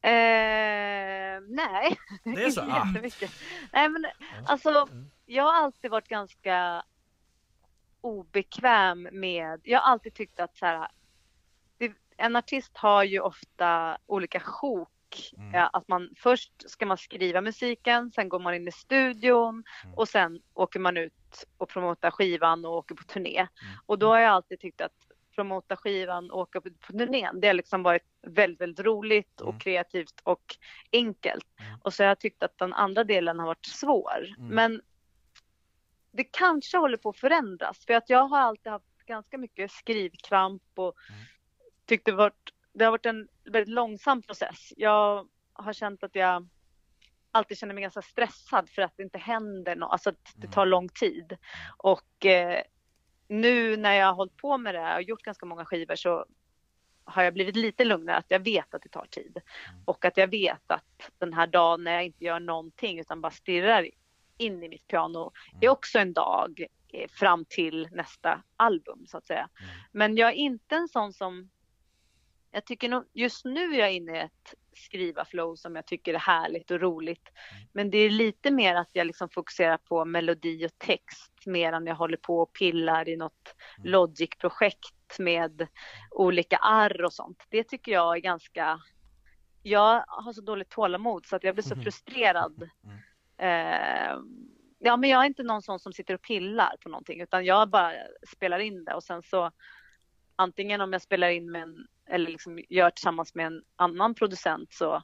Eh, 0.00 1.40
nej, 1.48 1.96
Det 2.24 2.44
är 2.44 2.50
så? 2.50 2.60
Ah. 2.70 2.84
Nej, 3.72 3.88
men 3.88 4.06
alltså, 4.46 4.88
Mm. 4.90 5.10
jag 5.26 5.44
har 5.44 5.54
alltid 5.54 5.90
varit 5.90 6.08
ganska 6.08 6.84
obekväm 8.00 9.08
med, 9.12 9.60
jag 9.64 9.80
har 9.80 9.90
alltid 9.90 10.14
tyckt 10.14 10.40
att 10.40 10.56
så 10.56 10.66
här, 10.66 10.88
det, 11.78 11.92
en 12.16 12.36
artist 12.36 12.76
har 12.76 13.04
ju 13.04 13.20
ofta 13.20 13.98
olika 14.06 14.40
sjok. 14.40 14.88
Mm. 15.36 15.54
Ja, 15.54 15.70
att 15.72 15.88
man 15.88 16.10
först 16.16 16.70
ska 16.70 16.86
man 16.86 16.98
skriva 16.98 17.40
musiken, 17.40 18.10
sen 18.10 18.28
går 18.28 18.38
man 18.38 18.54
in 18.54 18.68
i 18.68 18.72
studion 18.72 19.64
Mm. 19.84 19.94
och 19.98 20.08
sen 20.08 20.40
åker 20.54 20.80
man 20.80 20.96
ut 20.96 21.46
och 21.58 21.68
promotar 21.68 22.10
skivan 22.10 22.64
och 22.64 22.72
åker 22.72 22.94
på 22.94 23.04
turné. 23.04 23.38
Mm. 23.38 23.48
Och 23.86 23.98
då 23.98 24.08
har 24.08 24.18
jag 24.18 24.30
alltid 24.32 24.60
tyckt 24.60 24.80
att 24.80 24.92
promota 25.34 25.76
skivan 25.76 26.30
och 26.30 26.40
åka 26.40 26.60
på 26.60 26.70
på 26.86 26.92
turnén, 26.92 27.40
det 27.40 27.46
har 27.46 27.54
liksom 27.54 27.82
varit 27.82 28.02
väldigt, 28.22 28.60
väldigt 28.60 28.86
roligt 28.86 29.40
och 29.40 29.48
Mm. 29.48 29.60
kreativt 29.60 30.20
och 30.22 30.56
enkelt. 30.92 31.46
Mm. 31.60 31.80
Och 31.82 31.94
så 31.94 32.02
har 32.02 32.08
jag 32.08 32.18
tyckt 32.20 32.42
att 32.42 32.58
den 32.58 32.72
andra 32.72 33.04
delen 33.04 33.38
har 33.38 33.46
varit 33.46 33.66
svår. 33.66 34.34
Mm. 34.38 34.48
Men 34.54 34.82
det 36.10 36.24
kanske 36.24 36.76
håller 36.78 36.96
på 36.96 37.08
att 37.08 37.16
förändras 37.16 37.86
för 37.86 37.94
att 37.94 38.10
jag 38.10 38.24
har 38.28 38.38
alltid 38.38 38.72
haft 38.72 39.06
ganska 39.06 39.38
mycket 39.38 39.70
skrivkramp 39.70 40.62
och 40.74 40.94
Mm. 41.10 41.20
tyckt 41.86 42.04
det, 42.06 42.12
varit, 42.12 42.54
det 42.72 42.84
har 42.84 42.90
varit 42.90 43.06
en 43.06 43.28
väldigt 43.44 43.74
långsam 43.74 44.22
process. 44.22 44.72
Jag 44.76 45.28
har 45.52 45.72
känt 45.72 46.02
att 46.02 46.14
jag 46.14 46.48
alltid 47.30 47.58
känner 47.58 47.74
mig 47.74 47.82
ganska 47.82 48.02
stressad 48.02 48.68
för 48.70 48.82
att 48.82 48.96
det 48.96 49.02
inte 49.02 49.18
händer 49.18 49.76
något, 49.76 49.92
alltså 49.92 50.10
att 50.10 50.24
det 50.34 50.44
Mm. 50.46 50.52
tar 50.52 50.66
lång 50.66 50.88
tid. 50.88 51.36
Och 51.76 52.26
eh, 52.26 52.62
nu 53.28 53.76
när 53.76 53.92
jag 53.94 54.06
har 54.06 54.14
hållit 54.14 54.36
på 54.36 54.58
med 54.58 54.74
det 54.74 54.80
här 54.80 54.96
och 54.96 55.02
gjort 55.02 55.22
ganska 55.22 55.46
många 55.46 55.64
skivor 55.64 55.96
så 55.96 56.26
har 57.04 57.22
jag 57.22 57.34
blivit 57.34 57.56
lite 57.56 57.84
lugnare 57.84 58.16
att 58.16 58.30
jag 58.30 58.40
vet 58.44 58.74
att 58.74 58.82
det 58.82 58.88
tar 58.88 59.06
tid. 59.10 59.38
Mm. 59.70 59.82
Och 59.84 60.04
att 60.04 60.16
jag 60.16 60.28
vet 60.30 60.70
att 60.70 61.10
den 61.18 61.32
här 61.32 61.46
dagen 61.46 61.84
när 61.84 61.92
jag 61.92 62.04
inte 62.04 62.24
gör 62.24 62.40
någonting 62.40 62.98
utan 63.00 63.20
bara 63.20 63.32
stirrar 63.32 63.88
in 64.38 64.62
i 64.62 64.68
mitt 64.68 64.86
piano 64.86 65.32
är 65.52 65.56
Mm. 65.64 65.72
också 65.72 65.98
en 65.98 66.12
dag 66.12 66.66
eh, 66.88 67.08
fram 67.08 67.44
till 67.44 67.88
nästa 67.92 68.42
album 68.56 69.06
så 69.06 69.16
att 69.18 69.26
säga. 69.26 69.48
Men 69.92 70.16
jag 70.16 70.28
är 70.30 70.34
inte 70.34 70.76
en 70.76 70.88
sån 70.88 71.12
som 71.12 71.50
jag 72.52 72.64
tycker 72.64 72.88
nog, 72.88 73.04
just 73.12 73.44
nu 73.44 73.74
är 73.74 73.78
jag 73.78 73.92
inne 73.92 74.16
i 74.16 74.20
ett 74.20 74.54
skriva 74.76 75.24
flow 75.24 75.56
som 75.56 75.76
jag 75.76 75.86
tycker 75.86 76.14
är 76.14 76.18
härligt 76.18 76.70
och 76.70 76.80
roligt. 76.80 77.28
Mm. 77.52 77.68
Men 77.72 77.90
det 77.90 77.98
är 77.98 78.10
lite 78.10 78.50
mer 78.50 78.74
att 78.74 78.90
jag 78.92 79.06
liksom 79.06 79.28
fokuserar 79.28 79.76
på 79.76 80.04
melodi 80.04 80.66
och 80.66 80.78
text 80.78 81.32
mer 81.46 81.72
än 81.72 81.86
jag 81.86 81.94
håller 81.94 82.16
på 82.16 82.38
och 82.38 82.52
pillar 82.52 83.08
i 83.08 83.16
något 83.16 83.54
Mm. 83.78 83.90
Logic-projekt 83.90 85.18
med 85.18 85.66
olika 86.10 86.56
arr 86.56 87.04
och 87.04 87.12
sånt. 87.12 87.46
Det 87.48 87.64
tycker 87.64 87.92
jag 87.92 88.16
är 88.16 88.20
ganska 88.20 88.80
jag 89.62 90.04
har 90.08 90.32
så 90.32 90.40
dåligt 90.40 90.68
tålamod 90.70 91.26
så 91.26 91.36
att 91.36 91.44
jag 91.44 91.54
blir 91.54 91.64
så 91.64 91.74
Mhm. 91.74 91.82
frustrerad. 91.82 92.70
Mm. 92.84 92.98
Eh, 93.38 94.16
ja, 94.78 94.96
men 94.96 95.10
jag 95.10 95.22
är 95.22 95.26
inte 95.26 95.42
någon 95.42 95.62
sån 95.62 95.78
som 95.78 95.92
sitter 95.92 96.14
och 96.14 96.22
pillar 96.22 96.76
på 96.82 96.88
någonting 96.88 97.20
utan 97.20 97.44
jag 97.44 97.70
bara 97.70 97.92
spelar 98.28 98.58
in 98.58 98.84
det 98.84 98.94
och 98.94 99.04
sen 99.04 99.22
så 99.22 99.50
antingen 100.36 100.80
om 100.80 100.92
jag 100.92 101.02
spelar 101.02 101.28
in 101.28 101.50
med 101.50 101.62
en 101.62 101.86
eller 102.12 102.30
liksom 102.30 102.60
gör 102.68 102.90
tillsammans 102.90 103.34
med 103.34 103.46
en 103.46 103.64
annan 103.76 104.14
producent 104.14 104.72
så 104.72 105.02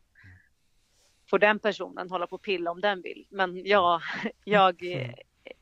får 1.30 1.38
den 1.38 1.58
personen 1.58 2.10
hålla 2.10 2.26
på 2.26 2.34
och 2.34 2.42
pilla 2.42 2.70
om 2.70 2.80
den 2.80 3.02
vill. 3.02 3.26
Men 3.30 3.66
jag, 3.66 4.00
jag 4.44 4.92
eh, 4.92 5.14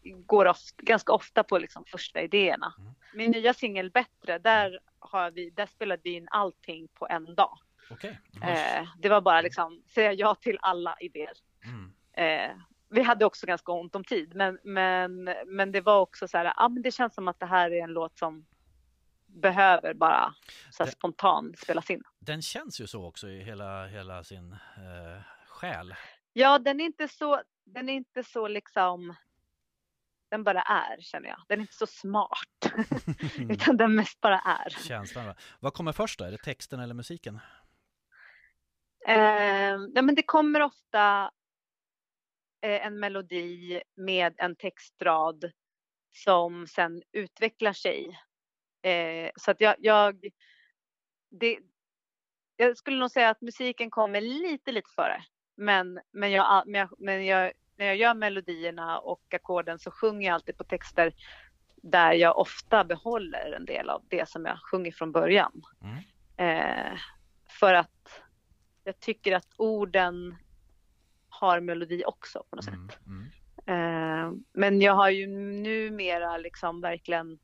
går 0.03 0.47
ofta, 0.47 0.83
ganska 0.83 1.13
ofta 1.13 1.43
på 1.43 1.59
liksom 1.59 1.85
första 1.85 2.21
idéerna. 2.21 2.75
Mm. 2.79 2.93
Min 3.15 3.31
nya 3.31 3.55
singel 3.55 3.91
Bättre, 3.91 4.39
där, 4.39 4.81
har 4.99 5.31
vi, 5.31 5.51
där 5.51 5.67
spelade 5.67 6.03
vi 6.05 6.11
in 6.11 6.29
allting 6.31 6.89
på 6.89 7.09
en 7.09 7.35
dag. 7.35 7.59
Okej. 7.91 8.19
Eh, 8.43 8.89
det 8.99 9.09
var 9.09 9.21
bara 9.21 9.41
liksom 9.41 9.83
säga 9.95 10.13
ja 10.13 10.35
till 10.35 10.59
alla 10.63 10.97
idéer. 11.01 11.37
Mm. 11.65 11.93
Eh, 12.13 12.57
vi 12.89 13.03
hade 13.03 13.25
också 13.25 13.47
ganska 13.47 13.73
ont 13.73 13.95
om 13.95 14.05
tid, 14.05 14.35
men, 14.35 14.59
men, 14.65 15.35
men 15.47 15.73
det 15.73 15.81
var 15.81 16.01
också 16.01 16.29
så 16.29 16.39
här, 16.39 16.53
ja 16.57 16.69
men 16.69 16.83
det 16.83 16.91
känns 16.91 17.15
som 17.15 17.29
att 17.29 17.41
det 17.41 17.47
här 17.47 17.71
är 17.71 17.85
en 17.85 17.93
låt 17.93 18.19
som 18.19 18.47
behöver 19.37 19.95
bara 19.95 20.35
så 20.71 20.85
här 20.85 20.91
spontant 20.91 21.59
spelas 21.59 21.91
in. 21.91 22.03
Den 22.19 22.43
känns 22.43 22.81
ju 22.81 22.87
så 22.87 23.05
också 23.05 23.29
i 23.29 23.43
hela, 23.43 23.87
hela 23.87 24.25
sin 24.25 24.53
eh, 24.53 25.23
själ. 25.47 25.95
Ja, 26.33 26.59
den 26.59 26.81
är 26.81 26.85
inte 26.85 27.09
så, 27.09 27.43
den 27.65 27.89
är 27.89 27.93
inte 27.93 28.25
så 28.25 28.49
liksom, 28.49 29.15
den 30.31 30.45
bara 30.45 30.63
är 30.63 31.01
känner 31.01 31.29
jag. 31.29 31.39
Den 31.49 31.59
är 31.59 31.61
inte 31.61 31.75
så 31.75 31.87
smart, 31.87 32.73
utan 33.51 33.77
den 33.77 33.95
mest 33.95 34.21
bara 34.21 34.39
är. 34.39 34.71
Känslan. 34.71 35.27
va? 35.27 35.35
Vad 35.61 35.75
kommer 35.75 35.93
först 35.93 36.19
då? 36.19 36.25
Är 36.25 36.31
det 36.31 36.39
texten 36.39 36.81
eller 36.81 36.95
musiken? 36.95 37.41
Eh, 39.07 39.77
ja, 39.95 40.03
men 40.03 40.15
det 40.15 40.23
kommer 40.23 40.63
ofta 40.63 41.31
eh, 42.63 42.87
en 42.87 42.99
melodi 43.01 43.83
med 43.97 44.35
en 44.39 44.57
textrad 44.57 45.53
som 46.15 46.67
sen 46.67 47.03
utvecklar 47.13 47.73
sig. 47.73 48.21
Eh, 48.87 49.31
så 49.37 49.51
att 49.51 49.61
jag, 49.61 49.75
jag 49.79 50.21
det, 51.31 51.59
jag 52.57 52.77
skulle 52.77 52.99
nog 52.99 53.11
säga 53.11 53.31
att 53.31 53.41
musiken 53.41 53.91
kommer 53.91 54.21
lite, 54.21 54.73
lite 54.73 54.91
före. 54.97 55.25
Men, 55.57 56.01
men, 56.13 56.33
jag, 56.33 56.63
men, 56.67 56.81
jag, 56.81 56.91
men 56.99 57.27
jag, 57.27 57.53
när 57.77 57.87
jag 57.87 57.97
gör 57.97 58.15
melodierna 58.15 58.99
och 58.99 59.35
ackorden 59.35 59.79
så 59.79 59.91
sjunger 59.91 60.27
jag 60.27 60.35
alltid 60.35 60.57
på 60.57 60.65
texter 60.65 61.13
där 61.77 62.13
jag 62.13 62.39
ofta 62.39 62.85
behåller 62.85 63.53
en 63.53 63.65
del 63.65 63.91
av 63.91 64.03
det 64.09 64.29
som 64.29 64.45
jag 64.45 64.59
sjunger 64.71 64.93
från 64.93 65.13
början. 65.13 65.63
Mm. 65.83 65.97
Eh, 66.37 66.99
för 67.61 67.75
att 67.75 68.23
jag 68.85 69.01
tycker 69.01 69.33
att 69.37 69.49
orden 69.57 70.37
har 71.29 71.61
melodi 71.61 72.05
också 72.05 72.45
på 72.51 72.57
något 72.57 72.69
Mm. 72.69 72.89
sätt. 72.89 72.99
Mm. 73.07 73.31
Eh, 73.67 74.33
men 74.53 74.81
jag 74.81 74.93
har 74.95 75.11
ju 75.11 75.27
numera 75.63 76.37
liksom 76.37 76.81
verkligen 76.81 77.39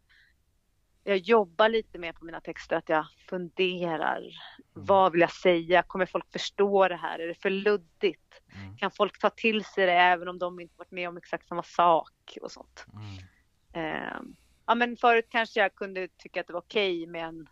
jag 1.04 1.16
jobbar 1.18 1.68
lite 1.68 1.98
mer 1.98 2.12
på 2.12 2.24
mina 2.24 2.40
texter, 2.40 2.76
att 2.76 2.88
jag 2.88 3.06
funderar. 3.28 4.18
Mm. 4.18 4.32
Vad 4.72 5.12
vill 5.12 5.20
jag 5.20 5.32
säga? 5.32 5.82
Kommer 5.82 6.06
folk 6.06 6.32
förstå 6.32 6.88
det 6.88 6.96
här? 6.96 7.18
Är 7.18 7.26
det 7.26 7.34
för 7.42 7.50
luddigt? 7.50 8.40
Mm. 8.54 8.76
Kan 8.76 8.90
folk 8.90 9.18
ta 9.18 9.30
till 9.30 9.64
sig 9.64 9.86
det 9.86 9.92
även 9.92 10.28
om 10.28 10.38
de 10.38 10.60
inte 10.60 10.74
varit 10.78 10.90
med 10.90 11.08
om 11.08 11.16
exakt 11.16 11.48
samma 11.48 11.62
sak 11.62 12.38
och 12.42 12.52
sånt? 12.52 12.86
Mm. 12.92 13.94
Eh, 13.96 14.20
ja, 14.66 14.74
men 14.74 14.96
förut 14.96 15.26
kanske 15.30 15.60
jag 15.60 15.74
kunde 15.74 16.08
tycka 16.08 16.40
att 16.40 16.46
det 16.46 16.52
var 16.52 16.60
okej 16.60 17.06
med 17.06 17.24
en 17.24 17.48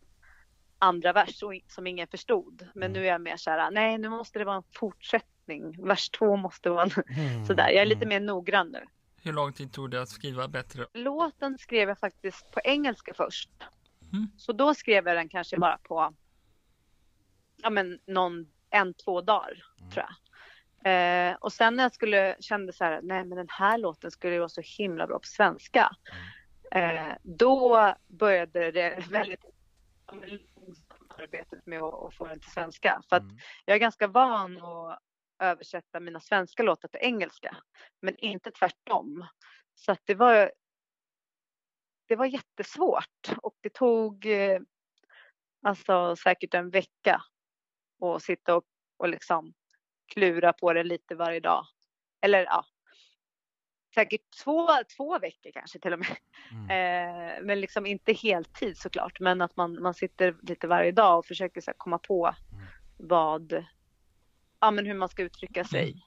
andra 0.78 1.12
vers 1.12 1.36
som- 1.38 1.60
som 1.68 1.86
ingen 1.86 2.06
förstod. 2.08 2.68
Men 2.74 2.82
Mm. 2.82 2.92
nu 2.92 3.06
är 3.06 3.12
jag 3.12 3.20
mer 3.20 3.36
så 3.36 3.50
här, 3.50 3.70
nej 3.70 3.98
nu 3.98 4.08
måste 4.08 4.38
det 4.38 4.44
vara 4.44 4.56
en 4.56 4.62
fortsättning. 4.74 5.86
Vers 5.86 6.10
två 6.10 6.36
måste 6.36 6.70
vara 6.70 6.82
en... 6.82 6.90
Mm. 7.18 7.44
sådär. 7.46 7.68
Jag 7.68 7.82
är 7.82 7.86
lite 7.86 8.04
Mm. 8.04 8.08
mer 8.08 8.20
noggrann 8.20 8.68
nu. 8.68 8.84
Hur 9.22 9.32
lång 9.32 9.52
tid 9.52 9.72
tog 9.72 9.90
det 9.90 10.02
att 10.02 10.08
skriva 10.08 10.48
bättre? 10.48 10.86
Låten 10.94 11.58
skrev 11.58 11.88
jag 11.88 11.98
faktiskt 11.98 12.50
på 12.50 12.60
engelska 12.64 13.14
först. 13.14 13.50
Mm. 14.12 14.30
Så 14.36 14.52
då 14.52 14.74
skrev 14.74 15.06
jag 15.06 15.16
den 15.16 15.28
kanske 15.28 15.58
bara 15.58 15.78
på 15.78 16.14
ja, 17.62 17.70
men 17.70 17.98
någon, 18.06 18.46
en, 18.70 18.94
två 18.94 19.20
dagar 19.20 19.64
Mm. 19.80 19.90
tror 19.90 20.04
jag. 20.04 20.14
Eh, 20.84 21.34
och 21.34 21.52
sen 21.52 21.76
när 21.76 21.82
jag 21.82 21.94
skulle, 21.94 22.36
kände 22.40 22.72
så 22.72 22.84
här, 22.84 23.00
nej 23.02 23.24
men 23.24 23.38
den 23.38 23.48
här 23.50 23.78
låten 23.78 24.10
skulle 24.10 24.32
ju 24.32 24.38
vara 24.38 24.48
så 24.48 24.62
himla 24.78 25.06
bra 25.06 25.18
på 25.18 25.26
svenska. 25.26 25.96
Eh, 26.72 27.12
då 27.22 27.94
började 28.06 28.70
det 28.70 29.04
väldigt 29.10 29.44
arbetet 31.18 31.66
med 31.66 31.82
att, 31.82 31.94
att 32.04 32.14
få 32.14 32.26
den 32.26 32.40
till 32.40 32.50
svenska. 32.50 33.02
För 33.08 33.16
att 33.16 33.22
Mm. 33.22 33.36
jag 33.64 33.74
är 33.74 33.78
ganska 33.78 34.06
van 34.06 34.56
att 34.64 34.98
översätta 35.40 36.00
mina 36.00 36.20
svenska 36.20 36.62
låtar 36.62 36.88
till 36.88 37.00
engelska, 37.02 37.56
men 38.02 38.16
inte 38.16 38.50
tvärtom. 38.50 39.26
Så 39.74 39.92
att 39.92 40.00
det 40.04 40.14
var 40.14 40.52
det 42.08 42.16
var 42.16 42.26
jättesvårt 42.26 43.28
och 43.42 43.54
det 43.60 43.74
tog 43.74 44.26
eh, 44.26 44.60
alltså 45.62 46.16
säkert 46.16 46.54
en 46.54 46.70
vecka 46.70 47.22
att 48.02 48.22
sitta 48.22 48.56
och, 48.56 48.64
och 48.96 49.08
liksom 49.08 49.54
klura 50.14 50.52
på 50.52 50.72
det 50.72 50.84
lite 50.84 51.14
varje 51.14 51.40
dag. 51.40 51.66
Eller 52.20 52.44
ja, 52.44 52.64
säkert 53.94 54.20
två, 54.44 54.68
två 54.96 55.18
veckor 55.18 55.50
kanske 55.52 55.78
till 55.78 55.92
och 55.92 55.98
med. 55.98 56.16
Mm. 56.52 56.70
Eh, 56.70 57.42
men 57.42 57.60
liksom 57.60 57.86
inte 57.86 58.12
heltid 58.12 58.78
såklart, 58.78 59.20
men 59.20 59.40
att 59.40 59.56
man, 59.56 59.82
man 59.82 59.94
sitter 59.94 60.36
lite 60.42 60.66
varje 60.66 60.92
dag 60.92 61.18
och 61.18 61.26
försöker 61.26 61.60
så 61.60 61.72
komma 61.76 61.98
på 61.98 62.34
Mm. 62.52 62.66
vad, 63.08 63.64
ja 64.60 64.70
men 64.70 64.86
hur 64.86 64.94
man 64.94 65.08
ska 65.08 65.22
uttrycka 65.22 65.64
sig 65.64 66.06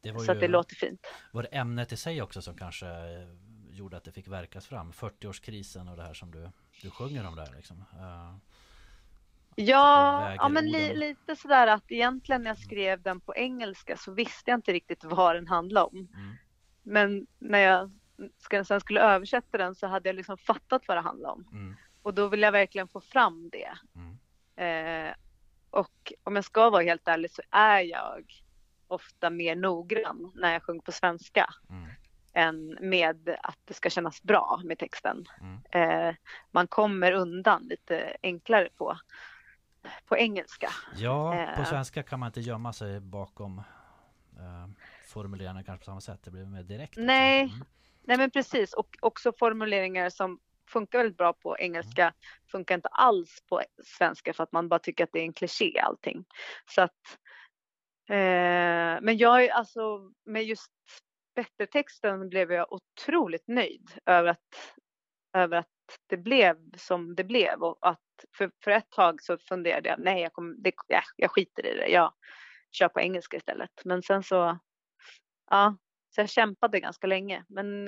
Det 0.00 0.12
var 0.12 0.20
så 0.20 0.32
att 0.32 0.40
det 0.40 0.46
ju 0.46 0.52
låter 0.52 0.74
fint. 0.74 1.06
var 1.32 1.42
det 1.42 1.48
ämnet 1.48 1.92
i 1.92 1.96
sig 1.96 2.22
också 2.22 2.42
som 2.42 2.56
kanske 2.56 2.86
eh, 2.86 3.28
gjorde 3.70 3.96
att 3.96 4.04
det 4.04 4.12
fick 4.12 4.28
verkas 4.28 4.66
fram. 4.66 4.92
40-årskrisen 4.92 5.90
och 5.90 5.96
det 5.96 6.02
här 6.02 6.14
som 6.14 6.30
du, 6.30 6.50
du 6.82 6.90
sjunger 6.90 7.26
om 7.26 7.36
där 7.36 7.52
liksom. 7.56 7.84
Eh, 7.92 8.36
Ja, 9.60 10.34
ja 10.34 10.48
men 10.48 10.70
li, 10.70 10.94
lite 10.94 11.36
sådär 11.36 11.66
att 11.66 11.90
egentligen 11.92 12.42
när 12.42 12.50
jag 12.50 12.58
skrev 12.58 13.02
den 13.02 13.20
på 13.20 13.34
engelska 13.36 13.96
så 13.96 14.12
visste 14.12 14.50
jag 14.50 14.58
inte 14.58 14.72
riktigt 14.72 15.04
vad 15.04 15.36
den 15.36 15.46
handlade 15.46 15.86
om. 15.86 16.08
mm. 16.14 16.36
Men 16.82 17.26
när 17.38 17.58
jag 17.58 17.90
sen 18.66 18.80
skulle 18.80 19.00
översätta 19.00 19.58
den 19.58 19.74
så 19.74 19.86
hade 19.86 20.08
jag 20.08 20.16
liksom 20.16 20.38
fattat 20.38 20.88
vad 20.88 20.96
det 20.96 21.00
handlade 21.00 21.34
om. 21.34 21.48
Mm. 21.52 21.76
Och 22.02 22.14
då 22.14 22.28
vill 22.28 22.42
jag 22.42 22.52
verkligen 22.52 22.88
få 22.88 23.00
fram 23.00 23.50
det. 23.50 23.70
Mm. 23.94 24.18
Eh, 24.56 25.14
och 25.70 26.12
om 26.24 26.36
jag 26.36 26.44
ska 26.44 26.70
vara 26.70 26.82
helt 26.82 27.08
ärlig 27.08 27.30
så 27.30 27.42
är 27.50 27.80
jag 27.80 28.32
ofta 28.88 29.30
mer 29.30 29.56
noggrann 29.56 30.32
när 30.34 30.52
jag 30.52 30.62
sjunger 30.62 30.80
på 30.80 30.92
svenska 30.92 31.54
Mm. 31.70 31.88
än 32.32 32.78
med 32.90 33.28
att 33.42 33.58
det 33.64 33.74
ska 33.74 33.90
kännas 33.90 34.22
bra 34.22 34.60
med 34.64 34.78
texten. 34.78 35.24
Mm. 35.40 36.08
Eh, 36.08 36.14
man 36.50 36.66
kommer 36.66 37.12
undan 37.12 37.62
lite 37.62 38.16
enklare 38.22 38.68
på, 38.76 38.98
på 40.06 40.16
engelska. 40.16 40.70
Ja, 40.96 41.32
på 41.56 41.62
Eh. 41.62 41.68
svenska 41.68 42.02
kan 42.02 42.20
man 42.20 42.26
inte 42.26 42.40
gömma 42.40 42.72
sig 42.72 43.00
bakom 43.00 43.58
eh, 44.38 44.68
formuleringarna 45.06 45.62
kanske 45.62 45.78
på 45.84 45.84
samma 45.90 46.00
sätt. 46.00 46.20
Det 46.22 46.30
blir 46.30 46.44
mer 46.44 46.62
direkt. 46.62 46.92
också. 46.92 47.00
Nej. 47.00 47.40
Mm. 47.42 47.64
Nej 48.02 48.16
men 48.18 48.30
precis 48.30 48.72
och 48.72 48.96
också 49.00 49.32
formuleringar 49.38 50.10
som 50.10 50.38
funkar 50.68 50.98
väldigt 50.98 51.16
bra 51.16 51.32
på 51.32 51.58
engelska 51.58 52.14
funkar 52.50 52.74
inte 52.74 52.88
alls 52.88 53.42
på 53.48 53.62
svenska 53.84 54.32
för 54.32 54.42
att 54.42 54.52
man 54.52 54.68
bara 54.68 54.78
tycker 54.78 55.04
att 55.04 55.12
det 55.12 55.18
är 55.18 55.24
en 55.24 55.32
kliché 55.32 55.78
allting. 55.78 56.24
Så 56.70 56.82
att, 56.82 57.18
eh, 58.10 59.00
men 59.02 59.16
jag 59.16 59.44
är 59.44 59.50
alltså 59.50 60.12
med 60.26 60.44
just 60.44 60.72
Bättre-texten 61.38 62.28
blev 62.28 62.52
jag 62.52 62.72
otroligt 62.72 63.48
nöjd 63.48 63.90
över 64.06 64.28
att, 64.28 64.78
över 65.32 65.56
att 65.56 65.66
det 66.06 66.16
blev 66.16 66.56
som 66.76 67.14
det 67.14 67.24
blev 67.24 67.62
och 67.62 67.78
att 67.80 68.00
för, 68.36 68.50
för 68.64 68.70
ett 68.70 68.90
tag 68.90 69.22
så 69.22 69.38
funderade 69.38 69.88
jag, 69.88 70.00
nej 70.00 70.22
jag, 70.22 70.32
kommer, 70.32 70.54
det, 70.58 70.72
ja, 70.88 71.02
jag 71.16 71.30
skiter 71.30 71.66
i 71.66 71.74
det, 71.74 71.88
jag 71.88 72.12
kör 72.70 72.88
på 72.88 73.00
engelska 73.00 73.36
istället. 73.36 73.70
Men 73.84 74.02
sen 74.02 74.22
så, 74.22 74.58
ja, 75.50 75.76
så 76.14 76.20
jag 76.20 76.28
kämpade 76.28 76.80
ganska 76.80 77.06
länge 77.06 77.44
men 77.48 77.84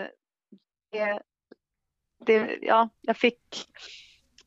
det, 0.90 1.22
det, 2.26 2.58
ja, 2.62 2.88
jag 3.00 3.16
fick, 3.16 3.38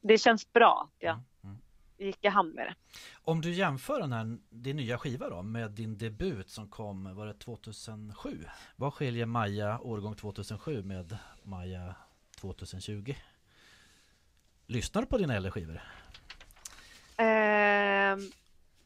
det 0.01 0.17
känns 0.17 0.53
bra 0.53 0.89
att 0.93 1.03
jag 1.03 1.13
Mm. 1.13 1.25
Mm. 1.43 1.57
gick 1.97 2.25
i 2.25 2.27
hamn 2.27 2.49
med 2.49 2.65
det. 2.65 2.75
Om 3.23 3.41
du 3.41 3.51
jämför 3.53 3.99
den 3.99 4.13
här, 4.13 4.37
din 4.49 4.75
nya 4.75 4.97
skiva 4.97 5.29
då 5.29 5.41
med 5.41 5.71
din 5.71 5.97
debut 5.97 6.49
som 6.49 6.67
kom, 6.69 7.15
var 7.15 7.25
det 7.27 7.33
2007? 7.33 8.45
Vad 8.75 8.93
skiljer 8.93 9.25
Maja 9.25 9.79
årgång 9.79 10.15
2007 10.15 10.83
med 10.83 11.17
Maja 11.43 11.95
2020? 12.41 13.15
Lyssnar 14.67 15.01
du 15.01 15.07
på 15.07 15.17
dina 15.17 15.35
äldre 15.35 15.51
skivor? 15.51 15.81
Ehm, 17.17 18.19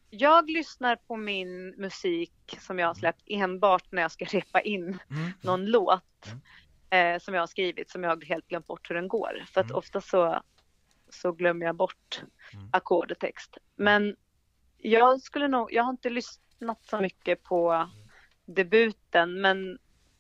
jag 0.09 0.49
lyssnar 0.49 0.95
på 0.95 1.15
min 1.15 1.69
musik 1.69 2.33
som 2.59 2.79
jag 2.79 2.87
har 2.87 2.93
släppt 2.93 3.23
enbart 3.27 3.91
när 3.91 4.01
jag 4.01 4.11
ska 4.11 4.25
repa 4.25 4.61
in 4.61 4.99
Mm. 5.09 5.31
någon 5.41 5.65
låt 5.65 6.03
Mm. 6.27 6.39
Eh, 6.89 7.19
som 7.19 7.33
jag 7.33 7.41
har 7.41 7.47
skrivit 7.47 7.89
som 7.89 8.03
jag 8.03 8.23
helt 8.23 8.47
glömt 8.47 8.67
bort 8.67 8.89
hur 8.89 8.95
den 8.95 9.07
går. 9.07 9.45
För 9.53 9.61
att 9.61 9.67
Mm. 9.67 9.77
ofta 9.77 10.01
så, 10.01 10.41
så 11.09 11.31
glömmer 11.31 11.65
jag 11.65 11.75
bort 11.75 12.21
Mm. 12.53 12.69
ackord 12.73 13.11
och 13.11 13.19
text. 13.19 13.57
Men 13.75 14.15
jag 14.77 15.21
skulle 15.21 15.47
nog, 15.47 15.73
jag 15.73 15.83
har 15.83 15.89
inte 15.91 16.09
lyssnat 16.09 16.85
så 16.85 17.01
mycket 17.01 17.43
på 17.43 17.89
debuten 18.45 19.41
men 19.41 19.77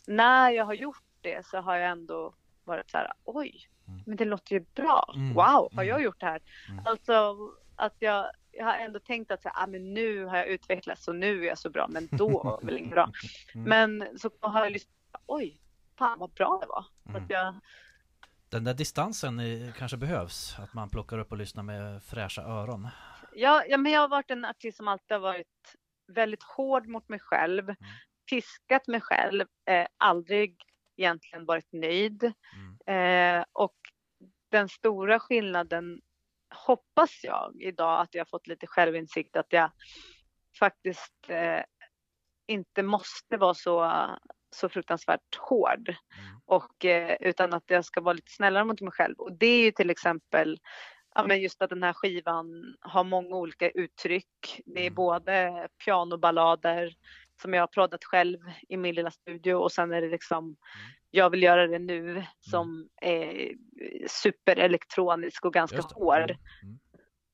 när 0.07 0.49
jag 0.51 0.65
har 0.65 0.73
gjort 0.73 1.03
det 1.21 1.45
så 1.45 1.57
har 1.57 1.75
jag 1.75 1.91
ändå 1.91 2.33
varit 2.63 2.89
så 2.91 2.97
här, 2.97 3.13
oj, 3.23 3.69
Mm. 3.87 4.01
men 4.05 4.17
det 4.17 4.25
låter 4.25 4.53
ju 4.53 4.59
bra. 4.75 5.13
Mm. 5.15 5.33
Wow, 5.33 5.43
har 5.45 5.69
Mm. 5.73 5.87
jag 5.87 6.01
gjort 6.03 6.19
det 6.19 6.25
här? 6.25 6.41
Alltså 6.85 7.35
att 7.75 7.95
jag, 7.99 8.31
jag 8.51 8.65
har 8.65 8.73
ändå 8.73 8.99
tänkt 8.99 9.31
att 9.31 9.41
så 9.41 9.49
här, 9.49 9.63
ah, 9.63 9.67
men 9.67 9.93
nu 9.93 10.25
har 10.25 10.37
jag 10.37 10.47
utvecklats 10.47 11.07
och 11.07 11.15
nu 11.15 11.43
är 11.43 11.47
jag 11.47 11.57
så 11.57 11.69
bra, 11.69 11.87
men 11.89 12.07
då 12.11 12.29
var 12.43 12.59
väl 12.63 12.77
inte 12.77 12.89
bra. 12.89 13.11
Men 13.53 14.07
så 14.19 14.29
har 14.39 14.63
jag 14.63 14.71
lyssnat, 14.71 15.21
oj, 15.25 15.61
fan 15.97 16.19
vad 16.19 16.31
bra 16.33 16.57
det 16.61 16.67
var. 16.67 16.85
Mm. 17.09 17.23
att 17.23 17.29
jag, 17.29 17.55
Den 18.49 18.63
där 18.63 18.73
distansen 18.73 19.41
kanske 19.77 19.97
behövs, 19.97 20.55
att 20.59 20.73
man 20.73 20.89
plockar 20.89 21.19
upp 21.19 21.31
och 21.31 21.37
lyssnar 21.37 21.63
med 21.63 22.03
fräscha 22.03 22.41
öron. 22.41 22.87
ja, 23.33 23.63
ja, 23.69 23.77
men 23.77 23.91
jag 23.91 24.01
har 24.01 24.07
varit 24.07 24.31
en 24.31 24.45
artist 24.45 24.77
som 24.77 24.87
alltid 24.87 25.11
har 25.11 25.19
varit 25.19 25.75
väldigt 26.07 26.43
hård 26.43 26.87
mot 26.87 27.09
mig 27.09 27.19
själv, 27.19 27.63
Mm. 27.69 27.75
piskat 28.29 28.87
mig 28.87 29.01
själv, 29.01 29.45
eh, 29.69 29.87
aldrig 29.97 30.55
egentligen 30.97 31.45
varit 31.45 31.71
nöjd. 31.71 32.33
Mm. 32.55 33.39
Eh, 33.39 33.45
och 33.53 33.75
den 34.51 34.69
stora 34.69 35.19
skillnaden 35.19 36.01
hoppas 36.67 37.23
jag 37.23 37.55
idag 37.61 38.01
att 38.01 38.15
jag 38.15 38.21
har 38.21 38.25
fått 38.25 38.47
lite 38.47 38.67
självinsikt 38.67 39.35
att 39.35 39.45
jag 39.53 39.71
faktiskt 40.59 41.13
eh, 41.27 41.61
inte 42.47 42.83
måste 42.83 43.37
vara 43.37 43.53
så, 43.53 43.79
så 44.57 44.69
fruktansvärt 44.69 45.35
hård. 45.37 45.89
Mm. 45.89 46.39
Och, 46.45 46.85
eh, 46.85 47.17
utan 47.19 47.53
att 47.53 47.63
jag 47.67 47.85
ska 47.85 48.01
vara 48.01 48.13
lite 48.13 48.31
snällare 48.31 48.63
mot 48.65 48.81
mig 48.81 48.91
själv. 48.91 49.15
Och 49.17 49.33
det 49.37 49.45
är 49.47 49.63
ju 49.65 49.71
till 49.71 49.89
exempel 49.89 50.57
ja, 51.15 51.25
men 51.27 51.41
just 51.41 51.61
att 51.61 51.69
den 51.69 51.83
här 51.83 51.93
skivan 51.93 52.75
har 52.79 53.03
många 53.03 53.35
olika 53.35 53.69
uttryck. 53.69 54.61
Det 54.65 54.79
är 54.79 54.83
Mm. 54.87 54.93
både 54.95 55.67
pianoballader 55.85 56.93
som 57.41 57.53
jag 57.53 57.61
har 57.61 57.67
proddat 57.67 58.03
själv 58.03 58.39
i 58.69 58.77
min 58.77 58.95
lilla 58.95 59.11
studio 59.11 59.53
och 59.53 59.71
sen 59.71 59.93
är 59.93 60.01
det 60.01 60.09
liksom 60.09 60.55
jag 61.11 61.29
vill 61.29 61.43
göra 61.43 61.67
det 61.67 61.79
nu 61.79 62.23
som 62.39 62.89
är 63.01 63.51
superelektronisk 64.07 65.45
och 65.45 65.53
ganska 65.53 65.81
hård. 65.81 66.31
Mm. 66.31 66.37
Mm. 66.63 66.79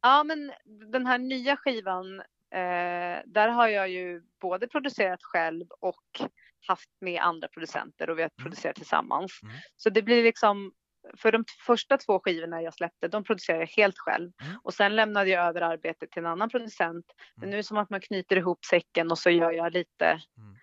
Ja, 0.01 0.23
men 0.23 0.53
den 0.91 1.05
här 1.05 1.17
nya 1.17 1.57
skivan, 1.57 2.19
eh, 2.51 3.21
där 3.25 3.47
har 3.47 3.67
jag 3.67 3.89
ju 3.89 4.21
både 4.41 4.67
producerat 4.67 5.23
själv 5.23 5.65
och 5.79 6.21
haft 6.67 6.89
med 7.01 7.21
andra 7.21 7.47
producenter 7.47 8.09
och 8.09 8.17
vi 8.17 8.21
har 8.21 8.31
Mm. 8.39 8.43
producerat 8.43 8.75
tillsammans. 8.75 9.39
Mm. 9.43 9.55
Så 9.75 9.89
det 9.89 10.01
blir 10.01 10.23
liksom, 10.23 10.73
för 11.17 11.31
de 11.31 11.45
första 11.65 11.97
två 11.97 12.19
skivorna 12.19 12.61
jag 12.61 12.73
släppte, 12.73 13.07
de 13.07 13.23
producerade 13.23 13.61
jag 13.61 13.67
helt 13.83 13.97
själv. 13.97 14.31
Mm. 14.41 14.59
Och 14.63 14.73
sen 14.73 14.95
lämnade 14.95 15.29
jag 15.29 15.45
över 15.47 15.61
arbetet 15.61 16.11
till 16.11 16.19
en 16.19 16.25
annan 16.31 16.49
producent. 16.49 17.05
Men 17.35 17.43
Mm. 17.43 17.49
nu 17.49 17.55
är 17.55 17.57
det 17.57 17.63
som 17.63 17.77
att 17.77 17.89
man 17.89 18.01
knyter 18.01 18.35
ihop 18.35 18.65
säcken 18.65 19.11
och 19.11 19.19
så 19.19 19.29
gör 19.29 19.51
jag 19.51 19.73
lite, 19.73 20.21
Mm. 20.37 20.57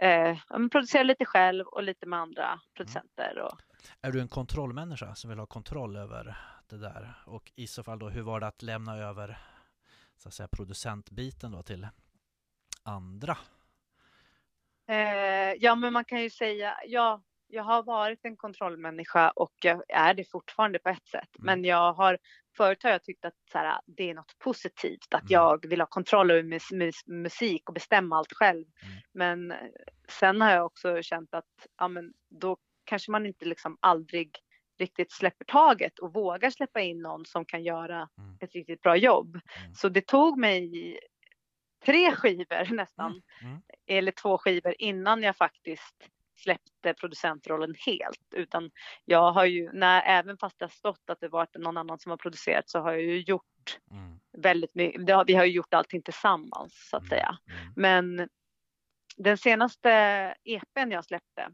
eh, 0.00 0.38
ja, 0.48 0.58
men 0.58 0.70
producerar 0.70 1.04
lite 1.04 1.24
själv 1.24 1.66
och 1.66 1.82
lite 1.82 2.06
med 2.06 2.18
andra 2.18 2.60
producenter. 2.76 3.38
Och, 3.38 3.58
Är 4.00 4.12
du 4.12 4.20
en 4.20 4.28
kontrollmänniska 4.28 5.14
som 5.14 5.30
vill 5.30 5.38
ha 5.38 5.46
kontroll 5.46 5.96
över 5.96 6.36
det 6.66 6.78
där? 6.78 7.14
Och 7.26 7.52
i 7.56 7.66
så 7.66 7.82
fall 7.84 7.98
då, 7.98 8.08
hur 8.08 8.22
var 8.22 8.40
det 8.40 8.46
att 8.46 8.62
lämna 8.62 8.96
över 8.96 9.38
så 10.16 10.28
att 10.28 10.34
säga, 10.34 10.48
producentbiten 10.52 11.52
då 11.52 11.62
till 11.62 11.88
andra? 12.82 13.36
Eh, 14.88 15.54
ja, 15.58 15.74
men 15.74 15.92
man 15.92 16.04
kan 16.04 16.22
ju 16.22 16.30
säga, 16.30 16.74
ja, 16.86 17.22
jag 17.48 17.62
har 17.62 17.82
varit 17.82 18.24
en 18.24 18.36
kontrollmänniska 18.36 19.30
och 19.30 19.52
jag 19.62 19.82
är 19.88 20.14
det 20.14 20.30
fortfarande 20.30 20.78
på 20.78 20.88
ett 20.88 21.06
sätt. 21.06 21.28
Mm. 21.38 21.46
Men 21.46 21.64
jag 21.64 21.92
har, 21.92 22.18
förut 22.56 22.82
har 22.82 22.90
jag 22.90 23.02
tyckt 23.02 23.24
att 23.24 23.34
så 23.52 23.58
här, 23.58 23.80
det 23.86 24.10
är 24.10 24.14
något 24.14 24.38
positivt, 24.38 25.14
att 25.14 25.20
Mm. 25.20 25.30
jag 25.32 25.66
vill 25.68 25.80
ha 25.80 25.86
kontroll 25.86 26.30
över 26.30 26.42
mus, 26.42 26.70
mus, 26.72 27.06
musik 27.06 27.68
och 27.68 27.74
bestämma 27.74 28.16
allt 28.18 28.32
själv. 28.32 28.64
Mm. 28.82 28.94
Men 29.14 29.54
sen 30.08 30.40
har 30.40 30.50
jag 30.50 30.66
också 30.66 31.02
känt 31.02 31.34
att, 31.34 31.44
ja 31.78 31.88
men 31.88 32.12
då 32.40 32.56
kanske 32.84 33.10
man 33.10 33.26
inte 33.26 33.44
liksom 33.44 33.76
aldrig 33.80 34.30
riktigt 34.78 35.12
släpper 35.12 35.44
taget 35.44 35.98
och 35.98 36.12
vågar 36.14 36.50
släppa 36.50 36.80
in 36.80 37.02
någon 37.02 37.26
som 37.26 37.44
kan 37.44 37.62
göra 37.64 38.08
Mm. 38.18 38.36
ett 38.40 38.52
riktigt 38.54 38.80
bra 38.80 38.96
jobb. 38.96 39.34
Mm. 39.34 39.74
Så 39.74 39.88
det 39.88 40.06
tog 40.06 40.38
mig 40.38 40.98
tre 41.86 42.16
skivor 42.16 42.74
nästan 42.74 43.22
Mm. 43.42 43.62
eller 43.86 44.12
två 44.12 44.38
skivor 44.38 44.74
innan 44.78 45.22
jag 45.22 45.36
faktiskt 45.36 46.08
släppte 46.36 46.94
producentrollen 46.94 47.74
helt. 47.86 48.34
Utan 48.34 48.70
jag 49.04 49.32
har 49.32 49.44
ju, 49.44 49.72
när, 49.72 50.02
även 50.02 50.38
fast 50.38 50.58
det 50.58 50.64
har 50.64 50.70
stått 50.70 51.10
att 51.10 51.20
det 51.20 51.28
varit 51.28 51.56
någon 51.56 51.76
annan 51.76 51.98
som 51.98 52.10
har 52.10 52.16
producerat 52.16 52.70
så 52.70 52.78
har 52.78 52.92
jag 52.92 53.02
ju 53.02 53.20
gjort 53.20 53.44
Mm. 53.90 54.20
väldigt 54.32 54.74
mycket. 54.74 55.00
Vi 55.26 55.34
har 55.34 55.44
ju 55.44 55.52
gjort 55.52 55.74
allting 55.74 56.02
tillsammans 56.02 56.88
så 56.90 56.96
att 56.96 57.02
Mm. 57.02 57.08
säga. 57.10 57.38
Mm. 57.50 57.72
Men 57.76 58.28
den 59.16 59.38
senaste 59.38 59.90
EPn 60.44 60.90
jag 60.90 61.04
släppte, 61.04 61.48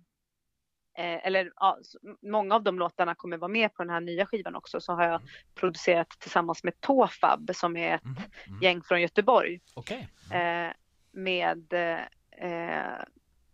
eh, 1.00 1.26
eller 1.26 1.52
ja, 1.56 1.78
många 2.22 2.54
av 2.54 2.62
de 2.62 2.78
låtarna 2.78 3.14
kommer 3.14 3.36
vara 3.36 3.48
med 3.48 3.74
på 3.74 3.82
den 3.82 3.90
här 3.92 4.00
nya 4.00 4.26
skivan 4.26 4.54
också, 4.56 4.80
så 4.80 4.92
har 4.92 5.02
jag 5.02 5.14
Mm. 5.20 5.28
producerat 5.54 6.08
tillsammans 6.18 6.64
med 6.64 6.80
Tofab 6.80 7.50
som 7.54 7.76
är 7.76 7.94
ett 7.94 8.04
Mm. 8.04 8.16
Mm. 8.46 8.60
gäng 8.62 8.82
från 8.82 9.00
Göteborg 9.02 9.60
Okej. 9.74 10.08
eh, 10.32 10.72
med 11.12 11.72
eh, 11.72 12.98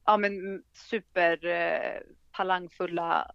ja, 0.04 0.16
men 0.16 0.62
super 0.72 1.44
eh, 1.46 2.00
talangfulla 2.36 3.30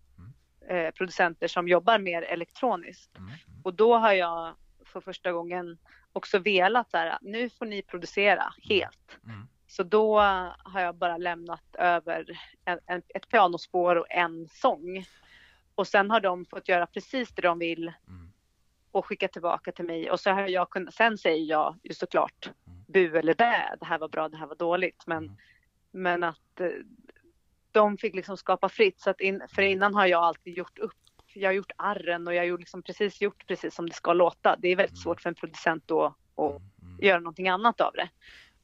eh, 0.69 0.91
producenter 0.91 1.47
som 1.47 1.67
jobbar 1.67 1.99
mer 1.99 2.21
elektroniskt. 2.21 3.17
Mm. 3.17 3.27
Mm. 3.29 3.61
Och 3.63 3.73
då 3.73 3.97
har 3.97 4.11
jag 4.13 4.55
för 4.85 5.01
första 5.01 5.31
gången 5.31 5.77
också 6.13 6.39
velat 6.39 6.91
så 6.91 6.97
här, 6.97 7.17
nu 7.21 7.49
får 7.49 7.65
ni 7.65 7.81
producera 7.81 8.53
helt. 8.69 9.17
Mm. 9.25 9.47
Så 9.71 9.83
då 9.83 10.19
har 10.63 10.81
jag 10.81 10.95
bara 10.95 11.17
lämnat 11.17 11.75
över 11.77 12.39
en, 12.65 12.79
en, 12.85 13.01
ett 13.09 13.29
pianospår 13.29 13.95
och 13.95 14.05
en 14.11 14.47
sång. 14.47 15.05
Och 15.75 15.87
sen 15.87 16.11
har 16.11 16.19
de 16.19 16.45
fått 16.45 16.67
göra 16.69 16.87
precis 16.87 17.29
det 17.35 17.41
de 17.41 17.59
vill 17.59 17.87
Mm. 18.07 18.31
och 18.91 19.05
skicka 19.05 19.27
tillbaka 19.27 19.71
till 19.71 19.85
mig. 19.85 20.11
Och 20.11 20.19
så 20.19 20.29
har 20.31 20.47
jag 20.47 20.69
kunnat, 20.69 20.93
sen 20.93 21.17
säger 21.17 21.45
jag 21.45 21.75
ju 21.83 21.93
såklart 21.93 22.49
Mm. 22.67 22.83
bu 22.87 23.17
eller 23.19 23.33
bä, 23.33 23.75
det 23.79 23.85
här 23.85 23.97
var 23.99 24.07
bra, 24.09 24.29
det 24.29 24.37
här 24.37 24.47
var 24.47 24.55
dåligt. 24.55 25.03
Men, 25.07 25.23
Mm. 25.23 25.37
men 25.91 26.23
att 26.23 26.59
eh, 26.59 26.67
de 27.71 27.97
fick 27.97 28.15
liksom 28.15 28.37
skapa 28.37 28.69
fritt. 28.69 28.99
Så 28.99 29.09
att 29.09 29.21
in, 29.21 29.41
för 29.55 29.61
innan 29.61 29.95
har 29.95 30.05
jag 30.05 30.23
alltid 30.23 30.57
gjort 30.57 30.79
upp. 30.79 30.93
Jag 31.33 31.49
har 31.49 31.53
gjort 31.53 31.71
arren 31.77 32.27
och 32.27 32.33
jag 32.35 32.51
har 32.51 32.57
liksom 32.57 32.83
precis 32.83 33.21
gjort 33.21 33.47
precis 33.47 33.75
som 33.75 33.89
det 33.89 33.95
ska 33.95 34.13
låta. 34.13 34.55
Det 34.59 34.67
är 34.67 34.75
väldigt 34.75 34.91
Mm. 34.95 35.01
svårt 35.03 35.21
för 35.21 35.29
en 35.29 35.35
producent 35.35 35.83
då 35.87 36.03
att 36.05 36.49
Mm. 36.51 36.61
Mm. 36.81 36.99
göra 37.01 37.19
någonting 37.19 37.49
annat 37.49 37.81
av 37.81 37.93
det. 37.93 38.09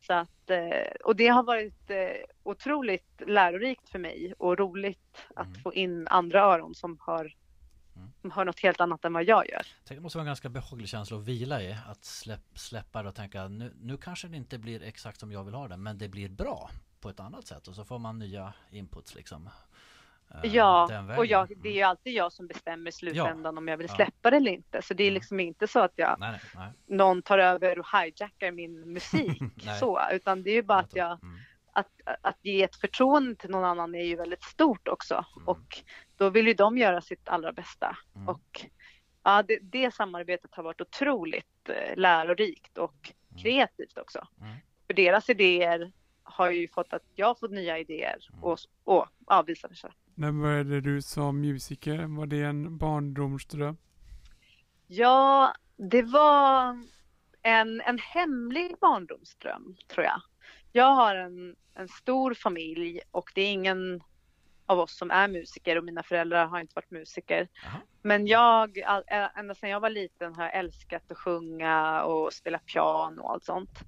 Så 0.08 0.14
att, 0.14 0.50
eh, 0.50 0.92
och 1.04 1.16
det 1.16 1.28
har 1.28 1.44
varit 1.44 1.90
eh, 1.90 1.98
otroligt 2.44 3.22
lärorikt 3.28 3.90
för 3.90 4.00
mig 4.00 4.34
och 4.38 4.58
roligt 4.58 5.18
att 5.36 5.48
Mm. 5.48 5.60
få 5.62 5.74
in 5.74 6.08
andra 6.08 6.42
öron 6.42 6.76
som 6.76 7.00
hör, 7.08 7.36
Mm. 7.96 8.12
som 8.22 8.32
hör 8.32 8.46
något 8.46 8.60
helt 8.60 8.82
annat 8.82 9.06
än 9.06 9.14
vad 9.14 9.24
jag 9.24 9.50
gör. 9.50 9.62
Det 9.88 10.00
måste 10.00 10.18
vara 10.18 10.24
en 10.24 10.28
ganska 10.28 10.50
behaglig 10.50 10.90
känsla 10.90 11.18
att 11.18 11.24
vila 11.24 11.62
i. 11.62 11.78
Att 11.88 12.06
släpp, 12.06 12.60
släppa 12.60 13.04
det 13.04 13.10
och 13.10 13.16
tänka 13.16 13.48
nu, 13.48 13.74
nu 13.82 13.98
kanske 13.98 14.28
det 14.28 14.38
inte 14.38 14.58
blir 14.58 14.84
exakt 14.84 15.20
som 15.20 15.32
jag 15.32 15.44
vill 15.44 15.54
ha 15.54 15.68
det 15.68 15.78
men 15.78 15.98
det 15.98 16.08
blir 16.10 16.30
bra 16.30 16.70
på 17.00 17.10
ett 17.10 17.20
annat 17.20 17.48
sätt 17.48 17.68
och 17.68 17.76
så 17.76 17.86
får 17.86 18.00
man 18.00 18.20
nya 18.20 18.54
inputs 18.72 19.16
liksom. 19.16 19.50
Eh, 20.34 20.56
Ja, 20.56 20.90
och 21.18 21.26
jag, 21.26 21.48
det 21.48 21.54
är 21.54 21.58
Mm. 21.60 21.74
ju 21.74 21.82
alltid 21.82 22.14
jag 22.14 22.34
som 22.34 22.48
bestämmer 22.48 22.90
i 22.90 22.92
slutändan 22.92 23.58
om 23.58 23.68
jag 23.68 23.78
vill 23.78 23.88
Ja. 23.90 23.96
släppa 23.96 24.30
det 24.32 24.38
eller 24.38 24.52
inte. 24.52 24.82
Så 24.82 24.94
det 24.94 25.04
är 25.04 25.08
Mm. 25.08 25.14
liksom 25.14 25.40
inte 25.40 25.68
så 25.68 25.80
att 25.80 25.94
jag, 25.96 26.16
Nej, 26.20 26.40
nej, 26.56 26.70
någon 26.86 27.22
tar 27.22 27.38
över 27.40 27.80
och 27.80 27.86
hijackar 27.94 28.52
min 28.52 28.94
musik 28.94 29.42
så, 29.80 30.02
utan 30.12 30.44
det 30.44 30.50
är 30.50 30.56
ju 30.56 30.64
bara 30.64 30.80
att 30.80 30.96
jag, 30.96 31.12
Mm. 31.24 31.38
att, 31.74 31.88
att 32.22 32.38
ge 32.42 32.64
ett 32.64 32.76
förtroende 32.76 33.36
till 33.36 33.50
någon 33.50 33.64
annan 33.66 33.96
är 33.96 34.04
ju 34.04 34.16
väldigt 34.16 34.44
stort 34.44 34.88
också. 34.88 35.26
Mm. 35.36 35.48
Och 35.48 35.82
då 36.18 36.30
vill 36.30 36.48
ju 36.48 36.54
de 36.54 36.78
göra 36.78 37.02
sitt 37.02 37.30
allra 37.30 37.52
bästa. 37.54 37.98
Mm. 38.16 38.28
Och 38.30 38.66
ja, 39.24 39.44
det, 39.44 39.60
det 39.62 39.94
samarbetet 39.94 40.56
har 40.56 40.64
varit 40.64 40.82
otroligt 40.82 41.70
eh, 41.70 41.96
lärorikt 41.98 42.78
och 42.78 43.14
Mm. 43.32 43.44
kreativt 43.44 43.98
också. 43.98 44.28
Mm. 44.42 44.56
För 44.88 44.94
deras 44.94 45.30
idéer 45.30 45.92
har 46.24 46.52
ju 46.52 46.68
fått 46.68 46.94
att 46.94 47.02
jag 47.16 47.28
har 47.28 47.36
fått 47.36 47.52
nya 47.52 47.78
idéer 47.80 48.28
Mm. 48.30 48.44
och, 48.44 48.58
och 48.84 49.08
ja, 49.28 49.42
visar 49.42 49.70
sig. 49.70 49.92
När 50.20 50.32
började 50.32 50.82
du 50.82 51.02
som 51.02 51.42
musiker? 51.42 52.18
Var 52.18 52.26
det 52.26 52.42
en 52.42 52.78
barndomsdröm? 52.78 53.78
Ja, 54.88 55.54
det 55.76 56.02
var 56.02 56.78
en, 57.42 57.82
en 57.82 58.00
hemlig 58.00 58.76
barndomsdröm 58.82 59.76
tror 59.88 60.06
jag. 60.06 60.22
Jag 60.72 60.96
har 60.96 61.16
en, 61.16 61.56
en 61.74 61.88
stor 61.88 62.34
familj 62.34 63.02
och 63.12 63.32
det 63.36 63.42
är 63.42 63.52
ingen 63.52 64.04
av 64.66 64.80
oss 64.80 64.98
som 64.98 65.12
är 65.12 65.28
musiker 65.28 65.78
och 65.78 65.84
mina 65.84 66.04
föräldrar 66.04 66.46
har 66.46 66.60
inte 66.60 66.76
varit 66.76 66.92
musiker. 66.92 67.48
Jaha. 67.64 67.82
Men 68.02 68.28
jag, 68.28 68.78
ända 69.36 69.56
sedan 69.56 69.70
jag 69.70 69.80
var 69.80 69.90
liten 69.90 70.36
har 70.36 70.44
jag 70.44 70.56
älskat 70.56 71.12
att 71.12 71.18
sjunga 71.18 72.04
och 72.04 72.34
spela 72.34 72.60
piano 72.60 73.22
och 73.22 73.32
allt 73.32 73.46
sånt. 73.46 73.80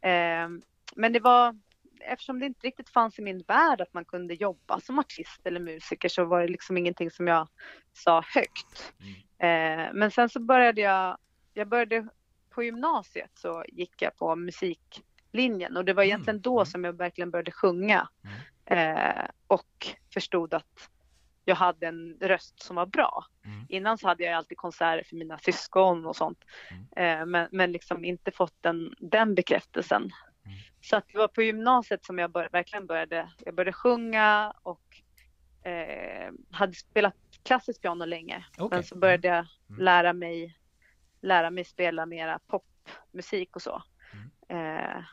Ehm, 0.00 0.62
men 0.96 1.12
det 1.12 1.20
var, 1.20 1.58
eftersom 2.02 2.38
det 2.40 2.46
inte 2.46 2.66
riktigt 2.66 2.90
fanns 2.90 3.18
i 3.18 3.22
min 3.22 3.42
värld 3.48 3.80
att 3.80 3.94
man 3.94 4.04
kunde 4.04 4.34
jobba 4.34 4.80
som 4.80 4.98
artist 4.98 5.40
eller 5.44 5.60
musiker 5.60 6.08
så 6.08 6.24
var 6.24 6.40
det 6.40 6.48
liksom 6.48 6.76
ingenting 6.76 7.10
som 7.10 7.26
jag 7.26 7.48
sa 7.92 8.24
högt. 8.34 8.92
Mm. 9.00 9.86
Eh, 9.86 9.90
men 9.92 10.10
sen 10.10 10.28
så 10.28 10.40
började 10.40 10.80
jag, 10.80 11.18
jag 11.54 11.68
började 11.68 12.08
på 12.50 12.62
gymnasiet 12.62 13.30
så 13.34 13.64
gick 13.68 14.02
jag 14.02 14.16
på 14.16 14.36
musiklinjen 14.36 15.76
och 15.76 15.84
det 15.84 15.92
var 15.92 16.02
Mm, 16.02 16.08
egentligen 16.08 16.40
då 16.40 16.58
mm. 16.58 16.66
som 16.66 16.84
jag 16.84 16.92
verkligen 16.92 17.30
började 17.30 17.52
sjunga 17.52 18.08
Mm. 18.24 18.96
eh, 18.96 19.24
och 19.46 19.86
förstod 20.14 20.54
att 20.54 20.90
jag 21.44 21.54
hade 21.56 21.86
en 21.86 22.16
röst 22.20 22.62
som 22.62 22.76
var 22.76 22.86
bra. 22.86 23.24
Mm. 23.44 23.66
Innan 23.68 23.98
så 23.98 24.08
hade 24.08 24.24
jag 24.24 24.34
alltid 24.34 24.58
konserter 24.58 25.04
för 25.08 25.16
mina 25.16 25.38
syskon 25.38 26.06
och 26.06 26.16
sånt. 26.16 26.44
Mm. 26.70 27.20
Eh, 27.20 27.26
men, 27.26 27.48
men 27.52 27.72
liksom 27.72 28.04
inte 28.04 28.30
fått 28.30 28.54
den, 28.60 28.94
den 28.98 29.34
bekräftelsen. 29.34 30.10
Mm. 30.80 30.82
Så 30.82 30.96
att 30.96 31.04
det 31.12 31.18
var 31.18 31.28
på 31.28 31.42
gymnasiet 31.42 32.04
som 32.04 32.18
jag 32.18 32.32
bör, 32.32 32.48
verkligen 32.52 32.86
började, 32.86 33.30
jag 33.44 33.54
började 33.54 33.72
sjunga 33.72 34.52
och 34.62 34.82
eh, 35.70 36.32
hade 36.50 36.74
spelat 36.74 37.14
klassiskt 37.42 37.82
piano 37.82 38.04
länge. 38.04 38.44
Okej. 38.58 38.76
Men 38.78 38.84
så 38.84 38.96
började 38.98 39.28
jag 39.28 39.46
Mm. 39.70 39.82
lära 39.82 40.12
mig, 40.12 40.56
lära 41.22 41.50
mig 41.50 41.64
spela 41.64 42.06
mera 42.06 42.38
popmusik 42.46 43.56
och 43.56 43.62
så. 43.62 43.82
Mm. 44.48 44.76
Eh, 44.78 45.04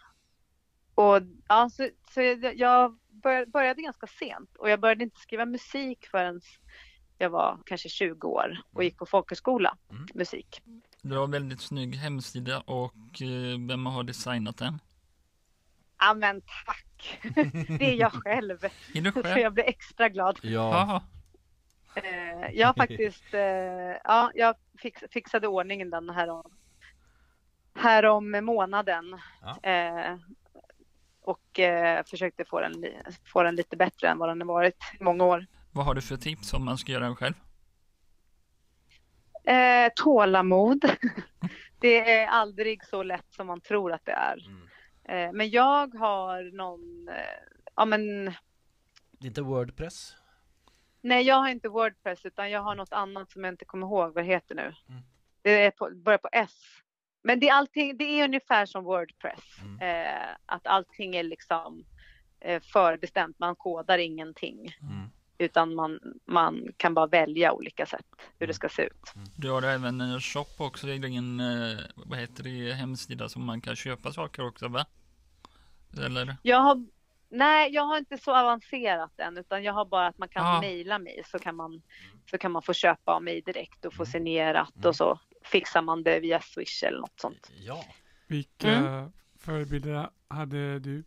och 0.96 1.22
ja, 1.48 1.70
så, 1.70 1.90
så 2.14 2.22
jag- 2.56 3.00
började, 3.10 3.46
började 3.46 3.82
ganska 3.82 4.08
sent 4.08 4.56
och 4.56 4.70
jag 4.70 4.80
började 4.80 5.04
inte 5.04 5.20
skriva 5.20 5.46
musik 5.46 6.08
förrän 6.12 6.42
jag 7.18 7.30
var 7.30 7.60
kanske 7.66 7.90
20 7.90 8.28
år 8.28 8.62
och 8.74 8.84
gick 8.84 8.98
på 8.98 9.06
folkhögskola, 9.06 9.78
Mm. 9.92 10.06
musik. 10.14 10.62
Du 11.02 11.18
har 11.18 11.28
väldigt 11.28 11.62
snygg 11.62 11.96
hemsida 11.96 12.60
och 12.60 13.22
eh, 13.22 13.68
vem 13.68 13.86
har 13.86 14.04
designat 14.04 14.58
den? 14.58 14.80
Ja 16.00 16.14
men 16.14 16.42
tack! 16.66 17.20
Det 17.80 17.92
är 17.92 17.96
jag 17.96 18.12
själv. 18.12 18.66
Är 18.94 19.02
du 19.02 19.12
Så 19.12 19.24
själv? 19.24 19.40
jag 19.40 19.54
blir 19.54 19.64
extra 19.64 20.10
glad. 20.10 20.40
Ja, 20.42 21.02
Eh, 22.04 22.50
jag 22.54 22.76
faktiskt, 22.76 23.34
eh, 23.34 23.42
ja, 24.04 24.32
jag 24.36 24.56
fix, 24.82 25.04
fixade 25.12 25.48
ordningen 25.48 25.90
den 25.90 26.10
här 26.10 26.30
om, 26.30 26.44
här 27.76 28.06
om 28.06 28.32
månaden. 28.46 29.20
Ja. 29.42 29.70
Eh, 29.72 30.18
och 31.22 31.60
försökte 32.06 32.46
få 32.46 32.60
den, 32.60 32.86
få 33.26 33.44
den 33.44 33.56
lite 33.56 33.78
bättre 33.78 34.08
än 34.08 34.18
vad 34.18 34.30
den 34.30 34.42
har 34.42 34.48
varit 34.48 34.78
i 35.00 35.04
många 35.04 35.24
år. 35.24 35.46
vad 35.72 35.86
har 35.86 35.96
du 35.96 36.02
för 36.02 36.18
tips 36.18 36.54
om 36.54 36.66
man 36.66 36.78
ska 36.78 36.92
göra 36.92 37.04
den 37.04 37.16
själv? 37.16 37.34
Eh, 39.44 39.92
tålamod. 39.96 40.86
det 41.80 42.12
är 42.12 42.28
aldrig 42.28 42.86
så 42.86 43.04
lätt 43.04 43.34
som 43.34 43.48
man 43.48 43.62
tror 43.62 43.94
att 43.94 44.06
det 44.06 44.12
är. 44.12 44.46
Mm. 44.46 44.70
Eh, 45.08 45.32
men 45.34 45.50
jag 45.50 45.96
har 45.96 46.56
någon, 46.58 47.08
eh, 47.08 47.64
ja 47.76 47.86
men 47.86 48.26
Det 49.12 49.26
är 49.26 49.28
inte 49.28 49.42
Wordpress? 49.42 50.16
nej 51.02 51.24
jag 51.24 51.36
har 51.36 51.50
inte 51.50 51.70
Wordpress 51.70 52.26
utan 52.26 52.52
jag 52.52 52.62
har 52.62 52.76
något 52.76 52.94
annat 52.94 53.32
som 53.32 53.44
jag 53.44 53.54
inte 53.54 53.66
kommer 53.66 53.88
ihåg 53.88 54.14
vad 54.14 54.24
det 54.24 54.28
heter 54.28 54.56
nu. 54.56 54.74
Mm. 54.90 55.02
Det 55.42 55.66
är 55.66 55.72
på, 55.72 55.90
börjar 55.96 56.18
på 56.18 56.30
S. 56.32 56.54
Men 57.24 57.40
det 57.40 57.50
är 57.50 57.54
allting, 57.54 57.98
det 57.98 58.04
är 58.04 58.24
ungefär 58.26 58.66
som 58.66 58.84
Wordpress. 58.84 59.44
Mm. 59.62 59.82
Eh, 59.82 60.30
att 60.46 60.68
allting 60.68 61.16
är 61.16 61.24
liksom 61.24 61.86
eh, 62.40 62.62
förbestämt, 62.62 63.40
man 63.40 63.56
kodar 63.56 63.98
ingenting. 63.98 64.76
Mm. 64.82 65.10
Utan 65.38 65.76
man, 65.76 66.00
man 66.26 66.68
kan 66.78 66.94
bara 66.94 67.08
välja 67.08 67.54
olika 67.54 67.86
sätt 67.86 68.06
hur 68.18 68.46
Mm. 68.46 68.48
det 68.48 68.54
ska 68.54 68.70
se 68.70 68.82
ut. 68.84 69.14
Du 69.36 69.50
har 69.52 69.62
även 69.62 70.02
en 70.02 70.22
shop 70.22 70.46
också 70.58 70.88
i 70.88 70.98
din, 70.98 71.40
eh, 71.40 71.78
vad 71.96 72.20
heter 72.20 72.44
det, 72.44 72.74
hemsida 72.74 73.30
som 73.30 73.46
man 73.46 73.62
kan 73.62 73.76
köpa 73.76 74.12
saker 74.14 74.48
också 74.48 74.68
va? 74.68 74.86
Eller? 76.06 76.36
Jag 76.42 76.58
har, 76.58 76.86
nej, 77.30 77.74
jag 77.74 77.84
har 77.84 77.98
inte 77.98 78.18
så 78.18 78.36
avancerat 78.36 79.20
än 79.20 79.38
utan 79.38 79.64
jag 79.64 79.74
har 79.74 79.86
bara 79.86 80.08
att 80.08 80.18
man 80.18 80.30
kan 80.30 80.46
Ah. 80.46 80.62
mejla 80.62 81.00
mig 81.00 81.22
så 81.26 81.40
kan 81.40 81.56
man, 81.56 81.82
så 82.32 82.38
kan 82.38 82.52
man 82.52 82.62
få 82.62 82.74
köpa 82.74 83.12
av 83.14 83.24
mig 83.24 83.42
direkt 83.42 83.86
och 83.86 83.94
få 83.94 84.04
Mm. 84.04 84.12
signerat 84.12 84.76
Mm. 84.76 84.88
och 84.90 84.96
så 84.96 85.20
fixar 85.44 85.82
man 85.82 86.04
det 86.04 86.20
via 86.20 86.42
Swish 86.42 86.84
eller 86.84 87.00
något 87.00 87.20
sånt. 87.20 87.52
Ja. 87.60 87.84
Vilka 88.28 88.72
Mm. 88.72 89.12
förebilder 89.40 90.10
hade 90.28 90.80
du? 90.80 91.04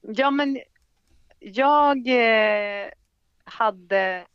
Ja, 0.00 0.30
men 0.30 0.60
jag 1.38 2.08
eh, 2.08 2.88
hade, 3.44 4.26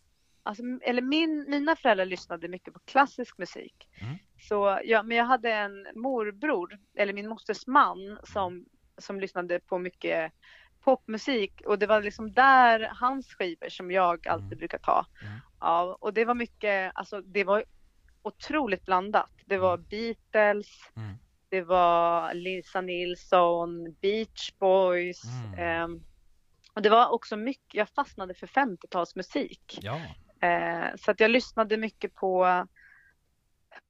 alltså, 0.44 0.64
eller 0.82 1.02
min, 1.02 1.46
mina 1.50 1.76
föräldrar 1.76 2.06
lyssnade 2.06 2.48
mycket 2.48 2.74
på 2.74 2.80
klassisk 2.80 3.38
musik. 3.38 3.88
Mm. 4.02 4.16
Så 4.40 4.80
ja, 4.84 5.04
men 5.04 5.18
jag 5.18 5.26
hade 5.26 5.54
en 5.54 5.88
morbror, 5.96 6.80
eller 6.96 7.14
min 7.14 7.28
mosters 7.30 7.68
man, 7.68 8.20
som, 8.24 8.66
som 8.98 9.20
lyssnade 9.20 9.60
på 9.60 9.78
mycket 9.78 10.32
popmusik 10.84 11.62
och 11.66 11.80
det 11.80 11.88
var 11.88 12.02
liksom 12.02 12.34
där 12.34 12.90
hans 12.96 13.34
skivor 13.34 13.70
som 13.70 13.92
jag 13.92 14.28
alltid 14.28 14.48
Mm. 14.48 14.58
brukar 14.58 14.78
ta 14.78 15.06
Mm. 15.22 15.40
av. 15.60 15.90
Och 15.90 16.14
det 16.14 16.26
var 16.26 16.36
mycket, 16.36 16.92
alltså 16.96 17.22
det 17.22 17.44
var 17.44 17.64
otroligt 18.22 18.86
blandat. 18.86 19.30
Det 19.46 19.58
var 19.58 19.78
Beatles, 19.78 20.68
Mm. 20.96 21.16
det 21.50 21.62
var 21.62 22.34
Lisa 22.34 22.82
Nilsson, 22.82 23.94
Beach 24.02 24.52
Boys. 24.60 25.24
Mm. 25.24 25.60
ehm, 25.60 26.04
och 26.74 26.82
det 26.82 26.90
var 26.90 27.10
också 27.10 27.38
mycket, 27.38 27.74
jag 27.74 27.90
fastnade 27.90 28.34
för 28.34 28.48
50-talsmusik. 28.48 29.80
Ja. 29.82 30.02
Eh, 30.48 30.96
så 30.96 31.12
att 31.12 31.20
jag 31.20 31.32
lyssnade 31.32 31.78
mycket 31.78 32.16
på, 32.16 32.68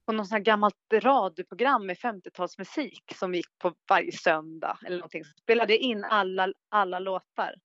på 0.05 0.11
något 0.11 0.27
sånt 0.27 0.43
gammalt 0.43 0.75
radioprogram 0.93 1.85
med 1.85 1.97
50-talsmusik 1.97 3.13
som 3.15 3.35
gick 3.35 3.59
på 3.59 3.73
varje 3.89 4.11
söndag 4.11 4.77
eller 4.85 4.97
någonting. 4.97 5.23
Spelade 5.23 5.77
in 5.77 6.03
alla, 6.03 6.53
alla 6.69 6.99
låtar 6.99 7.55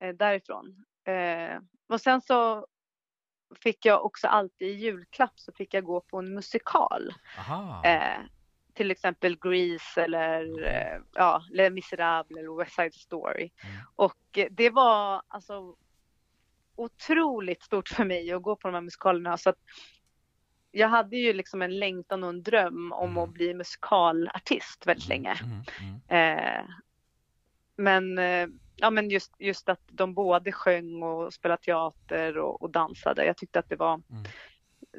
eh, 0.00 0.14
därifrån. 0.14 0.84
Eh, 1.04 1.60
och 1.88 2.00
sen 2.00 2.20
så 2.20 2.66
fick 3.62 3.86
jag 3.86 4.04
också 4.04 4.28
alltid 4.28 4.68
i 4.68 4.72
julklapp 4.72 5.40
så 5.40 5.52
fick 5.52 5.74
jag 5.74 5.84
gå 5.84 6.00
på 6.00 6.18
en 6.18 6.34
musikal. 6.34 7.14
Eh, 7.84 8.20
till 8.74 8.90
exempel 8.90 9.38
Grease 9.38 10.02
eller 10.02 10.64
eh, 10.66 11.00
ja, 11.12 11.42
Les 11.50 11.72
Misérables 11.72 12.38
eller 12.38 12.58
West 12.58 12.74
Side 12.74 12.94
Story. 12.94 13.50
Mm. 13.64 13.76
Och 13.96 14.38
eh, 14.38 14.46
det 14.50 14.70
var 14.70 15.22
alltså 15.28 15.76
otroligt 16.76 17.62
stort 17.62 17.88
för 17.88 18.04
mig 18.04 18.32
att 18.32 18.42
gå 18.42 18.56
på 18.56 18.68
de 18.68 18.74
här 18.74 18.80
musikalerna. 18.80 19.36
Så 19.36 19.50
att 19.50 19.58
jag 20.70 20.88
hade 20.88 21.16
ju 21.16 21.32
liksom 21.32 21.62
en 21.62 21.78
längtan 21.78 22.22
och 22.24 22.28
en 22.28 22.42
dröm 22.42 22.92
om 22.92 23.10
Mm. 23.10 23.22
att 23.22 23.30
bli 23.30 23.54
musikalartist 23.54 24.86
väldigt 24.86 25.08
länge. 25.08 25.34
Mm. 25.42 25.62
Mm. 26.08 26.38
Eh, 26.38 26.64
men, 27.76 28.18
eh, 28.18 28.48
ja, 28.76 28.90
men 28.90 29.10
just, 29.10 29.32
just 29.38 29.68
att 29.68 29.80
de 29.90 30.14
både 30.14 30.52
sjöng 30.52 31.02
och 31.02 31.34
spelade 31.34 31.62
teater 31.62 32.38
och, 32.38 32.62
och 32.62 32.70
dansade. 32.70 33.24
Jag 33.24 33.36
tyckte 33.36 33.58
att 33.58 33.68
det 33.68 33.76
var, 33.76 33.94
Mm. 33.94 34.24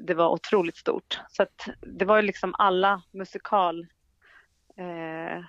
det 0.08 0.14
var 0.14 0.30
otroligt 0.30 0.78
stort. 0.78 1.20
Så 1.30 1.44
att 1.44 1.70
det 1.82 2.06
var 2.06 2.16
ju 2.16 2.22
liksom 2.22 2.56
alla 2.58 3.02
musikal 3.12 3.88
eh, 4.78 5.44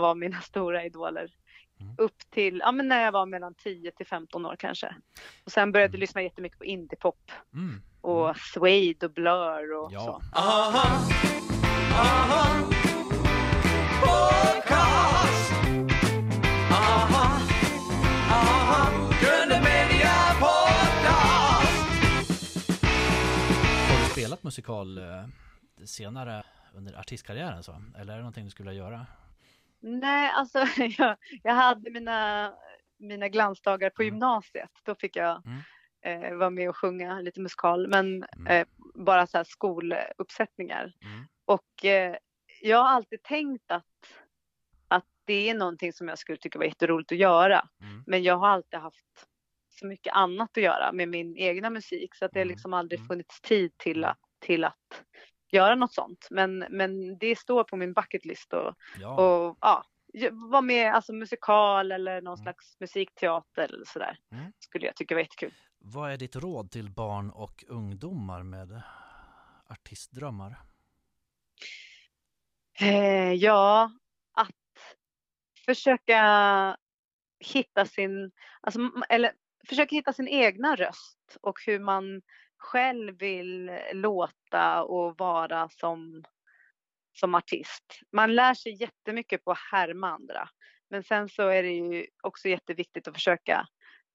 var 0.00 0.14
mina 0.14 0.40
stora 0.40 0.84
idoler. 0.84 1.32
Mm. 1.80 1.94
Upp 1.98 2.18
till, 2.30 2.58
ja 2.58 2.72
men 2.72 2.88
när 2.88 3.02
jag 3.04 3.12
var 3.12 3.26
mellan 3.26 3.54
10 3.54 3.90
till 3.90 4.06
15 4.06 4.46
år 4.46 4.56
kanske. 4.58 4.94
Och 5.44 5.52
sen 5.52 5.72
började 5.72 5.84
jag 5.86 5.94
Mm. 5.94 6.00
lyssna 6.00 6.22
jättemycket 6.22 6.58
på 6.58 6.64
indiepop 6.64 7.32
Mm. 7.54 7.82
Och 8.00 8.36
Suede 8.36 9.06
och 9.06 9.12
Blur 9.12 9.74
och 9.76 9.92
Ja. 9.92 10.00
så. 10.00 10.22
Aha, 10.38 10.98
aha, 11.92 12.46
podcast. 14.00 15.52
Aha, 16.70 17.38
aha, 18.30 19.10
Gröna 19.22 19.60
Media 19.62 20.14
Podcast. 20.40 21.88
Har 23.90 23.98
du 24.04 24.10
spelat 24.12 24.42
musikal 24.42 24.98
eh, 24.98 25.04
senare 25.84 26.42
under 26.74 26.98
artistkarriären 27.00 27.62
så? 27.62 27.82
Eller 27.98 28.12
är 28.12 28.16
det 28.16 28.22
någonting 28.22 28.44
du 28.44 28.50
skulle 28.50 28.70
vilja 28.70 28.84
göra? 28.84 29.06
Nej, 29.82 30.30
alltså 30.34 30.58
jag, 30.98 31.16
jag 31.42 31.54
hade 31.54 31.90
mina, 31.90 32.52
mina 32.98 33.28
glansdagar 33.28 33.90
på 33.90 34.02
Mm. 34.02 34.14
gymnasiet. 34.14 34.70
Då 34.84 34.94
fick 34.94 35.16
jag 35.16 35.46
Mm. 35.46 35.60
Eh, 36.02 36.34
vara 36.34 36.50
med 36.50 36.68
och 36.68 36.76
sjunga 36.76 37.20
lite 37.20 37.40
musikal, 37.40 37.88
men 37.88 38.24
Mm. 38.36 38.46
eh, 38.46 38.66
bara 38.94 39.26
så 39.26 39.36
här 39.36 39.44
skoluppsättningar. 39.44 40.92
Mm. 41.04 41.26
Och 41.44 41.84
eh, 41.84 42.16
jag 42.62 42.78
har 42.78 42.88
alltid 42.88 43.22
tänkt 43.22 43.70
att, 43.70 43.84
att 44.88 45.06
det 45.24 45.50
är 45.50 45.54
någonting 45.54 45.92
som 45.92 46.08
jag 46.08 46.18
skulle 46.18 46.38
tycka 46.38 46.58
var 46.58 46.66
jätteroligt 46.66 47.12
att 47.12 47.18
göra. 47.18 47.68
Mm. 47.82 48.04
Men 48.06 48.22
jag 48.22 48.36
har 48.36 48.48
alltid 48.48 48.80
haft 48.80 49.26
så 49.80 49.86
mycket 49.86 50.12
annat 50.14 50.50
att 50.56 50.62
göra 50.62 50.92
med 50.92 51.08
min 51.08 51.36
egna 51.36 51.70
musik 51.70 52.14
så 52.14 52.24
att 52.24 52.32
det 52.32 52.38
har 52.40 52.44
Mm. 52.44 52.52
liksom 52.54 52.74
aldrig 52.74 52.98
Mm. 53.00 53.08
funnits 53.08 53.40
tid 53.40 53.76
till 53.78 54.04
att, 54.04 54.18
till 54.38 54.64
att 54.64 55.02
göra 55.52 55.74
något 55.74 55.92
sånt. 55.94 56.26
Men, 56.30 56.58
men 56.70 57.18
det 57.18 57.38
står 57.38 57.64
på 57.64 57.76
min 57.76 57.92
bucketlist 57.92 58.52
och, 58.52 58.74
Ja. 59.00 59.14
och 59.48 59.58
ja, 59.60 59.84
vara 60.32 60.60
med 60.62 60.94
alltså 60.94 61.12
musikal 61.12 61.92
eller 61.92 62.20
någon 62.22 62.34
Mm. 62.34 62.42
slags 62.44 62.76
musikteater 62.80 63.62
eller 63.64 63.84
sådär. 63.84 64.18
Mm. 64.32 64.52
Skulle 64.58 64.86
jag 64.86 64.96
tycka 64.96 65.14
var 65.14 65.20
jättekul. 65.22 65.54
Vad 65.82 66.12
är 66.12 66.16
ditt 66.16 66.36
råd 66.36 66.70
till 66.70 66.90
barn 66.90 67.30
och 67.30 67.64
ungdomar 67.68 68.42
med 68.42 68.82
artistdrömmar? 69.66 70.56
Eh, 72.80 73.32
ja, 73.32 73.92
att 74.32 74.96
försöka 75.66 76.76
hitta 77.38 77.86
sin, 77.86 78.32
alltså, 78.60 78.80
eller 79.08 79.32
försöka 79.68 79.96
hitta 79.96 80.12
sin 80.12 80.28
egna 80.28 80.76
röst 80.76 81.36
och 81.40 81.58
hur 81.66 81.78
man 81.78 82.22
själv 82.56 83.18
vill 83.18 83.70
låta 83.92 84.82
och 84.82 85.18
vara 85.18 85.68
som, 85.68 86.24
som 87.12 87.34
artist. 87.34 88.00
Man 88.12 88.34
lär 88.34 88.54
sig 88.54 88.82
jättemycket 88.82 89.44
på 89.44 89.50
att 89.50 89.68
härma 89.72 90.10
andra. 90.10 90.48
Men 90.90 91.04
sen 91.04 91.28
så 91.28 91.48
är 91.48 91.62
det 91.62 91.72
ju 91.72 92.06
också 92.22 92.48
jätteviktigt 92.48 93.08
att 93.08 93.14
försöka 93.14 93.66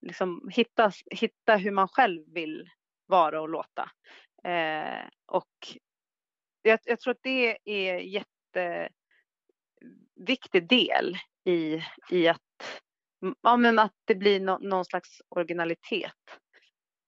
liksom 0.05 0.49
hitta, 0.51 0.91
hitta 1.11 1.55
hur 1.55 1.71
man 1.71 1.87
själv 1.87 2.23
vill 2.33 2.69
vara 3.05 3.41
och 3.41 3.49
låta. 3.49 3.91
Eh, 4.43 5.03
och 5.25 5.77
jag, 6.61 6.79
jag 6.83 6.99
tror 6.99 7.11
att 7.11 7.23
det 7.23 7.57
är 7.65 8.23
jätteviktig 10.15 10.67
del 10.69 11.17
i, 11.43 11.81
i 12.11 12.27
att, 12.27 12.81
ja, 13.41 13.57
men 13.57 13.79
att 13.79 13.93
det 14.05 14.15
blir 14.15 14.39
no, 14.39 14.57
någon 14.61 14.85
slags 14.85 15.21
originalitet. 15.29 16.11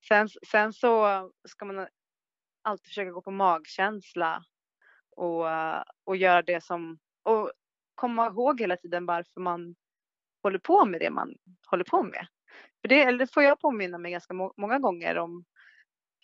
Sen, 0.07 0.29
sen 0.51 0.73
så 0.73 1.31
ska 1.47 1.65
man 1.65 1.87
alltid 2.61 2.87
försöka 2.87 3.11
gå 3.11 3.21
på 3.21 3.31
magkänsla 3.31 4.43
och, 5.15 5.45
och 6.03 6.17
göra 6.17 6.41
det 6.41 6.63
som, 6.63 6.99
och 7.23 7.51
komma 7.95 8.27
ihåg 8.27 8.61
hela 8.61 8.77
tiden 8.77 9.05
varför 9.05 9.41
man 9.41 9.75
håller 10.43 10.59
på 10.59 10.85
med 10.85 10.99
det 10.99 11.09
man 11.09 11.35
håller 11.65 11.83
på 11.83 12.03
med. 12.03 12.27
För 12.81 12.87
det, 12.87 13.01
eller 13.01 13.25
får 13.25 13.43
jag 13.43 13.59
påminna 13.59 13.97
mig 13.97 14.11
ganska 14.11 14.33
må, 14.33 14.53
många 14.57 14.79
gånger 14.79 15.17
om 15.17 15.45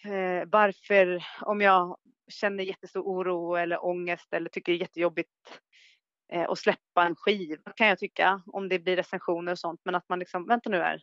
eh, 0.05 0.47
varför, 0.47 1.24
om 1.41 1.61
jag 1.61 1.97
känner 2.28 2.63
jättestor 2.63 3.01
oro 3.01 3.55
eller 3.55 3.86
ångest 3.86 4.34
eller 4.34 4.49
tycker 4.49 4.71
det 4.71 4.78
är 4.78 4.82
jättejobbigt 4.82 5.30
eh, 6.34 6.49
att 6.49 6.59
släppa 6.59 7.05
en 7.05 7.15
skiva 7.15 7.71
kan 7.76 7.88
jag 7.88 7.99
tycka 7.99 8.41
om 8.45 8.69
det 8.69 8.80
blir 8.80 8.95
recensioner 8.95 9.51
och 9.51 9.59
sånt. 9.59 9.82
Men 9.86 9.95
att 9.95 10.09
man 10.09 10.19
liksom, 10.19 10.47
vänta 10.47 10.69
nu 10.69 10.78
här. 10.78 11.01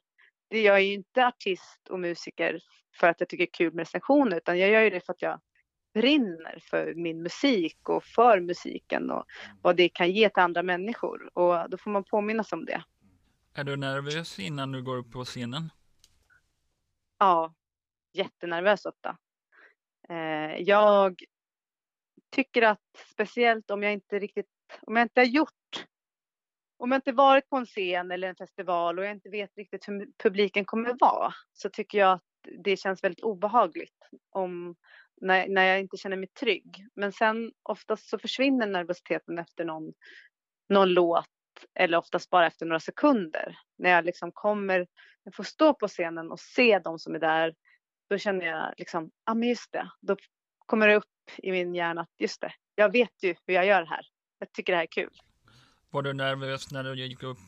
Jag 0.49 0.77
är 0.77 0.81
ju 0.81 0.93
inte 0.93 1.27
artist 1.27 1.89
och 1.91 2.01
musiker 2.01 2.61
för 3.01 3.09
att 3.09 3.21
jag 3.21 3.29
tycker 3.29 3.45
det 3.45 3.49
är 3.49 3.59
kul 3.59 3.73
med 3.73 3.81
recensioner 3.81 4.37
utan 4.37 4.59
jag 4.59 4.71
gör 4.71 4.83
ju 4.83 4.91
det 4.91 5.07
för 5.07 5.13
att 5.13 5.23
jag 5.23 5.41
brinner 5.95 6.59
för 6.63 6.95
min 6.95 7.23
musik 7.23 7.89
och 7.89 8.05
för 8.05 8.41
musiken 8.41 9.11
och 9.11 9.25
vad 9.63 9.77
det 9.77 9.89
kan 9.89 10.11
ge 10.11 10.29
till 10.29 10.43
andra 10.43 10.63
människor. 10.63 11.39
Och 11.39 11.71
då 11.71 11.77
får 11.77 11.91
man 11.91 12.05
påminnas 12.05 12.53
om 12.53 12.65
det. 12.65 12.83
Är 13.55 13.65
du 13.65 13.77
nervös 13.77 14.39
innan 14.39 14.73
du 14.73 14.83
går 14.83 14.97
upp 14.97 15.13
på 15.13 15.25
scenen? 15.25 15.71
Ja, 17.19 17.55
jättenervös 18.13 18.87
ofta. 18.87 19.19
Eh, 20.09 20.63
jag 20.63 21.23
tycker 22.31 22.63
att 22.63 23.07
speciellt 23.13 23.71
om 23.71 23.83
jag 23.83 23.93
inte 23.93 24.19
riktigt, 24.19 24.47
om 24.83 24.97
jag 24.97 25.05
inte 25.05 25.21
har 25.21 25.27
gjort, 25.27 25.87
om 26.77 26.93
jag 26.93 26.99
inte 26.99 27.13
varit 27.13 27.49
på 27.49 27.57
en 27.57 27.67
scen 27.67 28.11
eller 28.11 28.29
en 28.29 28.37
festival 28.37 28.99
och 28.99 29.05
jag 29.05 29.13
inte 29.13 29.31
vet 29.31 29.57
riktigt 29.57 29.89
hur 29.89 30.09
publiken 30.23 30.65
kommer 30.65 30.97
vara, 31.01 31.35
så 31.53 31.69
tycker 31.71 31.99
jag 31.99 32.13
att 32.13 32.23
det 32.65 32.77
känns 32.77 33.05
väldigt 33.05 33.25
obehagligt 33.25 34.09
om, 34.31 34.77
när, 35.21 35.49
när 35.49 35.65
jag 35.65 35.81
inte 35.81 35.97
känner 35.97 36.17
mig 36.17 36.29
trygg. 36.29 36.87
Men 36.95 37.13
sen 37.13 37.53
oftast 37.63 38.09
så 38.09 38.19
försvinner 38.19 38.67
nervositeten 38.67 39.39
efter 39.39 39.65
någon, 39.65 39.93
någon 40.69 40.89
låt 40.89 41.27
eller 41.75 41.99
oftast 41.99 42.31
bara 42.31 42.47
efter 42.47 42.67
några 42.67 42.81
sekunder. 42.81 43.59
När 43.79 43.91
jag 43.91 44.05
liksom 44.05 44.33
kommer, 44.33 44.87
jag 45.25 45.35
får 45.35 45.45
stå 45.45 45.75
på 45.75 45.89
scenen 45.89 46.31
och 46.31 46.41
se 46.41 46.79
de 46.79 46.99
som 46.99 47.15
är 47.15 47.19
där, 47.19 47.55
då 48.11 48.19
känner 48.19 48.47
jag 48.47 48.75
liksom, 48.79 49.11
ja 49.27 49.35
men 49.35 49.49
just 49.49 49.73
det, 49.73 49.91
då 50.01 50.17
kommer 50.67 50.89
det 50.89 50.95
upp 50.97 51.05
i 51.39 51.51
min 51.53 51.75
hjärna 51.75 52.01
att 52.01 52.11
just 52.19 52.41
det, 52.41 52.53
jag 52.75 52.93
vet 52.93 53.23
ju 53.23 53.35
hur 53.47 53.55
jag 53.55 53.67
gör 53.67 53.85
här. 53.85 54.07
Jag 54.39 54.53
tycker 54.53 54.73
det 54.73 54.77
här 54.77 54.83
är 54.85 54.89
kul. 54.91 55.11
Var 55.91 56.03
du 56.03 56.13
nervös 56.13 56.71
när 56.73 56.85
du 56.85 56.95
gick 57.07 57.23
upp 57.23 57.39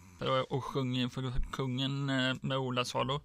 och- 0.49 0.65
sjöng 0.65 0.95
inför 0.97 1.23
kungen 1.53 2.11
eh, 2.11 2.35
med 2.43 2.59
Ola 2.59 2.85
Salo? 2.85 3.21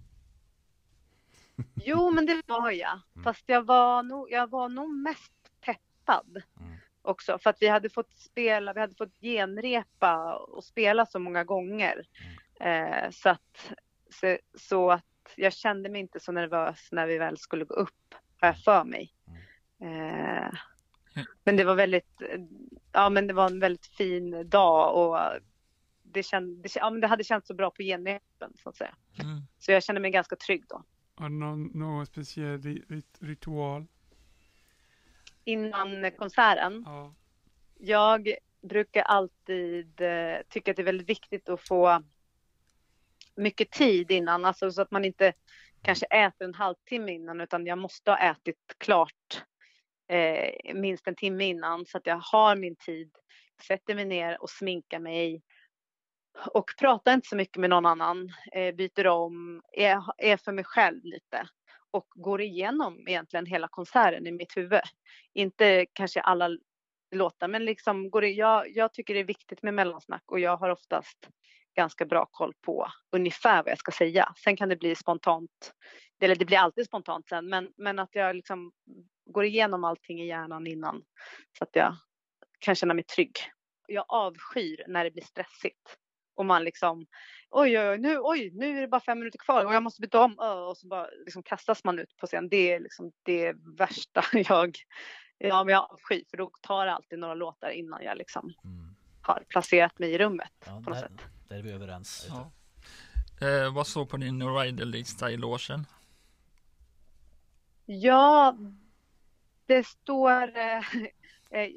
Jo, 1.84 2.10
men 2.10 2.26
det 2.26 2.42
var 2.46 2.70
jag. 2.70 3.00
Fast 3.24 3.42
jag 3.46 3.62
var 3.62 4.02
nog, 4.02 4.30
jag 4.30 4.50
var 4.50 4.68
nog 4.68 4.90
mest 4.94 5.32
peppad 5.60 6.42
Mm. 6.60 6.77
Också. 7.02 7.38
För 7.38 7.50
att 7.50 7.62
vi 7.62 7.68
hade 7.68 7.90
fått 7.90 8.16
spela, 8.16 8.72
vi 8.72 8.80
hade 8.80 8.94
fått 8.94 9.20
genrepa 9.20 10.36
och 10.36 10.64
spela 10.64 11.06
så 11.06 11.18
många 11.18 11.44
gånger. 11.44 12.06
Eh, 12.60 13.10
så, 13.10 13.28
att, 13.28 13.72
så, 14.10 14.36
så 14.54 14.90
att 14.90 15.04
jag 15.36 15.52
kände 15.52 15.88
mig 15.88 16.00
inte 16.00 16.20
så 16.20 16.32
nervös 16.32 16.88
när 16.92 17.06
vi 17.06 17.18
väl 17.18 17.38
skulle 17.38 17.64
gå 17.64 17.74
upp, 17.74 18.14
har 18.40 18.48
jag 18.48 18.58
för 18.58 18.84
mig. 18.84 19.14
Eh, 19.80 20.52
men 21.44 21.56
det 21.56 21.64
var 21.64 21.74
väldigt, 21.74 22.22
ja 22.92 23.10
men 23.10 23.26
det 23.26 23.34
var 23.34 23.46
en 23.46 23.60
väldigt 23.60 23.86
fin 23.86 24.48
dag 24.48 24.96
och 24.96 25.40
det, 26.02 26.22
känd, 26.22 26.62
det, 26.62 26.76
ja, 26.76 26.90
men 26.90 27.00
det 27.00 27.06
hade 27.06 27.24
känts 27.24 27.48
så 27.48 27.54
bra 27.54 27.70
på 27.70 27.82
genrepen 27.82 28.52
så 28.56 28.68
att 28.68 28.76
säga. 28.76 28.94
Mm. 29.22 29.40
Så 29.58 29.72
jag 29.72 29.82
kände 29.82 30.00
mig 30.00 30.10
ganska 30.10 30.36
trygg 30.36 30.64
då. 30.68 30.82
Har 31.14 31.28
du 31.28 31.34
någon, 31.34 31.64
någon 31.64 32.06
speciell 32.06 32.62
ri, 32.62 32.84
rit, 32.88 33.18
ritual? 33.20 33.86
Innan 35.48 36.10
konserten, 36.10 36.82
Ja. 36.86 37.14
jag 37.78 38.34
brukar 38.62 39.02
alltid 39.02 40.00
eh, 40.00 40.36
tycka 40.48 40.70
att 40.70 40.76
det 40.76 40.82
är 40.82 40.84
väldigt 40.84 41.08
viktigt 41.08 41.48
att 41.48 41.68
få 41.68 42.02
mycket 43.36 43.70
tid 43.70 44.10
innan, 44.10 44.44
alltså 44.44 44.70
så 44.70 44.82
att 44.82 44.90
man 44.90 45.04
inte 45.04 45.32
kanske 45.82 46.06
äter 46.06 46.44
en 46.44 46.54
halvtimme 46.54 47.12
innan 47.12 47.40
utan 47.40 47.66
jag 47.66 47.78
måste 47.78 48.10
ha 48.10 48.18
ätit 48.18 48.74
klart 48.78 49.44
eh, 50.08 50.74
minst 50.74 51.08
en 51.08 51.14
timme 51.14 51.44
innan 51.44 51.86
så 51.86 51.98
att 51.98 52.06
jag 52.06 52.16
har 52.16 52.56
min 52.56 52.76
tid, 52.76 53.10
sätter 53.66 53.94
mig 53.94 54.04
ner 54.04 54.42
och 54.42 54.50
sminkar 54.50 54.98
mig 54.98 55.42
och 56.46 56.70
pratar 56.78 57.14
inte 57.14 57.28
så 57.28 57.36
mycket 57.36 57.56
med 57.56 57.70
någon 57.70 57.86
annan, 57.86 58.32
eh, 58.52 58.74
byter 58.74 59.06
om, 59.06 59.62
är, 59.72 60.02
är 60.18 60.36
för 60.36 60.52
mig 60.52 60.64
själv 60.64 61.04
lite 61.04 61.48
och 61.90 62.06
går 62.14 62.40
igenom 62.40 63.08
egentligen 63.08 63.46
hela 63.46 63.68
konserten 63.68 64.26
i 64.26 64.32
mitt 64.32 64.56
huvud. 64.56 64.80
Inte 65.34 65.86
kanske 65.92 66.20
alla 66.20 66.48
låtar, 67.10 67.48
men 67.48 67.64
liksom 67.64 68.10
går 68.10 68.20
det, 68.20 68.28
jag, 68.28 68.76
jag 68.76 68.92
tycker 68.92 69.14
det 69.14 69.20
är 69.20 69.24
viktigt 69.24 69.62
med 69.62 69.74
mellansnack 69.74 70.22
och 70.26 70.40
jag 70.40 70.56
har 70.56 70.70
oftast 70.70 71.28
ganska 71.76 72.04
bra 72.04 72.26
koll 72.30 72.52
på 72.60 72.88
ungefär 73.12 73.62
vad 73.62 73.70
jag 73.70 73.78
ska 73.78 73.92
säga. 73.92 74.32
Sen 74.44 74.56
kan 74.56 74.68
det 74.68 74.76
bli 74.76 74.94
spontant, 74.94 75.72
eller 76.22 76.34
det 76.36 76.44
blir 76.44 76.58
alltid 76.58 76.86
spontant 76.86 77.28
sen, 77.28 77.48
men, 77.48 77.72
men 77.76 77.98
att 77.98 78.14
jag 78.14 78.36
liksom 78.36 78.72
går 79.30 79.44
igenom 79.44 79.84
allting 79.84 80.20
i 80.20 80.26
hjärnan 80.26 80.66
innan 80.66 81.02
så 81.58 81.64
att 81.64 81.70
jag 81.72 81.96
kan 82.58 82.74
känna 82.74 82.94
mig 82.94 83.04
trygg. 83.04 83.36
Jag 83.86 84.04
avskyr 84.08 84.84
när 84.88 85.04
det 85.04 85.10
blir 85.10 85.24
stressigt 85.24 85.96
och 86.38 86.46
man 86.46 86.64
liksom 86.64 87.06
oj, 87.50 87.78
oj, 87.78 87.88
oj, 87.88 87.98
nu, 87.98 88.18
oj, 88.20 88.50
nu 88.54 88.76
är 88.76 88.80
det 88.80 88.88
bara 88.88 89.00
fem 89.00 89.18
minuter 89.18 89.38
kvar 89.38 89.64
och 89.64 89.74
jag 89.74 89.82
måste 89.82 90.00
byta 90.00 90.20
om 90.24 90.38
och 90.38 90.76
så 90.76 90.86
bara 90.86 91.06
liksom 91.24 91.42
kastas 91.42 91.84
man 91.84 91.98
ut 91.98 92.16
på 92.16 92.26
scen. 92.26 92.48
Det 92.48 92.72
är 92.72 92.80
liksom 92.80 93.12
det 93.22 93.52
värsta 93.78 94.24
jag, 94.32 94.78
ja, 95.38 95.64
men 95.64 95.72
jag 95.72 95.90
avskyr 95.90 96.22
för 96.30 96.36
då 96.36 96.50
tar 96.62 96.86
det 96.86 96.92
alltid 96.92 97.18
några 97.18 97.34
låtar 97.34 97.70
innan 97.70 98.02
jag 98.04 98.18
liksom 98.18 98.52
Mm. 98.64 98.94
har 99.22 99.44
placerat 99.48 99.98
mig 99.98 100.12
i 100.12 100.18
rummet 100.18 100.52
Ja, 100.66 100.82
på 100.84 100.90
något 100.90 100.94
där, 101.00 101.00
sätt. 101.08 101.20
där 101.48 101.56
är 101.58 101.62
vi 101.62 101.72
överens. 101.72 102.26
Ja. 102.28 102.50
Eh, 103.46 103.74
vad 103.74 103.86
står 103.86 104.06
på 104.06 104.16
din 104.16 104.42
rider-lista 104.58 105.30
i 105.30 105.36
logen? 105.36 105.86
Ja, 107.86 108.56
det 109.66 109.86
står 109.86 110.58
eh, 110.58 110.82
eh, 111.50 111.68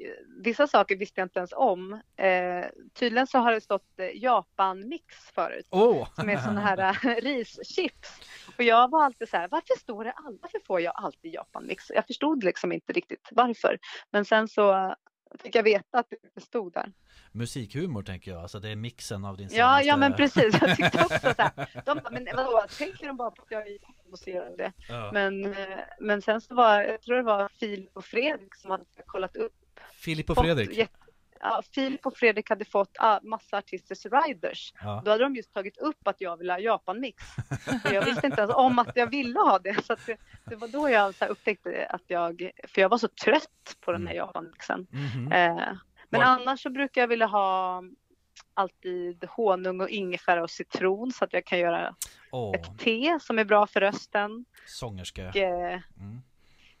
vissa 0.44 0.66
saker 0.66 0.96
visste 0.96 1.20
jag 1.20 1.24
inte 1.24 1.38
ens 1.38 1.52
om. 1.52 1.92
Eh, 2.16 2.64
tydligen 2.94 3.26
så 3.26 3.38
har 3.38 3.52
det 3.52 3.60
stått 3.60 3.98
eh, 3.98 4.06
Japan-mix 4.22 5.14
förut. 5.34 5.66
Åh! 5.70 6.08
som 6.14 6.28
är 6.28 6.36
sådana 6.38 6.60
här 6.60 6.78
äh, 6.78 7.14
rischips. 7.22 8.20
Och 8.58 8.62
jag 8.64 8.90
var 8.90 9.04
alltid 9.04 9.28
så 9.28 9.36
här, 9.36 9.48
varför 9.48 9.78
står 9.78 10.04
det 10.04 10.12
all- 10.12 10.38
varför 10.42 10.60
får 10.66 10.80
jag 10.80 10.92
alltid 10.96 11.34
Japanmix? 11.34 11.90
Jag 11.94 12.06
förstod 12.06 12.44
liksom 12.44 12.72
inte 12.72 12.92
riktigt 12.92 13.28
varför. 13.32 13.78
Men 14.10 14.24
sen 14.24 14.48
så 14.48 14.94
fick 15.42 15.54
jag 15.54 15.62
veta 15.62 15.98
att 15.98 16.12
det 16.34 16.40
stod 16.40 16.72
där. 16.72 16.92
Musikhumor 17.32 18.02
tänker 18.02 18.30
jag, 18.30 18.42
alltså 18.42 18.58
det 18.60 18.68
är 18.68 18.76
mixen 18.76 19.24
av 19.24 19.36
din 19.36 19.46
Ja, 19.46 19.50
senaste... 19.50 19.86
ja 19.86 19.96
men 19.96 20.12
precis. 20.16 20.58
Jag 20.60 20.76
tyckte 20.76 21.02
också 21.04 21.34
så 21.36 21.42
här. 21.42 21.82
De 21.84 22.00
men 22.10 22.28
vadå, 22.36 22.64
tänker 22.78 23.06
de 23.06 23.16
bara 23.16 23.30
på 23.30 23.42
att 23.42 23.50
jag 23.50 23.66
är 23.68 24.56
det? 24.56 24.72
Ja. 24.88 25.10
Men, 25.12 25.44
eh, 25.44 25.78
men 26.00 26.22
sen 26.22 26.40
så 26.40 26.54
var, 26.54 26.82
jag 26.82 27.02
tror 27.02 27.16
det 27.16 27.22
var 27.22 27.48
Filip 27.48 27.96
och 27.96 28.04
Fredrik 28.04 28.54
som 28.54 28.70
hade 28.70 28.84
kollat 29.06 29.36
upp. 29.36 29.52
Filip 30.04 30.30
och 30.30 30.36
fått 30.36 30.44
Fredrik. 30.44 30.76
jätte- 30.76 30.96
Ja, 31.44 31.62
Filip 31.74 32.06
och 32.06 32.16
Fredrik 32.16 32.50
hade 32.50 32.64
fått 32.64 32.96
ah, 32.98 33.20
massa 33.22 33.56
artisters 33.58 34.06
riders. 34.06 34.72
Ja. 34.82 35.02
Då 35.04 35.10
hade 35.10 35.24
de 35.24 35.36
just 35.36 35.52
tagit 35.54 35.76
upp 35.78 36.08
att 36.08 36.20
jag 36.20 36.36
ville 36.36 36.52
ha 36.52 36.58
Japan-mix. 36.60 37.22
Jag 37.84 38.04
visste 38.04 38.26
inte 38.26 38.40
ens 38.40 38.54
om 38.54 38.78
att 38.78 38.92
jag 38.94 39.06
ville 39.10 39.38
ha 39.40 39.58
det. 39.58 39.84
Så 39.84 39.96
det, 40.06 40.16
det 40.44 40.56
var 40.56 40.68
då 40.68 40.90
jag 40.90 41.14
så 41.14 41.24
upptäckte 41.24 41.86
att 41.90 42.02
jag, 42.06 42.50
för 42.68 42.80
jag 42.80 42.88
var 42.88 42.98
så 42.98 43.08
trött 43.08 43.76
på 43.80 43.92
den 43.92 44.06
här 44.06 44.14
Japan-mixen. 44.14 44.86
Mhm. 44.90 45.32
Eh, 45.32 45.54
men 46.08 46.20
Var- 46.20 46.22
annars 46.24 46.62
så 46.62 46.70
brukar 46.70 47.00
jag 47.00 47.08
vilja 47.08 47.26
ha 47.26 47.82
alltid 48.54 49.24
honung 49.24 49.80
och 49.80 49.88
ingefära 49.88 50.42
och 50.42 50.50
citron 50.50 51.12
så 51.12 51.24
att 51.24 51.32
jag 51.32 51.44
kan 51.44 51.58
göra 51.58 51.94
Åh, 52.32 52.54
ett 52.54 52.78
te 52.78 53.18
som 53.20 53.38
är 53.38 53.44
bra 53.44 53.66
för 53.66 53.80
rösten. 53.80 54.44
sångerska. 54.66 55.28
Och, 55.28 55.36
eh, 55.36 55.80
Mm. 55.96 56.22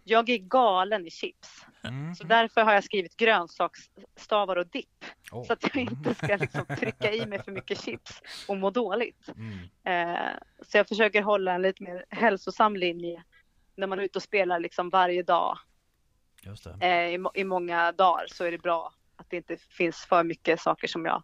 Jag 0.04 0.28
är 0.28 0.38
galen 0.38 1.06
i 1.06 1.10
chips. 1.10 1.66
Mm. 1.82 2.14
Så 2.14 2.24
därför 2.24 2.60
har 2.60 2.72
jag 2.72 2.84
skrivit 2.84 3.16
grönsaksstavar 3.16 4.56
och 4.56 4.66
dipp. 4.66 5.04
Åh. 5.32 5.44
Så 5.44 5.52
att 5.52 5.62
jag 5.62 5.76
inte 5.76 6.14
ska 6.14 6.36
liksom 6.36 6.64
trycka 6.78 7.12
i 7.12 7.26
mig 7.26 7.42
för 7.42 7.52
mycket 7.52 7.84
chips 7.84 8.22
och 8.48 8.56
må 8.56 8.70
dåligt. 8.70 9.28
Mm. 9.36 9.58
Eh, 9.84 10.30
så 10.62 10.76
jag 10.76 10.88
försöker 10.88 11.22
hålla 11.22 11.52
en 11.52 11.62
lite 11.62 11.82
mer 11.82 12.04
hälsosam 12.08 12.76
linje 12.76 13.22
när 13.76 13.86
man 13.86 13.98
är 13.98 14.02
ute 14.02 14.18
och 14.18 14.22
spelar 14.22 14.60
liksom 14.60 14.90
varje 14.90 15.22
dag. 15.22 15.58
Just 16.42 16.64
det. 16.64 16.86
Eh, 16.86 17.14
i, 17.14 17.40
I 17.40 17.44
många 17.44 17.92
dagar 17.92 18.26
så 18.28 18.44
är 18.44 18.50
det 18.50 18.58
bra 18.58 18.92
att 19.16 19.30
det 19.30 19.36
inte 19.36 19.56
finns 19.56 20.04
för 20.04 20.24
mycket 20.24 20.60
saker 20.60 20.88
som 20.88 21.04
jag 21.04 21.22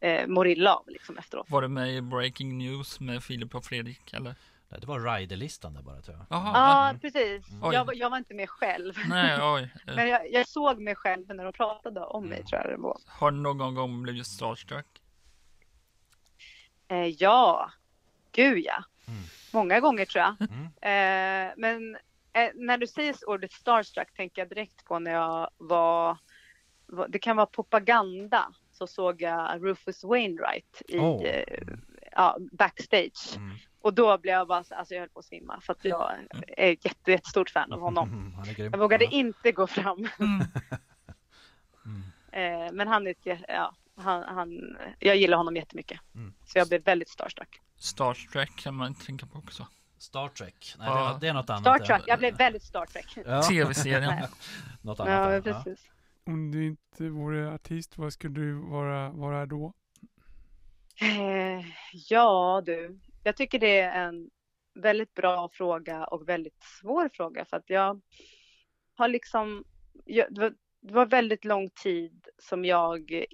eh, 0.00 0.26
mår 0.26 0.46
illa 0.46 0.74
av 0.74 0.84
liksom 0.86 1.18
efteråt. 1.18 1.50
Var 1.50 1.62
du 1.62 1.68
med 1.68 1.94
i 1.94 2.02
Breaking 2.02 2.58
News 2.58 3.00
med 3.00 3.24
Filip 3.24 3.54
och 3.54 3.64
Fredrik 3.64 4.12
eller? 4.12 4.34
Det 4.68 4.86
var 4.86 5.00
riderlistan 5.18 5.74
där 5.74 5.82
bara 5.82 6.00
tror 6.02 6.16
jag. 6.16 6.26
Jaha, 6.30 6.50
Ja, 6.54 6.92
ja. 6.92 6.98
precis. 7.00 7.46
Jag, 7.72 7.84
var- 7.84 7.94
jag 7.94 8.10
var 8.10 8.16
inte 8.18 8.34
med 8.34 8.50
själv. 8.50 8.94
nej 9.08 9.38
oj. 9.42 9.70
Men 9.96 10.08
jag, 10.08 10.32
jag 10.32 10.48
såg 10.48 10.80
mig 10.80 10.94
själv 10.94 11.26
när 11.34 11.44
de 11.44 11.52
pratade 11.52 12.00
om 12.00 12.24
mig 12.26 12.38
Mm. 12.38 12.46
tror 12.46 12.60
jag 12.62 12.70
det 12.70 12.76
var. 12.82 12.98
Har 13.06 13.30
du 13.30 13.36
någon 13.36 13.74
gång 13.74 14.02
blivit 14.02 14.26
starstruck? 14.26 14.86
Eh, 16.88 17.06
ja, 17.06 17.70
gud 18.32 18.58
ja. 18.58 18.84
Mm. 19.08 19.22
Många 19.52 19.80
gånger 19.80 20.04
tror 20.04 20.24
jag. 20.24 20.36
Mm. 20.50 20.64
Eh, 20.64 21.54
men 21.56 21.94
eh, 22.32 22.50
när 22.54 22.78
du 22.78 22.86
säger 22.86 23.14
ordet 23.28 23.52
starstruck 23.52 24.14
tänker 24.16 24.42
jag 24.42 24.48
direkt 24.48 24.84
på 24.84 24.98
när 24.98 25.10
jag 25.10 25.50
var, 25.56 26.18
var 26.86 27.08
det 27.08 27.18
kan 27.18 27.36
vara 27.36 27.46
propaganda, 27.46 28.52
så 28.72 28.86
såg 28.86 29.22
jag 29.22 29.64
Rufus 29.64 30.04
Wainwright 30.04 30.82
i, 30.88 30.96
eh, 30.96 31.68
ja, 32.12 32.36
backstage. 32.52 33.38
Och 33.86 33.94
då 33.94 34.18
blev 34.18 34.34
jag 34.34 34.48
bara, 34.48 34.64
så- 34.64 34.74
alltså 34.74 34.94
jag 34.94 35.00
höll 35.00 35.08
på 35.08 35.18
att 35.18 35.24
svimma 35.24 35.60
för 35.60 35.72
att 35.72 35.84
jag 35.84 36.12
är 36.56 36.72
ett 36.72 36.84
jätte, 36.84 37.10
jättestort 37.10 37.50
fan 37.50 37.72
av 37.72 37.80
honom. 37.80 38.08
Mm, 38.08 38.34
Han 38.36 38.48
är 38.48 38.54
grym. 38.54 38.70
Jag 38.72 38.78
vågade 38.78 39.04
Ja. 39.04 39.10
inte 39.10 39.52
gå 39.52 39.66
fram. 39.66 40.08
Mm. 40.18 40.40
Eh, 42.32 42.72
men 42.72 42.88
han 42.88 43.06
är 43.06 43.10
ett, 43.10 43.40
ja, 43.48 43.74
han, 43.96 44.22
han, 44.22 44.76
jag 44.98 45.16
gillar 45.16 45.36
honom 45.36 45.56
jättemycket. 45.56 46.00
Mm. 46.14 46.34
Så 46.46 46.58
jag 46.58 46.68
blev 46.68 46.82
väldigt 46.84 47.08
starstruck. 47.08 47.60
Starstruck 47.76 48.56
kan 48.56 48.74
man 48.74 48.94
tänka 48.94 49.26
på 49.26 49.38
också. 49.38 49.66
Star 49.98 50.28
Trek. 50.28 50.74
Nej, 50.78 50.88
Ja. 50.88 50.94
det, 50.94 50.98
är 51.00 51.12
något, 51.12 51.20
det 51.20 51.28
är 51.28 51.32
något 51.34 51.50
annat. 51.50 51.62
Star 51.62 51.78
Trek, 51.96 52.02
jag 52.06 52.18
blev 52.18 52.36
väldigt 52.36 52.62
Star 52.62 52.86
Trek. 52.86 53.06
Ja. 53.26 53.42
Tv-serien. 53.42 54.22
Något 54.82 55.00
annat. 55.00 55.12
Ja, 55.12 55.32
ja. 55.52 55.62
precis. 55.62 55.86
Om 56.26 56.50
du 56.50 56.66
inte 56.66 57.08
vore 57.08 57.54
artist, 57.54 57.98
vad 57.98 58.12
skulle 58.12 58.34
du 58.34 58.52
vara, 58.52 59.10
vara 59.10 59.46
då? 59.46 59.72
Eh, 61.00 61.66
ja 62.08 62.62
du, 62.66 62.98
jag 63.26 63.36
tycker 63.36 63.58
det 63.58 63.80
är 63.80 64.08
en 64.08 64.30
väldigt 64.74 65.14
bra 65.14 65.48
fråga 65.52 66.04
och 66.04 66.28
väldigt 66.28 66.62
svår 66.80 67.10
fråga 67.12 67.44
för 67.44 67.56
att 67.56 67.70
jag 67.70 68.00
har 68.94 69.08
liksom, 69.08 69.64
jag, 70.04 70.34
det 70.34 70.40
var- 70.40 70.54
det 70.80 70.94
var 70.94 71.06
väldigt 71.06 71.44
lång 71.44 71.70
tid 71.70 72.28
som 72.38 72.64
jag 72.64 73.24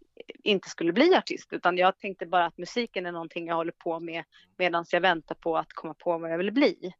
inte 0.44 0.68
skulle 0.68 0.92
bli 0.92 1.14
artist 1.14 1.52
utan 1.52 1.76
jag 1.78 1.98
tänkte 1.98 2.26
bara 2.26 2.46
att 2.46 2.58
musiken 2.58 3.06
är 3.06 3.12
någonting 3.12 3.46
jag 3.46 3.54
håller 3.54 3.72
på 3.72 4.00
med 4.00 4.24
medan 4.56 4.84
jag 4.92 5.00
väntar 5.00 5.34
på 5.34 5.56
att 5.58 5.72
komma 5.72 5.94
på 5.94 6.18
vad 6.18 6.32
jag 6.32 6.38
ville 6.38 6.52
bli. 6.52 6.92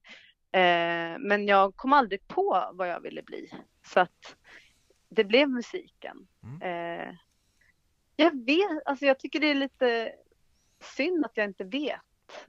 Eh, 0.52 1.18
men 1.18 1.46
jag 1.46 1.76
kom 1.76 1.92
aldrig 1.92 2.28
på 2.28 2.70
vad 2.72 2.88
jag 2.88 3.00
ville 3.00 3.22
bli 3.22 3.50
så 3.86 4.00
att 4.00 4.36
det 5.08 5.24
blev 5.24 5.48
musiken. 5.48 6.28
Mm. 6.42 6.62
Eh, 6.62 7.14
jag 8.16 8.44
vet, 8.46 8.82
alltså 8.84 9.06
jag 9.06 9.18
tycker 9.18 9.40
det 9.40 9.50
är 9.50 9.54
lite 9.54 10.12
synd 10.96 11.24
att 11.24 11.36
jag 11.36 11.44
inte 11.46 11.64
vet 11.64 12.00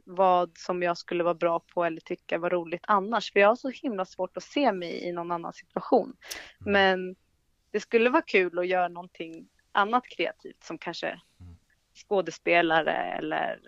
vad 0.05 0.57
som 0.57 0.83
jag 0.83 0.97
skulle 0.97 1.23
vara 1.23 1.33
bra 1.33 1.59
på 1.59 1.83
eller 1.85 2.01
tycka 2.01 2.37
var 2.37 2.49
roligt 2.49 2.83
annars. 2.87 3.31
För 3.31 3.39
jag 3.39 3.47
har 3.47 3.55
så 3.55 3.69
himla 3.69 4.05
svårt 4.05 4.37
att 4.37 4.43
se 4.43 4.71
mig 4.71 5.03
i 5.03 5.11
någon 5.11 5.31
annan 5.31 5.53
situation. 5.53 6.15
Mm. 6.61 6.71
Men 6.73 7.15
det 7.71 7.79
skulle 7.79 8.09
vara 8.09 8.21
kul 8.21 8.59
att 8.59 8.67
göra 8.67 8.87
någonting 8.87 9.47
annat 9.71 10.03
kreativt 10.07 10.63
som 10.63 10.77
kanske 10.77 11.07
Mm. 11.39 11.55
skådespelare 12.07 12.93
eller 12.93 13.59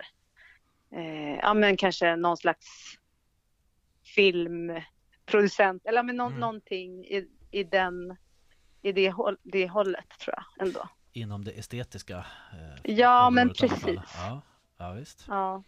eh, 0.91 1.35
ja 1.41 1.53
men 1.53 1.77
kanske 1.77 2.15
någon 2.15 2.37
slags 2.37 2.97
filmproducent 4.15 5.85
eller 5.85 6.03
men 6.03 6.15
nå- 6.15 6.25
Mm. 6.27 6.39
någonting 6.39 7.05
i, 7.05 7.27
i 7.51 7.63
den 7.63 8.17
i 8.81 8.91
det, 8.91 9.11
håll, 9.11 9.37
det 9.43 9.67
hållet 9.67 10.09
tror 10.19 10.35
jag 10.37 10.67
ändå. 10.67 10.89
Inom 11.13 11.43
det 11.43 11.51
estetiska 11.51 12.17
eh, 12.17 12.91
Ja, 12.91 13.29
men 13.29 13.49
precis. 13.53 13.99
Ja, 14.17 14.41
ja, 14.77 14.91
visst. 14.91 15.25
Ja. 15.27 15.63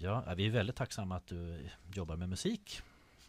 Ja, 0.00 0.34
vi 0.36 0.46
är 0.46 0.50
väldigt 0.50 0.76
tacksamma 0.76 1.16
att 1.16 1.26
du 1.26 1.68
jobbar 1.94 2.16
med 2.16 2.28
musik. 2.28 2.82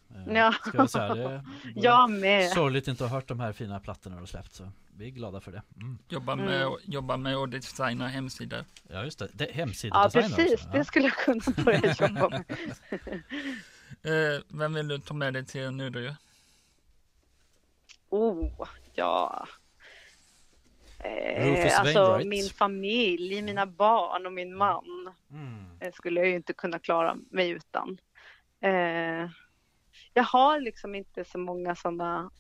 Eh, 0.09 0.33
Ja. 0.33 0.51
Ska 0.51 0.77
jag 0.77 0.89
säga. 0.89 1.13
Det 1.15 1.43
Jag 1.75 2.11
med. 2.11 2.49
sorgligt 2.51 2.87
inte 2.87 3.03
att 3.05 3.09
ha 3.09 3.17
hört 3.17 3.27
de 3.27 3.39
här 3.39 3.53
fina 3.53 3.79
plattorna 3.79 4.15
du 4.15 4.21
har 4.21 4.25
släppt. 4.27 4.53
Så 4.53 4.71
vi 4.97 5.05
är 5.05 5.09
glada 5.09 5.41
för 5.41 5.51
det. 5.51 5.61
Mm. 5.75 5.97
Jobba 6.09 6.35
med, 6.35 6.67
jobba 6.85 7.17
med 7.17 7.35
att 7.35 7.51
designa 7.51 8.07
hemsidor. 8.07 8.65
Ja, 8.87 9.03
just 9.03 9.19
det. 9.19 9.27
det 9.33 9.45
Ja, 9.45 9.53
hemsidedesign 9.53 10.23
precis. 10.35 10.53
också. 10.53 10.69
Det 10.69 10.85
skulle 10.85 11.05
jag 11.05 11.15
kunna 11.17 11.41
börja 11.63 11.95
jobba 11.99 12.29
med. 12.29 12.43
Eh, 14.03 14.41
vem 14.47 14.73
vill 14.73 14.87
du 14.87 14.99
ta 14.99 15.13
med 15.13 15.33
dig 15.33 15.45
till 15.45 15.71
nu 15.71 15.89
då? 15.89 16.15
Oh, 18.09 18.67
ja. 18.93 19.47
Eh, 21.03 21.79
alltså 21.79 22.21
min 22.25 22.49
familj, 22.49 23.41
mina 23.41 23.65
barn 23.65 24.25
och 24.25 24.33
min 24.33 24.55
man 24.55 25.13
Mm. 25.31 25.65
eh, 25.79 25.91
skulle 25.91 26.19
jag 26.19 26.29
ju 26.29 26.35
inte 26.35 26.53
kunna 26.53 26.79
klara 26.79 27.17
mig 27.31 27.49
utan. 27.49 27.97
Eh, 28.61 29.29
jag 30.13 30.23
har 30.23 30.59
liksom 30.59 30.95
inte 30.95 31.23
så 31.25 31.37
många 31.37 31.75
sådana 31.75 32.31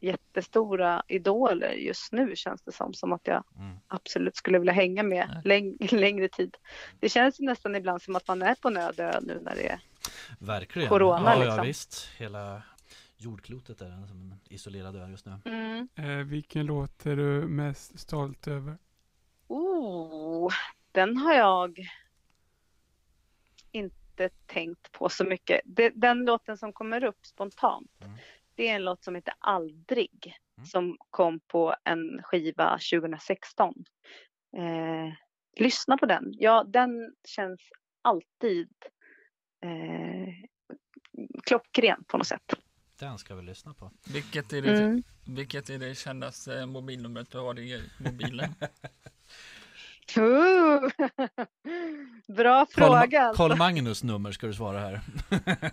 jättestora 0.00 1.02
idoler 1.08 1.72
just 1.72 2.12
nu 2.12 2.36
känns 2.36 2.62
det 2.62 2.72
som. 2.72 2.94
Som 2.94 3.12
att 3.12 3.26
jag 3.26 3.44
Mm. 3.58 3.76
absolut 3.88 4.36
skulle 4.36 4.58
vilja 4.58 4.72
hänga 4.72 5.02
med 5.02 5.40
läng 5.44 5.76
längre 5.90 6.28
tid. 6.28 6.56
Det 7.00 7.08
känns 7.08 7.40
ju 7.40 7.44
nästan 7.44 7.74
ibland 7.76 8.02
som 8.02 8.16
att 8.16 8.28
man 8.28 8.42
är 8.42 8.54
på 8.54 8.68
en 8.68 8.76
öde 8.76 9.18
nu 9.22 9.40
när 9.42 9.54
det 9.54 9.68
är 9.68 9.80
Verkligen. 10.38 10.88
Corona, 10.88 11.34
ja, 11.34 11.38
ja, 11.38 11.44
liksom. 11.44 11.66
visst. 11.66 12.08
Hela 12.18 12.62
jordklotet 13.16 13.80
är 13.80 13.90
en, 13.90 14.08
som 14.08 14.20
en 14.20 14.40
isolerad 14.48 14.96
ö 14.96 15.08
just 15.08 15.26
nu. 15.26 15.38
mm. 15.44 15.88
Eh, 15.96 16.26
vilken 16.26 16.66
låt 16.66 17.06
är 17.06 17.16
du 17.16 17.48
mest 17.48 17.98
stolt 17.98 18.48
över? 18.48 18.78
Oh, 19.48 20.52
den 20.92 21.16
har 21.16 21.34
jag 21.34 21.78
inte 23.72 24.28
tänkt 24.46 24.92
på 24.92 25.08
så 25.08 25.24
mycket. 25.24 25.60
Det, 25.64 25.90
den 25.90 26.24
låten 26.24 26.56
som 26.58 26.72
kommer 26.72 27.04
upp 27.04 27.26
spontant, 27.26 27.90
Mm. 28.04 28.16
det 28.54 28.68
är 28.68 28.74
en 28.76 28.84
låt 28.84 29.04
som 29.04 29.14
heter 29.14 29.34
Aldrig, 29.38 30.34
Mm. 30.56 30.66
som 30.66 30.96
kom 31.10 31.40
på 31.40 31.74
en 31.84 32.22
skiva 32.22 32.78
2016. 32.90 33.84
Eh, 34.56 35.12
lyssna 35.56 35.96
på 35.96 36.06
den. 36.06 36.24
Ja, 36.32 36.64
den 36.64 37.14
känns 37.28 37.60
alltid 38.02 38.68
eh, 39.64 40.34
klockren 41.44 42.04
på 42.08 42.18
något 42.18 42.26
sätt. 42.26 42.52
Den 42.98 43.18
ska 43.18 43.34
vi 43.34 43.42
lyssna 43.42 43.74
på. 43.74 43.90
Vilket 44.12 44.52
är 44.52 44.62
det, 44.62 44.78
Mm. 44.82 45.02
vilket 45.24 45.70
är 45.70 45.78
det 45.78 45.94
kändaste 45.94 46.66
mobilnumret 46.66 47.30
du 47.30 47.38
har 47.38 47.58
i 47.58 47.82
mobilen? 47.98 48.54
Bra 52.36 52.66
fråga. 52.70 53.22
alltså. 53.22 53.48
Karl 53.48 53.56
Magnus 53.58 54.02
nummer 54.02 54.32
ska 54.32 54.46
du 54.46 54.54
svara 54.54 54.78
här. 54.80 55.00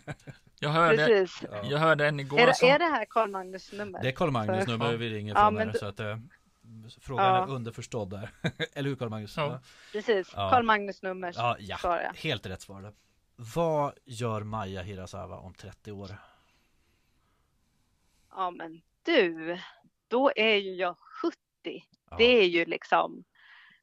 Jag 0.59 0.69
hörde, 0.69 0.97
Precis. 1.05 1.43
Ja. 1.51 1.63
jag 1.63 1.78
hörde 1.80 2.07
en 2.07 2.19
igår 2.19 2.39
Är, 2.39 2.47
det- 2.47 2.55
som, 2.55 2.69
är 2.69 2.80
det 2.80 2.86
här 2.86 3.05
Karl 3.09 3.30
Magnus 3.30 3.71
nummer? 3.71 4.01
Det 4.01 4.07
är 4.07 4.11
Karl 4.11 4.30
Magnus 4.32 4.67
nummer 4.67 4.93
vi 4.93 5.09
ringer 5.09 5.34
Ja, 5.36 5.41
från 5.45 5.53
men 5.53 5.67
här, 5.67 5.74
då- 5.74 5.80
så 5.80 5.86
att 5.86 5.99
eh, 5.99 6.17
frågan 7.01 7.26
Ja. 7.26 7.43
är 7.43 7.49
underförstådd 7.51 8.09
där. 8.09 8.30
Eller 8.74 8.89
hur 8.89 8.95
Karl 8.95 9.09
Magnus? 9.09 9.38
Ja. 9.38 9.59
Precis, 9.91 10.30
Ja. 10.36 10.49
Karl 10.49 10.63
Magnus 10.63 11.01
nummer 11.01 11.34
Ja, 11.36 11.55
ja. 11.59 11.78
svarar 11.78 12.01
jag. 12.03 12.13
helt 12.13 12.45
rätt 12.45 12.61
svar. 12.61 12.82
där. 12.82 12.93
Vad 13.36 13.93
gör 14.05 14.43
Maja 14.43 14.82
Hirasawa 14.82 15.38
om 15.38 15.53
30 15.53 15.91
år? 15.91 16.15
Ja 18.36 18.51
men 18.51 18.81
du, 19.03 19.57
då 20.07 20.31
är 20.36 20.55
ju 20.55 20.73
jag 20.75 20.95
70. 21.21 21.38
Ja, 22.09 22.15
Det 22.17 22.23
är 22.23 22.43
ju 22.47 22.65
liksom, 22.65 23.23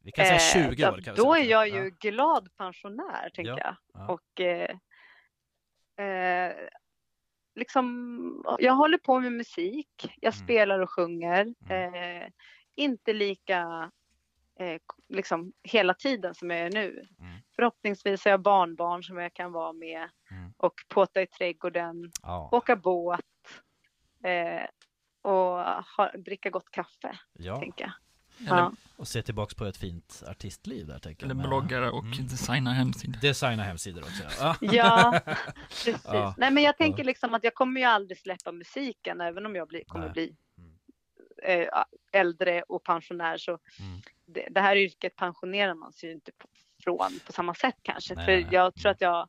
vi 0.03 0.12
kan 0.12 0.24
säga 0.26 0.64
eh, 0.64 0.70
20 0.70 0.82
då- 0.86 0.92
år. 0.92 1.01
Kan 1.03 1.14
då 1.14 1.34
är 1.34 1.44
jag 1.44 1.68
ju 1.68 1.84
Ja. 1.84 2.11
glad 2.11 2.57
pensionär 2.57 3.30
tänker 3.34 3.51
Ja, 3.51 3.59
jag. 3.59 3.76
ja. 3.94 4.12
Och 4.12 4.40
eh, 4.40 4.76
eh, 6.07 6.53
liksom, 7.55 8.57
jag 8.59 8.72
håller 8.72 8.98
på 8.98 9.20
med 9.20 9.32
musik, 9.32 9.88
jag 10.20 10.34
Mm. 10.34 10.44
spelar 10.44 10.78
och 10.80 10.90
sjunger. 10.90 11.55
Eh, 11.70 12.28
inte 12.74 13.12
lika 13.12 13.90
eh, 14.61 14.80
liksom 15.09 15.53
hela 15.62 15.94
tiden 15.94 16.34
som 16.34 16.51
jag 16.51 16.61
är 16.61 16.70
nu. 16.70 17.07
Mm. 17.20 17.32
Förhoppningsvis 17.57 18.24
har 18.24 18.30
jag 18.30 18.40
barnbarn 18.42 19.03
som 19.03 19.18
jag 19.18 19.34
kan 19.34 19.53
vara 19.53 19.72
med 19.72 20.09
Mm. 20.30 20.53
och 20.57 20.74
påta 20.88 21.22
i 21.22 21.26
trädgården, 21.26 22.11
Ja, 22.22 22.48
åka 22.53 22.76
båt 22.76 23.20
eh, 24.24 24.66
och 25.22 25.58
ha, 25.96 26.12
dricka 26.24 26.50
gott 26.50 26.70
kaffe, 26.70 27.18
ja. 27.38 27.58
tänker 27.60 27.84
jag. 27.84 27.92
eller, 28.48 28.58
Ja. 28.62 28.72
Och 28.96 29.08
se 29.08 29.22
tillbaks 29.22 29.54
på 29.54 29.64
ett 29.64 29.76
fint 29.76 30.22
artistliv 30.28 30.86
där 30.86 30.98
tänker 30.98 31.24
eller 31.26 31.34
jag. 31.34 31.48
bloggare 31.48 31.90
och 31.90 32.04
Mm. 32.04 32.26
designa 32.28 32.72
hemsidor. 32.72 33.20
Designa 33.20 33.62
hemsidor 33.62 34.02
också. 34.02 34.22
Ja. 34.40 34.56
Ja, 34.60 35.20
precis. 35.68 36.04
Ja. 36.04 36.34
Nej, 36.38 36.50
men 36.50 36.62
jag 36.62 36.76
tänker 36.78 37.04
liksom 37.04 37.34
att 37.34 37.44
jag 37.44 37.54
kommer 37.54 37.80
ju 37.80 37.86
aldrig 37.86 38.18
släppa 38.18 38.52
musiken, 38.52 39.20
även 39.20 39.46
om 39.46 39.54
jag 39.54 39.68
blir, 39.68 39.84
kommer 39.84 40.04
Nej. 40.04 40.12
bli 40.12 40.36
Mm. 40.58 41.60
eh, 41.62 41.68
äldre 42.12 42.62
och 42.62 42.84
pensionär. 42.84 43.36
Så 43.38 43.50
Mm. 43.50 44.00
det, 44.26 44.48
det 44.50 44.60
här 44.60 44.76
yrket 44.76 45.16
pensionerar 45.16 45.74
man 45.74 45.92
sig 45.92 46.08
ju 46.08 46.14
inte 46.14 46.32
på, 46.32 46.48
från 46.84 47.20
på 47.26 47.32
samma 47.32 47.54
sätt 47.54 47.76
kanske. 47.82 48.14
Nej, 48.14 48.24
För 48.24 48.54
jag 48.54 48.74
tror 48.74 48.90
att 48.92 49.00
jag 49.00 49.28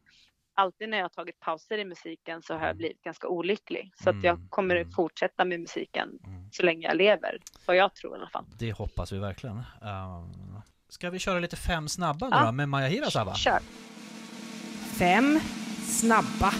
alltid 0.61 0.89
när 0.89 0.97
jag 0.97 1.03
har 1.03 1.09
tagit 1.09 1.39
pauser 1.39 1.77
i 1.77 1.85
musiken 1.85 2.41
så 2.41 2.53
har 2.53 2.59
jag 2.59 2.67
Mm. 2.67 2.77
blivit 2.77 3.01
ganska 3.01 3.27
olycklig. 3.27 3.91
Så 4.03 4.09
att 4.09 4.23
jag 4.23 4.35
Mm, 4.35 4.47
kommer 4.49 4.75
mm. 4.75 4.91
fortsätta 4.91 5.45
med 5.45 5.59
musiken 5.59 6.19
Mm. 6.25 6.51
så 6.51 6.63
länge 6.63 6.87
jag 6.87 6.97
lever. 6.97 7.37
Vad 7.65 7.75
jag 7.75 7.95
tror 7.95 8.15
i 8.15 8.19
alla 8.19 8.29
fall. 8.29 8.45
Det 8.59 8.71
hoppas 8.71 9.11
vi 9.11 9.19
verkligen. 9.19 9.55
Um, 9.81 10.61
ska 10.89 11.09
vi 11.09 11.19
köra 11.19 11.39
lite 11.39 11.55
fem 11.55 11.87
snabba 11.87 12.29
nu 12.29 12.35
Ja. 12.35 12.45
då 12.45 12.51
med 12.51 12.69
Maja 12.69 12.87
Hirasawa? 12.87 13.35
Kör! 13.35 13.59
Fem 14.99 15.39
snabba. 15.83 16.53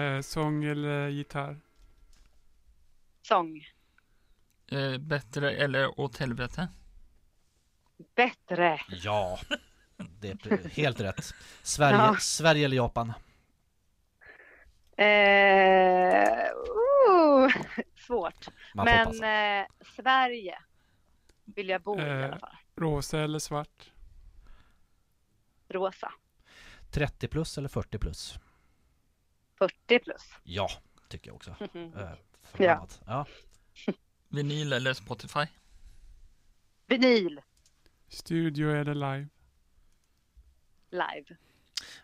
Eh, 0.00 0.20
sång 0.20 0.64
eller 0.64 1.08
gitarr? 1.08 1.60
Sång. 3.22 3.66
Eh, 4.70 4.98
bättre 4.98 5.50
eller 5.52 6.00
åt 6.00 6.16
helvete? 6.18 6.68
Bättre. 8.16 8.80
Ja, 8.88 9.38
det 10.20 10.28
är 10.46 10.68
helt 10.68 11.00
rätt. 11.00 11.34
Sverige, 11.62 11.98
Ja. 11.98 12.16
Sverige 12.20 12.64
eller 12.64 12.76
Japan? 12.76 13.12
Eh, 14.96 16.52
oh, 17.08 17.50
svårt. 18.06 18.48
Men 18.74 19.08
eh, 19.08 19.66
Sverige 19.96 20.58
vill 21.44 21.68
jag 21.68 21.82
bo 21.82 21.98
i 21.98 22.02
i 22.02 22.08
Eh. 22.08 22.24
alla 22.24 22.38
fall. 22.38 22.56
Rosa 22.76 23.20
eller 23.20 23.38
svart? 23.38 23.92
Rosa. 25.68 26.12
30 26.90 27.28
plus 27.28 27.58
eller 27.58 27.68
40 27.68 27.98
plus? 27.98 28.38
40 29.58 29.98
plus. 29.98 30.22
Ja, 30.42 30.68
tycker 31.08 31.28
jag 31.30 31.34
också. 31.36 31.54
Eh, 31.74 32.10
Ja. 32.56 32.86
Ja. 33.06 33.26
Vinyl 34.28 34.72
eller 34.72 34.92
Spotify? 34.92 35.46
Vinyl 36.86 37.40
Studio 38.08 38.70
eller 38.70 38.94
live? 38.94 39.28
Live. 40.90 41.36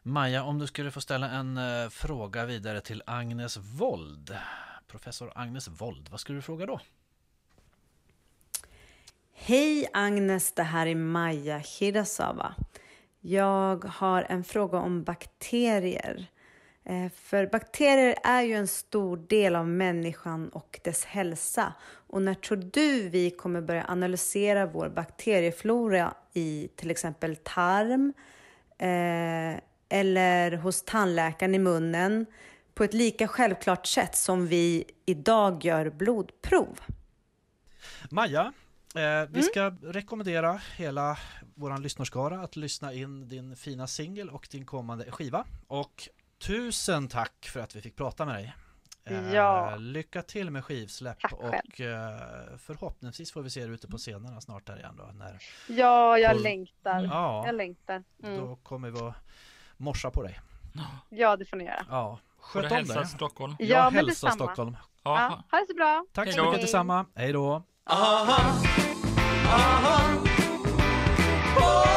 Maja, 0.02 0.42
om 0.42 0.58
du 0.58 0.66
skulle 0.66 0.90
få 0.90 1.00
ställa 1.00 1.30
en 1.30 1.56
eh, 1.56 1.88
fråga 1.88 2.44
vidare 2.44 2.80
till 2.80 3.02
Agnes 3.06 3.56
Wold. 3.56 4.36
Professor 4.86 5.32
Agnes 5.34 5.68
Wold, 5.68 6.08
vad 6.10 6.20
skulle 6.20 6.38
du 6.38 6.42
fråga 6.42 6.66
då? 6.66 6.80
Hej 9.32 9.88
Agnes, 9.92 10.52
det 10.52 10.62
här 10.62 10.86
är 10.86 10.94
Maja 10.94 11.58
Hirasawa. 11.58 12.54
Jag 13.20 13.84
har 13.84 14.22
en 14.22 14.44
fråga 14.44 14.78
om 14.78 15.04
bakterier. 15.04 16.26
Eh, 16.84 17.10
För 17.14 17.46
bakterier 17.46 18.16
är 18.24 18.42
ju 18.42 18.54
en 18.54 18.68
stor 18.68 19.16
del 19.16 19.56
av 19.56 19.68
människan 19.68 20.48
och 20.48 20.80
dess 20.84 21.04
hälsa. 21.04 21.72
Och 21.84 22.22
när 22.22 22.34
tror 22.34 22.56
du 22.72 23.08
vi 23.08 23.30
kommer 23.30 23.60
börja 23.60 23.84
analysera 23.88 24.66
vår 24.66 24.88
bakterieflora 24.88 26.14
i 26.32 26.68
till 26.76 26.90
exempel 26.90 27.36
tarm 27.36 28.12
eh, 28.78 29.60
eller 29.88 30.56
hos 30.56 30.82
tandläkaren 30.82 31.54
i 31.54 31.58
munnen 31.58 32.26
på 32.74 32.84
ett 32.84 32.94
lika 32.94 33.28
självklart 33.28 33.86
sätt 33.86 34.16
som 34.16 34.46
vi 34.46 34.84
idag 35.06 35.64
gör 35.64 35.90
blodprov? 35.90 36.80
Maja, 38.10 38.52
eh, 38.94 39.28
vi 39.30 39.42
ska 39.42 39.70
rekommendera 39.82 40.60
hela 40.76 41.18
våran 41.54 41.82
lyssnarskara 41.82 42.40
att 42.40 42.56
lyssna 42.56 42.92
in 42.92 43.28
din 43.28 43.56
fina 43.56 43.86
singel 43.86 44.30
och 44.30 44.48
din 44.50 44.66
kommande 44.66 45.10
skiva. 45.10 45.44
Och 45.66 46.08
tusen 46.38 47.08
tack 47.08 47.50
för 47.52 47.60
att 47.60 47.76
vi 47.76 47.80
fick 47.80 47.96
prata 47.96 48.24
med 48.24 48.34
dig. 48.34 48.54
Eh, 49.06 49.32
Ja. 49.34 49.76
Lycka 49.76 50.22
till 50.22 50.50
med 50.50 50.64
skivsläpp 50.64 51.20
Tack 51.20 51.32
själv. 51.32 51.44
och 51.44 51.80
eh, 51.80 52.56
förhoppningsvis 52.58 53.32
får 53.32 53.42
vi 53.42 53.50
se 53.50 53.60
er 53.60 53.68
ute 53.68 53.88
på 53.88 53.96
scenerna 53.98 54.40
snart 54.40 54.68
här 54.68 54.76
igen 54.76 54.94
då. 54.96 55.04
När, 55.14 55.38
Ja, 55.68 56.18
jag 56.18 56.32
På- 56.36 56.38
längtar. 56.42 57.00
ja, 57.04 57.46
Jag 57.46 57.54
längtar. 57.54 58.04
Mm. 58.22 58.40
då 58.40 58.56
kommer 58.56 58.90
vi 58.90 59.00
att 59.00 59.14
morsa 59.76 60.10
på 60.10 60.22
dig. 60.22 60.40
Ja, 61.08 61.36
det 61.36 61.44
får 61.44 61.56
ni 61.56 61.64
göra. 61.64 61.86
Ja, 61.90 62.18
sköt 62.38 62.64
om 62.64 62.70
hälsa 62.70 62.94
dig. 62.94 63.06
Stockholm? 63.06 63.56
Ja, 63.58 63.66
Jag 63.66 63.84
men 63.84 63.94
hälsar 64.06 64.28
detsamma. 64.28 64.44
Stockholm. 64.46 64.76
Ja. 65.02 65.42
Ha 65.50 65.58
det 65.58 65.66
så 65.68 65.74
bra. 65.74 66.06
Tack 66.12 66.26
Hej 66.26 66.34
så 66.34 66.44
mycket 66.44 66.60
detsamma. 66.60 67.06
Hej 67.14 67.32
då. 67.32 67.62
Aha. 67.90 68.36
Aha. 69.46 70.00
Oh, 71.56 71.93